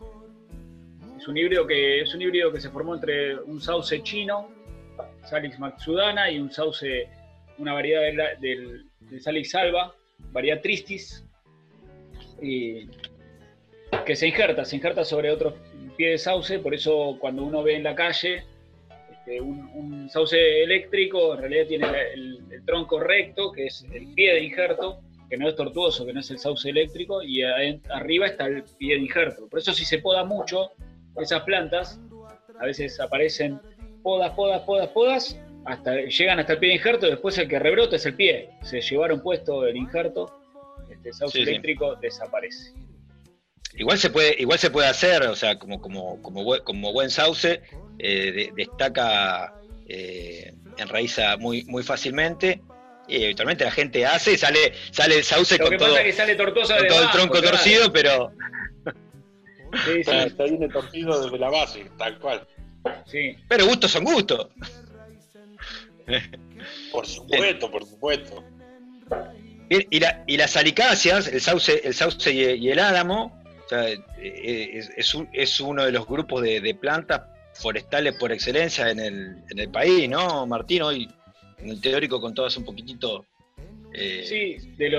es 1.16 1.28
un 1.28 1.36
híbrido 1.36 1.66
que 1.66 2.02
es 2.02 2.14
un 2.14 2.22
híbrido 2.22 2.52
que 2.52 2.60
se 2.60 2.70
formó 2.70 2.94
entre 2.94 3.36
un 3.40 3.60
sauce 3.60 4.02
chino 4.02 4.56
Salix 5.24 5.58
maxudana 5.58 6.30
y 6.30 6.38
un 6.38 6.50
sauce, 6.50 7.08
una 7.58 7.72
variedad 7.72 8.02
del, 8.38 8.86
Salix 9.20 9.54
alba, 9.54 9.94
variedad 10.32 10.60
tristis, 10.60 11.24
que 12.40 14.16
se 14.16 14.28
injerta, 14.28 14.64
se 14.64 14.76
injerta 14.76 15.04
sobre 15.04 15.30
otro 15.30 15.56
pie 15.96 16.10
de 16.10 16.18
sauce, 16.18 16.58
por 16.58 16.74
eso 16.74 17.16
cuando 17.18 17.42
uno 17.42 17.62
ve 17.62 17.76
en 17.76 17.84
la 17.84 17.94
calle 17.94 18.44
un, 19.40 20.08
sauce 20.08 20.62
eléctrico, 20.62 21.34
en 21.34 21.40
realidad 21.40 21.66
tiene 21.66 21.86
el, 22.14 22.62
tronco 22.64 22.98
recto, 22.98 23.52
que 23.52 23.66
es 23.66 23.84
el 23.92 24.12
pie 24.14 24.34
de 24.34 24.44
injerto, 24.44 25.00
que 25.28 25.36
no 25.36 25.48
es 25.48 25.54
tortuoso, 25.54 26.04
que 26.04 26.12
no 26.12 26.20
es 26.20 26.30
el 26.30 26.38
sauce 26.38 26.68
eléctrico, 26.68 27.22
y 27.22 27.42
arriba 27.42 28.26
está 28.26 28.46
el 28.46 28.64
pie 28.78 28.94
de 28.94 29.02
injerto. 29.02 29.48
Por 29.48 29.60
eso 29.60 29.72
si 29.72 29.84
se 29.84 29.98
poda 29.98 30.24
mucho 30.24 30.72
esas 31.16 31.42
plantas, 31.42 32.00
a 32.58 32.66
veces 32.66 32.98
aparecen 33.00 33.60
podas, 34.02 34.32
podas, 34.34 34.62
podas, 34.62 34.88
podas, 34.88 35.40
hasta 35.64 35.96
llegan 35.96 36.38
hasta 36.38 36.54
el 36.54 36.58
pie 36.58 36.70
de 36.70 36.74
injerto, 36.76 37.06
después 37.06 37.36
el 37.38 37.48
que 37.48 37.58
rebrota 37.58 37.96
es 37.96 38.06
el 38.06 38.14
pie. 38.14 38.50
Se 38.62 38.80
llevaron 38.80 39.20
puesto 39.20 39.66
el 39.66 39.76
injerto, 39.76 40.40
este 40.90 41.12
sauce 41.12 41.40
eléctrico 41.40 41.96
desaparece. 41.96 42.72
Igual 43.74 43.98
se 43.98 44.10
puede, 44.10 44.34
igual 44.38 44.58
se 44.58 44.70
puede 44.70 44.88
hacer, 44.88 45.22
o 45.24 45.36
sea, 45.36 45.58
como, 45.58 45.80
como, 45.80 46.22
como, 46.22 46.44
como 46.64 46.92
buen 46.92 47.10
sauce, 47.10 47.62
eh, 47.98 48.50
destaca, 48.56 49.54
eh, 49.88 50.52
enraiza 50.76 51.36
muy, 51.36 51.64
muy 51.64 51.82
fácilmente. 51.82 52.62
Y 53.08 53.22
eventualmente 53.22 53.64
la 53.64 53.70
gente 53.70 54.04
hace 54.04 54.32
y 54.32 54.36
sale, 54.36 54.72
sale 54.90 55.18
el 55.18 55.24
sauce 55.24 55.58
con, 55.58 55.76
todo, 55.76 55.94
sale 56.12 56.34
todo 56.34 57.02
el 57.02 57.10
tronco 57.12 57.40
torcido, 57.40 57.92
pero. 57.92 58.32
Sí, 59.84 60.02
sí. 60.02 60.10
Está 60.10 60.44
bien 60.44 60.68
torcido 60.70 61.22
desde 61.22 61.38
la 61.38 61.50
base, 61.50 61.86
tal 61.98 62.18
cual. 62.18 62.46
Pero 63.48 63.66
gustos 63.66 63.90
son 63.90 64.04
gustos. 64.04 64.48
Por 66.90 67.06
supuesto, 67.06 67.70
por 67.70 67.84
supuesto. 67.84 68.44
y, 69.68 70.00
y 70.26 70.36
las 70.36 70.56
alicáceas, 70.56 71.28
el 71.28 71.40
sauce, 71.40 71.80
el 71.84 71.94
sauce 71.94 72.32
y, 72.32 72.70
el 72.70 72.78
álamo, 72.78 73.40
es, 74.20 75.60
uno 75.60 75.84
de 75.84 75.92
los 75.92 76.06
grupos 76.06 76.42
de, 76.42 76.76
plantas 76.80 77.22
forestales 77.60 78.14
por 78.14 78.32
excelencia 78.32 78.90
en 78.90 79.00
el, 79.00 79.36
en 79.50 79.58
el 79.58 79.68
país, 79.70 80.08
¿no, 80.08 80.46
Martín? 80.46 80.82
Hoy 80.82 81.08
en 81.58 81.70
el 81.70 81.80
teórico 81.80 82.20
contabas 82.20 82.56
un 82.56 82.64
poquitito. 82.64 83.24
Eh, 83.92 84.24
sí, 84.24 84.74
de, 84.76 84.90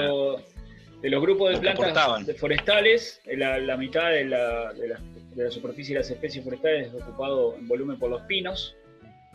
de 1.02 1.10
los 1.10 1.22
grupos 1.22 1.52
de 1.52 1.60
plantas 1.60 2.36
forestales, 2.38 3.22
la, 3.26 3.60
la 3.60 3.78
mitad 3.78 4.10
de, 4.10 4.26
la, 4.26 4.74
de, 4.74 4.88
las 4.88 5.02
de 5.38 5.44
la 5.44 5.52
superficie 5.52 5.94
de 5.94 6.00
las 6.00 6.10
especies 6.10 6.44
forestales 6.44 6.88
es 6.88 6.94
ocupado 6.96 7.56
en 7.56 7.68
volumen 7.68 8.00
por 8.00 8.10
los 8.10 8.22
pinos, 8.24 8.76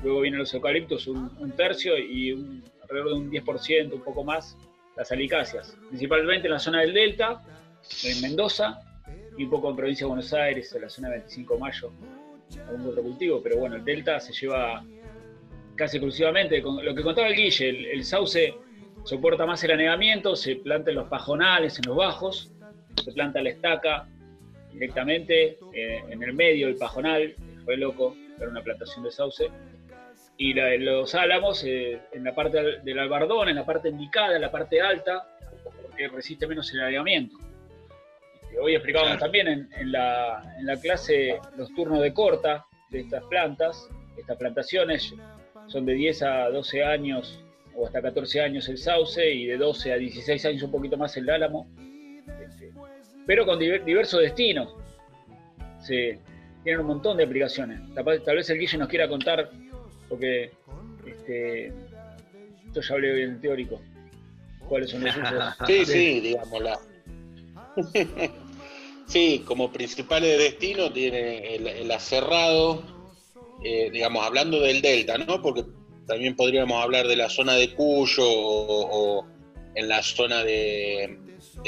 luego 0.03 0.23
vienen 0.23 0.41
los 0.41 0.53
eucaliptos 0.53 1.07
un, 1.07 1.53
tercio 1.57 1.97
y 1.97 2.33
un, 2.33 2.65
alrededor 2.83 3.11
de 3.11 3.15
un 3.15 3.31
10%, 3.31 3.93
un 3.93 4.03
poco 4.03 4.25
más, 4.25 4.57
las 4.97 5.13
alicáceas, 5.13 5.77
principalmente 5.89 6.49
en 6.49 6.55
la 6.55 6.59
zona 6.59 6.81
del 6.81 6.93
delta, 6.93 7.41
en 8.03 8.21
Mendoza, 8.21 8.81
y 9.39 9.45
un 9.45 9.51
poco 9.51 9.71
en 9.71 9.77
provincia 9.77 10.05
de 10.05 10.09
Buenos 10.09 10.33
Aires, 10.33 10.75
en 10.75 10.83
la 10.83 10.89
zona 10.89 11.09
de 11.09 11.19
25 11.19 11.55
de 11.55 11.61
mayo, 11.61 11.93
algún 12.69 12.87
otro 12.87 13.03
cultivo, 13.03 13.43
pero 13.43 13.59
bueno, 13.59 13.77
el 13.77 13.85
delta 13.85 14.21
se 14.21 14.33
lleva 14.33 14.85
casi 15.77 15.97
exclusivamente, 15.97 16.63
con 16.63 16.85
lo 16.85 16.95
que 16.95 17.03
contaba 17.03 17.29
el 17.29 17.35
Guille, 17.35 17.69
el, 17.69 17.87
el 17.87 18.05
sauce 18.05 18.55
soporta 19.05 19.47
más 19.47 19.63
el 19.65 19.73
anegamiento, 19.73 20.37
se 20.37 20.57
planta 20.57 20.91
en 20.91 20.97
los 20.97 21.09
pajonales, 21.09 21.79
en 21.79 21.85
los 21.89 21.97
bajos, 21.97 22.53
se 23.03 23.13
planta 23.13 23.43
la 23.43 23.51
estaca 23.51 24.07
directamente 24.73 25.59
eh, 25.73 26.03
en 26.09 26.23
el 26.23 26.33
medio, 26.35 26.69
el 26.69 26.77
pajonal, 26.77 27.35
fue 27.65 27.77
loco, 27.77 28.17
era 28.39 28.49
una 28.49 28.63
plantación 28.63 29.05
de 29.05 29.11
sauce, 29.11 29.51
y 30.37 30.55
la- 30.55 30.77
los 30.77 31.15
álamos 31.15 31.63
eh, 31.65 32.01
en 32.13 32.25
la 32.25 32.35
parte 32.35 32.81
del- 32.83 32.99
albardón, 32.99 33.49
en 33.49 33.57
la 33.57 33.67
parte 33.67 33.89
indicada, 33.89 34.35
en 34.37 34.43
la 34.43 34.51
parte 34.51 34.81
alta, 34.81 35.27
porque 35.83 36.09
resiste 36.09 36.47
menos 36.47 36.73
el 36.73 36.81
anegamiento. 36.81 37.37
Hoy 38.61 38.75
explicábamos 38.75 39.19
también 39.19 39.49
en, 39.49 39.69
en 39.79 39.93
la, 39.93 40.55
en 40.59 40.67
la 40.67 40.77
clase 40.81 41.39
los 41.57 41.73
turnos 41.75 42.01
de 42.01 42.13
corta 42.13 42.65
de 42.91 43.01
estas 43.01 43.23
plantas, 43.25 43.89
estas 44.17 44.37
plantaciones 44.37 45.15
son 45.69 45.87
de 45.87 45.95
10 45.95 46.23
a 46.23 46.49
12 46.51 46.85
años 46.85 47.43
o 47.75 47.87
hasta 47.87 48.03
14 48.03 48.41
años 48.43 48.69
el 48.69 48.77
sauce 48.79 49.33
y 49.33 49.47
de 49.47 49.57
12 49.57 49.93
a 49.93 49.97
16 49.97 50.45
años 50.47 50.63
un 50.63 50.71
poquito 50.71 50.97
más 50.97 51.17
el 51.17 51.29
álamo, 51.31 51.67
este, 52.47 52.71
pero 53.27 53.47
con 53.47 53.59
diver- 53.59 53.85
diversos 53.85 54.21
destinos. 54.21 54.75
Se, 55.81 56.19
tienen 56.63 56.81
un 56.83 56.87
montón 56.89 57.17
de 57.17 57.25
aplicaciones. 57.25 57.81
Tal, 57.95 58.23
tal 58.23 58.37
vez 58.37 58.49
el 58.51 58.59
Guille 58.59 58.79
nos 58.79 58.89
quiera 58.89 59.09
contar, 59.09 59.51
porque 60.09 60.53
este, 61.07 61.69
esto 62.67 62.81
ya 62.83 62.95
hablé 62.95 63.13
bien 63.15 63.31
en 63.31 63.41
teórico, 63.41 63.81
cuáles 64.69 64.91
son 64.91 65.03
los 65.03 65.17
usos. 65.17 65.55
Sí, 65.67 65.85
sí, 65.85 66.21
digámosla. 66.21 66.79
sí, 69.13 69.43
como 69.47 69.71
principales 69.71 70.39
destinos 70.39 70.93
tiene 70.95 71.55
el, 71.55 71.67
el 71.67 71.91
aserrado, 71.91 72.83
eh, 73.63 73.91
digamos, 73.93 74.25
hablando 74.25 74.59
del 74.61 74.81
delta, 74.81 75.19
¿no? 75.19 75.43
Porque 75.43 75.65
también 76.07 76.35
podríamos 76.35 76.83
hablar 76.83 77.07
de 77.07 77.17
la 77.17 77.29
zona 77.29 77.55
de 77.55 77.75
Cuyo 77.75 78.25
o, 78.27 79.27
en 79.75 79.89
la 79.89 80.03
zona 80.03 80.43
de, 80.43 81.19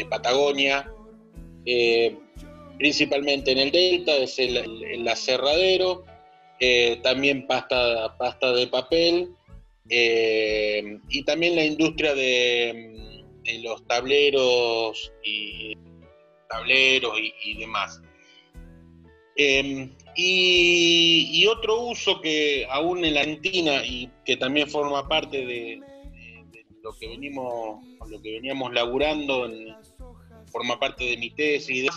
Patagonia. 0.08 0.90
Eh, 1.66 2.16
principalmente 2.78 3.52
en 3.52 3.58
el 3.58 3.70
delta 3.70 4.16
es 4.16 4.38
el, 4.38 4.56
el- 4.56 5.06
aserradero, 5.08 6.04
eh, 6.60 6.98
también 7.02 7.46
pasta, 7.46 8.16
pasta 8.18 8.52
de 8.52 8.66
papel 8.66 9.30
y 9.86 11.22
también 11.24 11.56
la 11.56 11.64
industria 11.64 12.14
de 12.14 13.22
los 13.62 13.86
tableros 13.86 15.12
y 15.22 15.76
tableros 16.48 17.18
y, 17.44 17.58
demás. 17.58 18.00
Eh, 19.36 19.90
y, 20.16 21.46
otro 21.46 21.82
uso 21.82 22.20
que 22.20 22.66
aún 22.70 23.04
en 23.04 23.14
la 23.14 23.20
Argentina 23.20 23.84
y 23.84 24.10
que 24.24 24.36
también 24.36 24.68
forma 24.68 25.06
parte 25.08 25.44
de, 25.44 25.80
lo 26.82 26.96
que 26.98 27.08
venimos, 27.08 27.84
lo 28.08 28.20
que 28.22 28.32
veníamos 28.32 28.72
laburando, 28.72 29.48
forma 30.52 30.78
parte 30.78 31.04
de 31.04 31.16
mi 31.16 31.30
tesis 31.30 31.90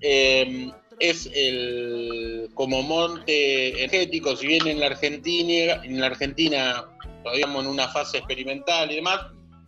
eh, 0.00 0.70
es 0.98 1.30
el 1.32 2.50
como 2.54 2.82
monte 2.82 3.68
energético, 3.68 4.36
si 4.36 4.46
bien 4.46 4.66
en 4.66 4.80
la 4.80 4.86
Argentina, 4.86 5.82
en 5.84 6.00
la 6.00 6.06
Argentina 6.06 6.84
todavía 7.22 7.46
en 7.46 7.66
una 7.66 7.88
fase 7.88 8.18
experimental 8.18 8.90
y 8.90 8.96
demás, 8.96 9.20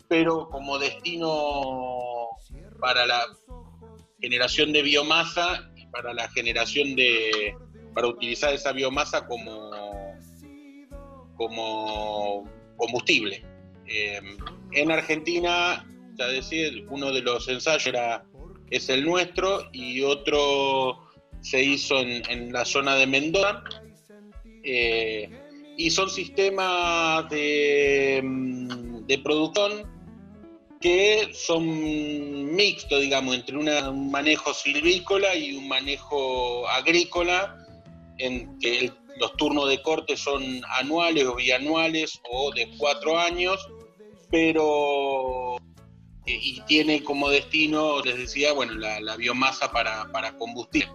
pero 0.08 0.48
como 0.50 0.78
destino 0.78 2.28
para 2.80 3.06
la 3.06 3.24
generación 4.22 4.72
de 4.72 4.82
biomasa 4.82 5.70
para 5.90 6.14
la 6.14 6.28
generación 6.30 6.96
de 6.96 7.54
para 7.94 8.06
utilizar 8.06 8.54
esa 8.54 8.72
biomasa 8.72 9.26
como 9.26 9.70
como 11.36 12.48
combustible. 12.76 13.44
Eh, 13.86 14.20
en 14.72 14.90
Argentina, 14.90 15.84
ya 16.14 16.26
decía, 16.28 16.70
uno 16.88 17.12
de 17.12 17.20
los 17.22 17.48
ensayos 17.48 17.86
era, 17.86 18.24
es 18.70 18.88
el 18.88 19.04
nuestro 19.04 19.68
y 19.72 20.02
otro 20.02 21.00
se 21.40 21.62
hizo 21.62 21.98
en, 21.98 22.22
en 22.30 22.52
la 22.52 22.64
zona 22.64 22.94
de 22.94 23.06
Mendoza. 23.06 23.64
Eh, 24.64 25.28
y 25.76 25.90
son 25.90 26.08
sistemas 26.08 27.28
de, 27.28 28.20
mm, 28.22 29.06
de 29.06 29.18
producción 29.18 29.91
que 30.82 31.30
son 31.32 32.54
mixtos, 32.54 33.00
digamos, 33.00 33.34
entre 33.34 33.56
una- 33.56 33.88
un 33.88 34.10
manejo 34.10 34.52
silvícola 34.52 35.34
y 35.34 35.54
un 35.54 35.66
manejo 35.68 36.68
agrícola, 36.68 37.56
en 38.18 38.58
que 38.58 38.78
el- 38.80 38.92
los 39.16 39.34
turnos 39.36 39.68
de 39.68 39.80
corte 39.80 40.16
son 40.16 40.62
anuales 40.78 41.24
o 41.24 41.36
bianuales 41.36 42.20
o 42.30 42.52
de 42.52 42.68
cuatro 42.78 43.18
años, 43.18 43.58
pero 44.30 45.56
eh, 46.26 46.38
y 46.40 46.60
tiene 46.62 47.02
como 47.02 47.28
destino, 47.30 48.00
les 48.02 48.16
decía, 48.16 48.52
bueno, 48.52 48.74
la, 48.74 49.00
la 49.00 49.16
biomasa 49.16 49.72
para, 49.72 50.10
para 50.12 50.36
combustible. 50.38 50.88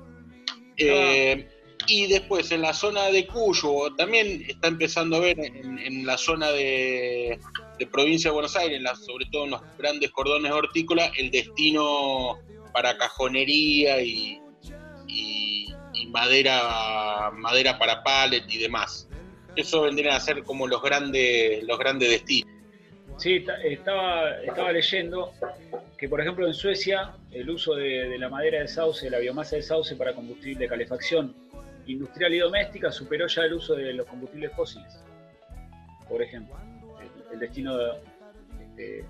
Eh, 0.77 1.47
y 1.87 2.07
después 2.07 2.51
en 2.51 2.61
la 2.61 2.73
zona 2.73 3.05
de 3.05 3.25
Cuyo, 3.25 3.93
también 3.97 4.43
está 4.47 4.67
empezando 4.67 5.17
a 5.17 5.19
ver 5.21 5.39
en, 5.39 6.05
la 6.05 6.17
zona 6.17 6.51
de, 6.51 7.39
de 7.79 7.87
provincia 7.87 8.29
de 8.29 8.33
Buenos 8.33 8.55
Aires, 8.55 8.81
sobre 9.05 9.25
todo 9.31 9.45
en 9.45 9.51
los 9.51 9.61
grandes 9.77 10.11
cordones 10.11 10.51
hortícolas, 10.51 11.11
el 11.17 11.31
destino 11.31 12.37
para 12.73 12.97
cajonería 12.97 14.01
y, 14.01 14.39
madera, 16.09 17.31
madera 17.33 17.77
para 17.77 18.03
pallet 18.03 18.43
y 18.49 18.57
demás. 18.59 19.07
Eso 19.55 19.81
vendrían 19.81 20.15
a 20.15 20.19
ser 20.19 20.43
como 20.43 20.67
los 20.67 20.81
grandes, 20.81 21.63
los 21.63 21.77
grandes 21.79 22.09
destinos. 22.09 22.49
Sí, 23.17 23.39
ta- 23.41 23.61
estaba, 23.63 24.39
estaba 24.41 24.71
leyendo 24.71 25.33
que, 25.97 26.07
por 26.07 26.21
ejemplo, 26.21 26.45
en 26.47 26.53
Suecia 26.53 27.13
el 27.31 27.49
uso 27.49 27.73
de, 27.75 28.07
de 28.09 28.17
la 28.19 28.29
madera 28.29 28.59
de 28.59 28.67
sauce, 28.67 29.09
la 29.09 29.17
biomasa 29.19 29.55
de 29.55 29.63
sauce 29.63 29.95
para 29.95 30.13
combustible 30.13 30.59
de 30.59 30.67
calefacción 30.69 31.35
industrial 31.87 32.33
y 32.33 32.39
doméstica 32.39 32.91
superó 32.91 33.27
ya 33.27 33.43
el 33.43 33.53
uso 33.53 33.75
de 33.75 33.93
los 33.93 34.05
combustibles 34.07 34.51
fósiles, 34.53 35.03
por 36.07 36.21
ejemplo. 36.21 36.55
El, 37.01 37.33
el 37.33 37.39
destino 37.39 37.77
de- 37.77 37.91
este, 38.61 39.05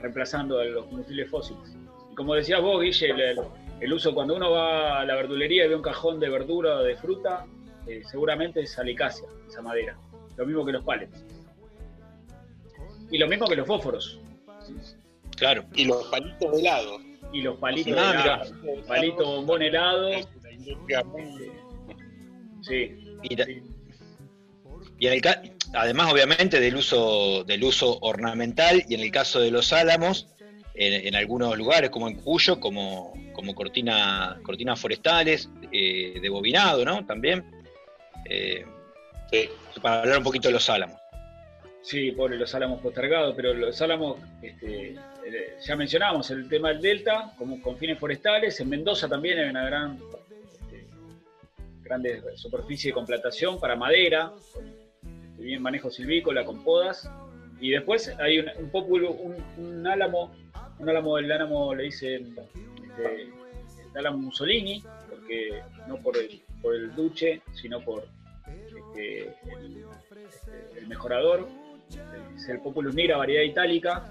reemplazando 0.00 0.58
a 0.60 0.64
los 0.64 0.86
combustibles 0.86 1.30
fósiles. 1.30 1.76
Y 2.10 2.14
como 2.14 2.34
decías 2.34 2.60
vos, 2.60 2.82
Guille, 2.82 3.10
el, 3.10 3.20
el- 3.20 3.38
el 3.80 3.92
uso 3.92 4.14
cuando 4.14 4.36
uno 4.36 4.50
va 4.52 5.00
a 5.00 5.04
la 5.04 5.14
verdulería 5.16 5.64
y 5.64 5.68
ve 5.68 5.74
un 5.76 5.82
cajón 5.82 6.20
de 6.20 6.28
verdura 6.28 6.76
o 6.76 6.82
de 6.84 6.94
fruta, 6.96 7.46
eh, 7.86 8.02
seguramente 8.04 8.60
es 8.60 8.78
alicacia, 8.78 9.26
esa 9.48 9.60
madera. 9.60 9.96
Lo 10.36 10.46
mismo 10.46 10.64
que 10.64 10.72
los 10.72 10.84
pallets. 10.84 11.24
Y 13.10 13.18
lo 13.18 13.26
mismo 13.26 13.46
que 13.46 13.56
los 13.56 13.66
fósforos. 13.66 14.20
Claro. 15.36 15.64
Y 15.74 15.84
los 15.86 16.04
palitos 16.06 16.52
de 16.52 16.60
helado. 16.60 16.98
Y 17.32 17.42
los 17.42 17.56
palitos 17.58 17.92
Ah, 17.98 18.12
de 18.12 18.18
mirá. 18.18 18.34
helado. 18.42 18.86
Palito 18.86 19.24
bombón 19.24 19.62
helado. 19.62 20.10
La 20.42 20.52
industria 20.52 21.02
muy- 21.04 21.50
Sí. 22.62 23.16
Y, 23.22 25.06
en 25.06 25.12
el 25.12 25.22
además, 25.74 26.12
obviamente, 26.12 26.60
del 26.60 26.76
uso, 26.76 27.44
del 27.44 27.64
uso 27.64 27.98
ornamental 28.00 28.84
y 28.88 28.94
en 28.94 29.00
el 29.00 29.10
caso 29.10 29.40
de 29.40 29.50
los 29.50 29.72
álamos, 29.72 30.28
en, 30.74 31.06
en 31.06 31.14
algunos 31.16 31.56
lugares, 31.58 31.90
como 31.90 32.08
en 32.08 32.16
Cuyo, 32.16 32.60
como, 32.60 33.12
como 33.32 33.54
cortina, 33.54 34.40
cortinas 34.44 34.80
forestales, 34.80 35.48
eh, 35.72 36.18
de 36.20 36.28
bobinado, 36.28 36.84
¿no? 36.84 37.04
También. 37.04 37.44
Eh, 38.24 38.64
Sí. 39.32 39.48
para 39.80 40.02
hablar 40.02 40.18
un 40.18 40.24
poquito 40.24 40.48
de 40.48 40.52
los 40.52 40.68
álamos. 40.68 41.00
Sí, 41.80 42.12
pobre 42.12 42.36
los 42.36 42.54
álamos 42.54 42.80
postergados, 42.80 43.34
pero 43.34 43.54
los 43.54 43.80
álamos, 43.80 44.20
este, 44.42 44.90
eh, 44.90 45.56
ya 45.60 45.74
mencionamos 45.74 46.30
el 46.30 46.48
tema 46.48 46.68
del 46.68 46.80
delta, 46.80 47.32
como 47.36 47.60
con 47.60 47.76
fines 47.78 47.98
forestales, 47.98 48.60
en 48.60 48.68
Mendoza 48.68 49.08
también 49.08 49.38
hay 49.38 49.48
una 49.48 49.64
gran 49.64 49.98
grande 51.92 52.22
superficie 52.36 52.92
con 52.92 53.04
plantación 53.04 53.60
para 53.60 53.76
madera, 53.76 54.32
este, 54.42 55.42
bien 55.42 55.60
manejo 55.60 55.90
silvícola, 55.90 56.44
con 56.44 56.64
podas, 56.64 57.10
y 57.60 57.70
después 57.70 58.08
hay 58.18 58.38
un, 58.38 58.46
un 58.58 59.44
un, 59.58 59.86
álamo, 59.86 60.34
un 60.78 60.88
álamo, 60.88 61.18
el 61.18 61.30
álamo 61.30 61.74
le 61.74 61.84
dicen 61.84 62.34
este, 62.82 63.22
el 63.22 63.98
álamo 63.98 64.18
Mussolini, 64.18 64.82
porque 65.10 65.62
no 65.86 65.98
por 65.98 66.16
el, 66.16 66.40
por 66.62 66.74
el 66.74 66.94
duche, 66.94 67.42
sino 67.52 67.80
por 67.80 68.04
el, 68.46 68.78
este, 68.78 69.36
el 70.78 70.86
mejorador, 70.86 71.46
es 72.34 72.48
el 72.48 72.60
Populus 72.60 72.94
nigra 72.94 73.18
variedad 73.18 73.42
itálica, 73.42 74.10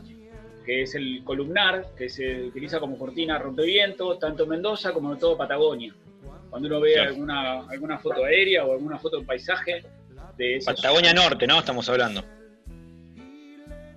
que 0.64 0.84
es 0.84 0.94
el 0.94 1.24
columnar, 1.24 1.88
que 1.98 2.10
se 2.10 2.44
utiliza 2.44 2.80
como 2.80 2.96
cortina 3.00 3.40
rompeviento, 3.40 4.20
tanto 4.20 4.44
en 4.44 4.50
Mendoza 4.50 4.94
como 4.94 5.12
en 5.12 5.18
toda 5.18 5.36
Patagonia. 5.36 5.96
Cuando 6.52 6.68
uno 6.68 6.80
ve 6.82 6.94
Claro. 6.94 7.10
alguna, 7.10 7.60
alguna 7.70 7.98
foto 7.98 8.24
aérea 8.26 8.64
o 8.66 8.74
alguna 8.74 9.00
foto 9.00 9.20
de 9.22 9.26
paisaje 9.26 9.84
de 10.38 10.58
esos- 10.58 10.76
Patagonia 10.76 11.14
Norte, 11.14 11.48
¿no? 11.48 11.58
Estamos 11.58 11.88
hablando. 11.90 12.24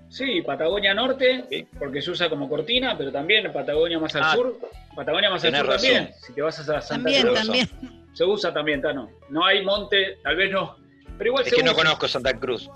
Sí, 0.09 0.41
Patagonia 0.43 0.95
Norte, 0.95 1.67
porque 1.79 2.01
se 2.01 2.13
usa 2.13 2.31
como 2.31 2.49
cortina, 2.49 2.97
pero 2.97 3.11
también 3.11 3.53
Patagonia 3.53 3.99
más 3.99 4.15
al 4.15 4.23
Ah, 4.23 4.33
sur. 4.35 4.57
Patagonia 4.95 5.29
más 5.31 5.45
al 5.45 5.57
sur 5.57 5.69
también. 5.69 6.11
Si 6.25 6.33
te 6.33 6.41
vas 6.43 6.59
a 6.61 6.65
Santa 6.81 6.89
También, 6.89 7.23
Cruz, 7.23 7.35
también. 7.41 7.69
se 8.13 8.25
usa 8.25 8.55
también, 8.55 8.81
Tano. 8.81 9.11
No 9.29 9.45
hay 9.45 9.65
monte, 9.65 10.19
tal 10.23 10.37
vez 10.37 10.53
no. 10.53 10.77
Pero 11.19 11.31
igual 11.31 11.45
Es 11.45 11.51
se 11.51 11.57
que 11.57 11.63
no 11.65 11.75
conozco 11.75 12.07
Santa 12.07 12.33
Cruz. 12.39 12.71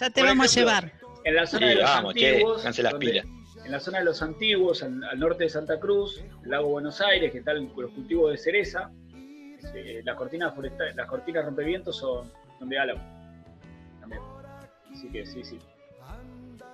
Ya 0.00 0.10
te 0.10 0.20
Por 0.20 0.28
vamos 0.30 0.46
ejemplo, 0.52 0.72
a 0.72 0.80
llevar. 0.80 0.92
En 1.24 1.34
la 1.36 1.46
zona 1.46 1.66
Sí, 1.68 1.74
de 1.74 1.80
los 1.80 1.84
vamos, 1.90 2.14
che, 2.14 2.28
antiguos. 2.30 2.56
pónganse 2.56 2.82
las 2.82 2.92
donde- 2.92 3.06
pilas. 3.06 3.26
En 3.68 3.72
la 3.72 3.80
zona 3.80 3.98
de 3.98 4.06
los 4.06 4.22
antiguos, 4.22 4.82
al, 4.82 5.04
al 5.04 5.20
norte 5.20 5.44
de 5.44 5.50
Santa 5.50 5.78
Cruz, 5.78 6.24
el 6.42 6.50
lago 6.50 6.70
Buenos 6.70 7.02
Aires, 7.02 7.30
que 7.30 7.40
están 7.40 7.68
los 7.76 7.90
cultivos 7.90 8.30
de 8.30 8.38
cereza, 8.38 8.90
este, 9.62 10.02
las 10.04 10.16
cortinas 10.16 10.54
forestales, 10.54 10.96
las 10.96 11.06
cortinas 11.06 11.44
rompevientos 11.44 11.98
son, 11.98 12.32
son 12.58 12.68
de 12.70 12.78
álamo. 12.78 13.02
También. 14.00 14.22
Así 14.90 15.10
que 15.10 15.26
sí, 15.26 15.44
sí. 15.44 15.58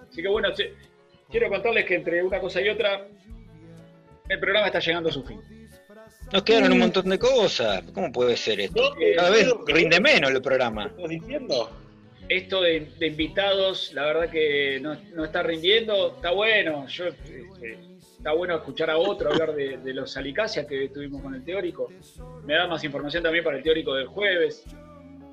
Así 0.08 0.22
que 0.22 0.28
bueno, 0.28 0.54
che, 0.54 0.72
quiero 1.28 1.48
contarles 1.48 1.84
que 1.84 1.96
entre 1.96 2.22
una 2.22 2.38
cosa 2.38 2.60
y 2.60 2.68
otra, 2.68 3.08
el 4.28 4.38
programa 4.38 4.68
está 4.68 4.78
llegando 4.78 5.08
a 5.08 5.12
su 5.12 5.24
fin. 5.24 5.40
Nos 6.32 6.44
quedaron 6.44 6.74
un 6.74 6.78
montón 6.78 7.08
de 7.08 7.18
cosas. 7.18 7.82
¿Cómo 7.92 8.12
puede 8.12 8.36
ser 8.36 8.60
esto? 8.60 8.94
Cada 9.16 9.30
vez 9.30 9.52
rinde 9.66 9.98
menos 9.98 10.30
el 10.30 10.40
programa. 10.40 10.86
¿Estás 10.86 11.08
diciendo? 11.08 11.70
Esto 12.28 12.62
de, 12.62 12.88
invitados, 13.00 13.92
la 13.92 14.06
verdad 14.06 14.30
que 14.30 14.80
no, 14.80 15.24
está 15.24 15.42
rindiendo, 15.42 16.14
está 16.16 16.30
bueno. 16.30 16.86
Yo, 16.88 17.06
este, 17.06 17.78
está 18.00 18.32
bueno 18.32 18.56
escuchar 18.56 18.90
a 18.90 18.96
otro 18.96 19.30
hablar 19.30 19.54
de, 19.54 19.92
los 19.92 20.16
alicáceas 20.16 20.66
que 20.66 20.88
tuvimos 20.88 21.20
con 21.22 21.34
el 21.34 21.44
teórico. 21.44 21.92
Me 22.44 22.54
da 22.54 22.66
más 22.66 22.82
información 22.82 23.22
también 23.22 23.44
para 23.44 23.58
el 23.58 23.62
teórico 23.62 23.94
del 23.94 24.06
jueves, 24.06 24.64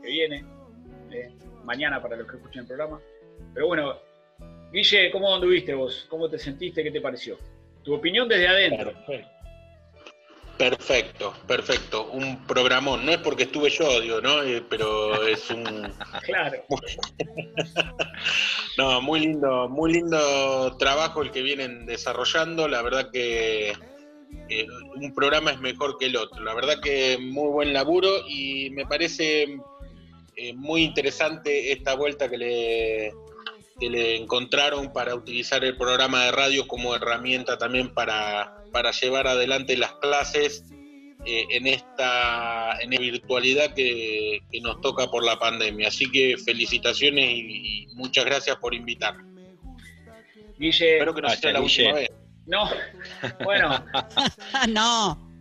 que 0.02 0.08
viene, 0.08 0.44
eh, 1.12 1.32
mañana 1.64 2.02
para 2.02 2.18
los 2.18 2.28
que 2.28 2.36
escuchen 2.36 2.62
el 2.62 2.68
programa. 2.68 3.00
Pero 3.54 3.68
bueno, 3.68 3.98
Guille, 4.74 5.10
¿cómo 5.12 5.34
anduviste 5.34 5.74
vos? 5.74 6.06
¿Cómo 6.10 6.30
te 6.30 6.38
sentiste? 6.38 6.84
¿Qué 6.84 6.92
te 6.92 7.02
pareció? 7.02 7.38
Tu 7.84 7.94
opinión 7.94 8.28
desde 8.28 8.48
adentro. 8.48 8.94
Perfecto. 8.94 9.41
Perfecto, 10.58 11.34
perfecto. 11.48 12.08
Un 12.12 12.46
programón. 12.46 13.06
No 13.06 13.12
es 13.12 13.18
porque 13.18 13.44
estuve 13.44 13.70
yo, 13.70 14.00
digo, 14.00 14.22
¿no? 14.22 14.44
Eh, 14.44 14.64
pero 14.70 15.26
es 15.26 15.50
un. 15.50 15.92
Claro. 16.24 16.64
No, 18.78 19.02
muy 19.02 19.20
lindo, 19.20 19.68
muy 19.68 19.92
lindo 19.92 20.78
trabajo 20.78 21.22
el 21.22 21.32
que 21.32 21.42
vienen 21.42 21.86
desarrollando. 21.86 22.70
La 22.70 22.82
verdad 22.82 23.10
que 23.12 23.72
eh, 24.50 24.68
un 24.96 25.14
programa 25.14 25.52
es 25.52 25.60
mejor 25.60 25.98
que 25.98 26.06
el 26.06 26.16
otro. 26.16 26.42
La 26.44 26.54
verdad 26.54 26.80
que 26.82 27.18
muy 27.18 27.50
buen 27.50 27.74
laburo 27.74 28.10
y 28.28 28.70
me 28.72 28.86
parece 28.86 29.58
eh, 30.36 30.54
muy 30.54 30.84
interesante 30.84 31.72
esta 31.74 31.96
vuelta 31.96 32.30
que 32.30 32.38
le, 32.38 33.14
que 33.80 33.90
le 33.90 34.16
encontraron 34.16 34.94
para 34.94 35.16
utilizar 35.16 35.64
el 35.64 35.76
programa 35.76 36.26
de 36.26 36.32
radio 36.32 36.68
como 36.68 36.96
herramienta 36.96 37.58
también 37.58 37.94
para, 37.94 38.61
para 38.72 38.92
llevar 38.92 39.28
adelante 39.28 39.76
las 39.78 39.94
clases 39.94 40.64
eh, 41.26 41.46
en 41.52 41.68
esta 41.68 42.80
en 42.82 42.94
esta 42.94 43.02
virtualidad 43.04 43.74
que, 43.74 44.40
que 44.52 44.62
nos 44.62 44.82
toca 44.82 45.08
por 45.08 45.24
la 45.24 45.38
pandemia. 45.38 45.90
Así 45.90 46.10
que 46.12 46.36
felicitaciones 46.38 47.30
y, 47.30 47.84
y 47.84 47.88
muchas 47.96 48.26
gracias 48.26 48.56
por 48.58 48.74
invitarme. 48.74 49.24
Guille, 50.58 50.94
Espero 50.94 51.14
que 51.14 51.22
no 51.22 51.30
sea 51.30 51.38
Gracias, 51.40 51.54
la 51.54 51.62
última 51.62 51.90
Guille. 51.90 52.00
vez. 52.02 52.12
no. 52.48 52.70
Bueno, 53.44 53.86
Ah, 54.54 54.68
no. 54.70 55.32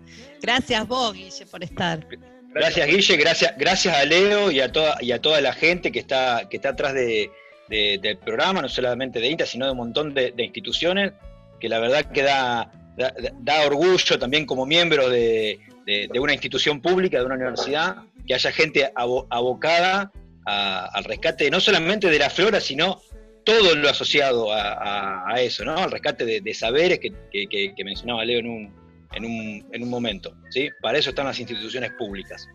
Gracias 0.43 0.89
vos, 0.89 1.13
Guille, 1.15 1.47
por 1.51 1.63
estar. 1.63 2.07
Gracias, 2.55 2.87
Guille, 2.89 3.17
gracias, 3.17 3.55
gracias 3.59 3.95
a 3.97 4.05
Leo 4.05 4.51
y 4.51 4.61
a 4.61 4.73
toda, 4.73 4.97
y 5.01 5.13
a 5.13 5.21
toda 5.21 5.41
la 5.41 5.53
gente 5.53 5.93
que 5.93 5.99
está, 6.01 6.49
que 6.49 6.57
está 6.57 6.71
atrás 6.71 6.95
de, 6.95 7.31
de- 7.69 7.99
del 8.03 8.17
programa, 8.19 8.61
no 8.63 8.69
solamente 8.69 9.21
de 9.21 9.29
INTA, 9.29 9.47
sino 9.47 9.67
de 9.67 9.73
un 9.73 9.77
montón 9.79 10.15
de, 10.15 10.33
de 10.33 10.45
instituciones, 10.45 11.13
que 11.61 11.69
la 11.69 11.79
verdad 11.79 12.11
que 12.11 12.23
da, 12.23 12.73
da, 12.97 13.13
da 13.41 13.67
orgullo 13.67 14.19
también 14.19 14.47
como 14.47 14.67
miembro 14.67 15.09
de, 15.09 15.59
de- 15.87 16.09
de 16.13 16.21
una 16.21 16.33
institución 16.33 16.81
pública, 16.81 17.19
de 17.19 17.25
una 17.27 17.35
universidad, 17.37 17.97
que 18.27 18.35
haya 18.35 18.53
gente 18.53 18.93
abo- 18.95 19.27
abocada 19.31 20.13
a- 20.47 20.87
al 20.93 21.05
rescate 21.05 21.51
no 21.51 21.61
solamente 21.61 22.09
de 22.09 22.19
la 22.19 22.31
flora, 22.31 22.61
sino 22.61 23.01
todo 23.45 23.75
lo 23.75 23.89
asociado 23.89 24.53
a, 24.53 24.73
a- 24.75 25.35
a 25.35 25.41
eso, 25.41 25.65
¿no? 25.65 25.77
Al 25.77 25.91
rescate 25.91 26.25
de, 26.25 26.41
de 26.41 26.55
saberes 26.55 26.99
que, 26.99 27.13
que- 27.33 27.47
que- 27.47 27.75
que 27.75 27.85
mencionaba 27.85 28.25
Leo 28.25 28.41
en 28.41 28.47
un, 28.49 28.75
en 29.13 29.25
un, 29.25 29.67
en 29.73 29.83
un 29.83 29.89
momento, 29.91 30.37
¿sí? 30.51 30.69
Para 30.83 30.99
eso 30.99 31.11
están 31.11 31.27
las 31.27 31.39
instituciones 31.41 31.91
públicas 31.93 32.47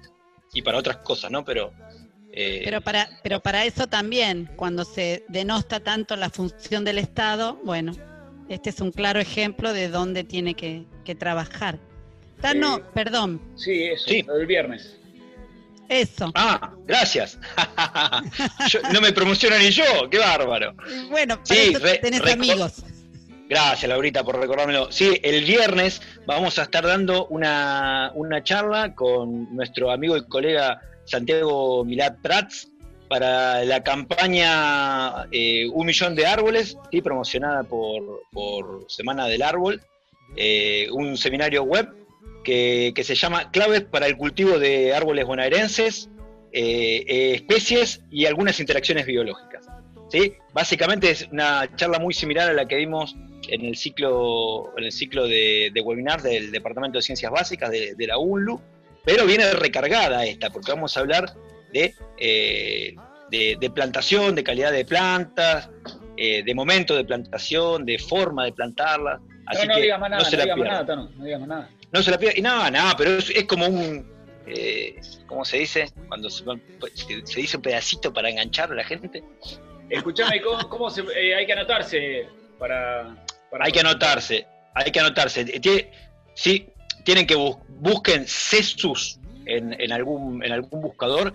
y 0.53 0.61
para 0.61 0.77
otras 0.77 0.97
cosas, 0.97 1.31
¿no? 1.31 1.43
Pero, 1.43 1.73
eh, 2.31 2.61
Pero 2.63 2.81
para, 2.81 3.09
pero 3.23 3.39
para 3.41 3.65
eso 3.65 3.87
también, 3.87 4.49
cuando 4.55 4.85
se 4.85 5.23
denosta 5.27 5.79
tanto 5.81 6.15
la 6.15 6.29
función 6.29 6.85
del 6.85 6.97
Estado, 6.99 7.59
bueno, 7.63 7.93
este 8.49 8.69
es 8.69 8.79
un 8.81 8.91
claro 8.91 9.19
ejemplo 9.19 9.73
de 9.73 9.89
dónde 9.89 10.23
tiene 10.23 10.53
que, 10.55 10.83
que 11.03 11.15
trabajar. 11.15 11.79
Tano, 12.41 12.75
Sí. 12.77 12.81
perdón, 12.93 13.41
sí, 13.55 13.83
eso, 13.85 14.05
Sí. 14.07 14.21
lo 14.23 14.35
del 14.35 14.45
viernes. 14.47 14.97
eso. 15.87 16.31
ah, 16.35 16.73
gracias. 16.85 17.37
Yo- 18.69 18.79
no 18.91 19.01
me 19.01 19.11
promociona 19.13 19.57
ni 19.59 19.69
yo, 19.69 19.83
qué 20.09 20.17
bárbaro. 20.19 20.75
Bueno, 21.09 21.35
para 21.35 21.45
Sí, 21.45 21.69
eso 21.75 21.79
re- 21.79 21.99
tenés 21.99 22.21
amigos. 22.31 22.83
Gracias, 23.47 23.87
Laurita, 23.87 24.23
por 24.23 24.39
recordármelo. 24.39 24.91
Sí, 24.91 25.19
el 25.21 25.45
viernes 25.45 26.01
vamos 26.25 26.57
a 26.57 26.63
estar 26.63 26.83
dando 26.85 27.27
una, 27.27 28.11
una 28.15 28.43
charla 28.43 28.95
con 28.95 29.55
nuestro 29.55 29.91
amigo 29.91 30.17
y 30.17 30.25
colega 30.25 30.81
Santiago 31.05 31.85
Milad 31.85 32.15
Prats 32.23 32.69
para 33.07 33.63
la 33.65 33.83
campaña 33.83 35.27
eh, 35.31 35.67
Un 35.71 35.85
Millón 35.85 36.15
de 36.15 36.25
Árboles, 36.25 36.77
¿sí? 36.91 37.01
promocionada 37.01 37.63
por, 37.63 38.21
por 38.31 38.85
Semana 38.89 39.27
del 39.27 39.41
Árbol, 39.41 39.81
eh, 40.35 40.87
un 40.91 41.17
seminario 41.17 41.63
web 41.63 41.89
que, 42.43 42.93
que 42.95 43.03
se 43.03 43.15
llama 43.15 43.51
Claves 43.51 43.81
para 43.81 44.07
el 44.07 44.17
cultivo 44.17 44.59
de 44.59 44.93
árboles 44.93 45.25
bonaerenses, 45.25 46.09
eh, 46.51 47.33
especies 47.35 48.01
y 48.11 48.25
algunas 48.25 48.59
interacciones 48.59 49.05
biológicas. 49.05 49.65
¿sí? 50.09 50.33
Básicamente 50.53 51.11
es 51.11 51.27
una 51.31 51.69
charla 51.75 51.99
muy 51.99 52.13
similar 52.13 52.49
a 52.49 52.53
la 52.53 52.67
que 52.67 52.75
vimos 52.75 53.15
en 53.47 53.65
el 53.65 53.75
ciclo, 53.75 54.73
en 54.77 54.85
el 54.85 54.91
ciclo 54.91 55.27
de, 55.27 55.71
de 55.73 55.81
webinars 55.81 56.23
del 56.23 56.51
Departamento 56.51 56.97
de 56.97 57.03
Ciencias 57.03 57.31
Básicas 57.31 57.69
de 57.69 58.07
la 58.07 58.17
UNLU, 58.17 58.59
pero 59.03 59.25
viene 59.25 59.51
recargada 59.53 60.25
esta, 60.25 60.49
porque 60.49 60.71
vamos 60.71 60.97
a 60.97 60.99
hablar 61.01 61.31
de, 61.73 61.93
eh, 62.17 62.95
de, 63.29 63.57
de 63.59 63.69
plantación, 63.69 64.35
de 64.35 64.43
calidad 64.43 64.71
de 64.71 64.85
plantas, 64.85 65.69
eh, 66.17 66.43
de 66.43 66.55
momento 66.55 66.95
de 66.95 67.03
plantación, 67.03 67.85
de 67.85 67.97
forma 67.99 68.45
de 68.45 68.53
plantarlas. 68.53 69.19
Así 69.47 69.67
no, 69.67 69.73
no 69.73 69.75
que 69.75 69.81
digas 69.83 69.99
más 69.99 70.09
nada, 70.09 70.19
no 70.19 70.23
no, 70.25 70.29
se 70.29 70.37
la 70.37 70.55
más 70.55 70.67
nada, 70.67 70.85
Tano, 70.85 71.09
no 71.15 71.23
digas 71.25 71.39
más 71.39 71.49
nada. 71.49 71.69
No 71.91 72.03
se 72.03 72.11
la 72.11 72.17
pierdan. 72.17 72.39
Y 72.39 72.41
nada, 72.41 72.71
nada, 72.71 72.95
pero 72.97 73.11
es, 73.17 73.29
es 73.29 73.45
como 73.45 73.67
un. 73.67 74.13
Eh, 74.47 74.99
¿Cómo 75.27 75.43
se 75.43 75.57
dice? 75.57 75.91
Cuando 76.07 76.29
se, 76.29 76.43
dice 77.35 77.57
un 77.57 77.63
pedacito 77.63 78.13
para 78.13 78.29
enganchar 78.29 78.71
a 78.71 78.75
la 78.75 78.83
gente. 78.83 79.23
Escuchame, 79.89 80.41
¿cómo, 80.41 80.67
cómo 80.69 80.89
se, 80.89 81.01
eh, 81.01 81.35
hay 81.35 81.45
que 81.45 81.53
anotarse 81.53 82.27
para, 82.59 83.15
para 83.51 83.65
Hay 83.65 83.71
que 83.71 83.79
anotarse, 83.79 84.47
hay 84.73 84.91
que 84.91 84.99
anotarse. 84.99 85.41
Eh, 85.41 85.59
Tie- 85.61 85.89
sí, 86.33 86.67
tienen 87.03 87.25
que 87.27 87.35
bus- 87.35 87.57
busquen 87.69 88.25
CESUS 88.27 89.19
en, 89.45 89.79
en 89.79 89.91
algún, 89.91 90.43
en 90.43 90.51
algún 90.51 90.81
buscador, 90.81 91.33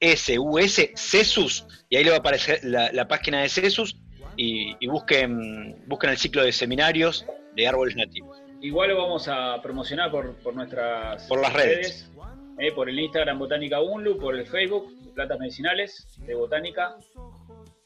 C-E-S-U-S, 0.00 0.92
CESUS, 0.96 1.66
y 1.88 1.96
ahí 1.96 2.04
le 2.04 2.10
va 2.10 2.16
a 2.16 2.20
aparecer 2.20 2.60
la, 2.64 2.90
la 2.92 3.06
página 3.08 3.42
de 3.42 3.48
CESUS 3.48 3.96
y, 4.36 4.74
y 4.80 4.86
busquen, 4.86 5.76
busquen 5.86 6.10
el 6.10 6.16
ciclo 6.18 6.42
de 6.44 6.52
seminarios 6.52 7.26
de 7.54 7.66
árboles 7.68 7.96
nativos. 7.96 8.38
Igual 8.60 8.90
lo 8.90 8.98
vamos 8.98 9.28
a 9.28 9.60
promocionar 9.62 10.10
por, 10.10 10.34
por 10.36 10.54
nuestras 10.54 11.24
Por 11.26 11.40
las 11.40 11.52
redes. 11.52 12.08
eh, 12.58 12.72
por 12.72 12.88
el 12.88 12.98
Instagram 12.98 13.38
Botánica 13.38 13.80
Unlu, 13.80 14.18
por 14.18 14.36
el 14.36 14.46
Facebook 14.46 14.90
Plantas 15.14 15.38
Medicinales 15.38 16.06
de 16.26 16.34
Botánica 16.34 16.96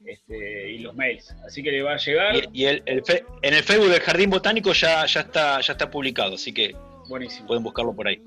este, 0.04 0.70
y 0.70 0.78
los 0.78 0.94
mails. 0.94 1.34
Así 1.46 1.62
que 1.62 1.72
le 1.72 1.82
va 1.82 1.94
a 1.94 1.96
llegar. 1.96 2.36
Y, 2.36 2.62
y 2.62 2.64
el, 2.66 2.82
el 2.86 3.02
fe- 3.04 3.24
en 3.42 3.54
el 3.54 3.62
Facebook 3.64 3.88
del 3.90 4.00
Jardín 4.00 4.30
Botánico 4.30 4.72
ya, 4.72 5.04
ya, 5.06 5.20
está, 5.20 5.60
ya 5.60 5.72
está 5.72 5.90
publicado, 5.90 6.34
así 6.34 6.52
que 6.52 6.76
Buenísimo. 7.08 7.46
pueden 7.48 7.62
buscarlo 7.64 7.94
por 7.96 8.06
ahí. 8.06 8.22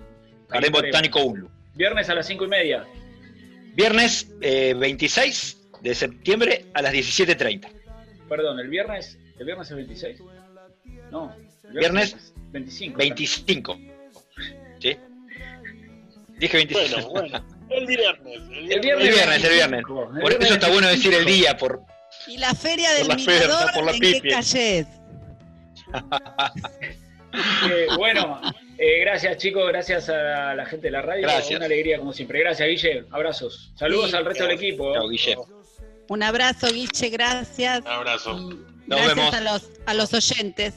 Jardín. 0.50 0.72
Botánico 0.72 1.24
UNLU. 1.24 1.50
Viernes 1.76 2.10
a 2.10 2.16
las 2.16 2.28
5 2.28 2.46
y 2.46 2.48
media. 2.48 2.86
Viernes 3.76 4.32
eh, 4.42 4.74
26 4.78 5.58
de 5.82 5.96
septiembre 5.96 6.66
a 6.74 6.82
las 6.82 6.94
17.30. 6.94 7.68
Perdón, 8.28 8.60
el 8.60 8.68
viernes. 8.70 9.18
¿El 9.40 9.46
viernes 9.46 9.68
es 9.68 9.72
el 9.72 9.78
26? 9.78 10.20
No. 11.12 11.34
el 11.64 11.78
Viernes 11.78 12.14
es 12.14 12.34
25. 12.52 12.98
25. 12.98 13.80
¿Sí? 14.80 14.98
Dije 16.38 16.58
25. 16.58 17.10
Bueno, 17.10 17.10
bueno. 17.10 17.46
El 17.70 17.86
viernes. 17.86 18.36
El 18.52 18.72
El 18.72 18.80
viernes. 18.82 18.82
viernes, 18.82 19.08
El 19.08 19.14
viernes, 19.14 19.44
el 19.44 19.52
viernes. 19.54 19.84
25. 19.84 20.04
El 20.04 20.22
Por 20.22 20.30
viernes 20.30 20.46
eso 20.48 20.54
está 20.56 20.70
bueno 20.70 20.88
decir 20.88 21.14
el 21.14 21.26
25. 21.26 21.38
día, 21.44 21.58
por 21.58 21.82
¿Y 22.28 22.38
la 22.38 22.54
feria 22.56 22.90
Por 22.90 22.98
del 22.98 23.08
la 23.08 23.16
feria, 23.20 23.34
mirador 23.48 23.74
por 23.74 23.86
la 23.86 23.92
en 23.92 24.00
qué 24.00 24.30
calle 24.30 24.80
es? 24.80 24.88
Eh, 27.34 27.88
bueno, 27.98 28.42
eh, 28.78 29.00
gracias 29.02 29.38
chicos, 29.38 29.68
gracias 29.68 30.10
a 30.10 30.54
la 30.56 30.66
gente 30.66 30.88
de 30.88 30.92
la 30.92 31.02
radio. 31.02 31.24
Gracias. 31.24 31.58
Una 31.58 31.66
alegría 31.66 32.00
como 32.00 32.14
siempre. 32.14 32.40
Gracias, 32.40 32.68
Guille. 32.68 33.06
Abrazos. 33.12 33.72
Saludos 33.76 34.12
Sí. 34.12 34.16
al 34.18 34.26
resto 34.26 34.44
del 34.46 34.54
equipo. 34.54 34.94
Chao, 34.94 35.10
Guille. 35.10 35.36
Un 36.08 36.24
abrazo, 36.24 36.68
Guiche, 36.74 37.10
gracias. 37.10 37.82
Un 37.82 37.88
abrazo. 37.88 38.34
Nos 38.34 38.60
gracias 38.88 39.16
vemos. 39.16 39.34
a 39.36 39.42
los, 39.42 39.70
a 39.86 39.94
los 39.94 40.14
oyentes. 40.14 40.74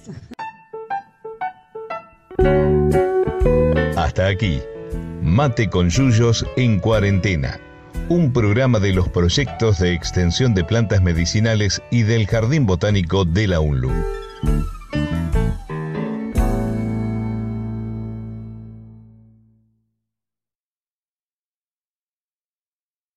Hasta 3.97 4.27
aquí, 4.27 4.61
Mate 5.23 5.71
con 5.71 5.89
Yuyos 5.89 6.45
en 6.57 6.81
cuarentena, 6.81 7.59
un 8.09 8.33
programa 8.33 8.79
de 8.81 8.93
los 8.93 9.09
proyectos 9.09 9.79
de 9.79 9.95
extensión 9.95 10.55
de 10.55 10.65
plantas 10.65 11.01
medicinales 11.01 11.81
y 11.91 12.03
del 12.03 12.27
Jardín 12.27 12.67
Botánico 12.67 13.25
de 13.25 13.47
la 13.49 13.61
UNLU. 13.61 13.91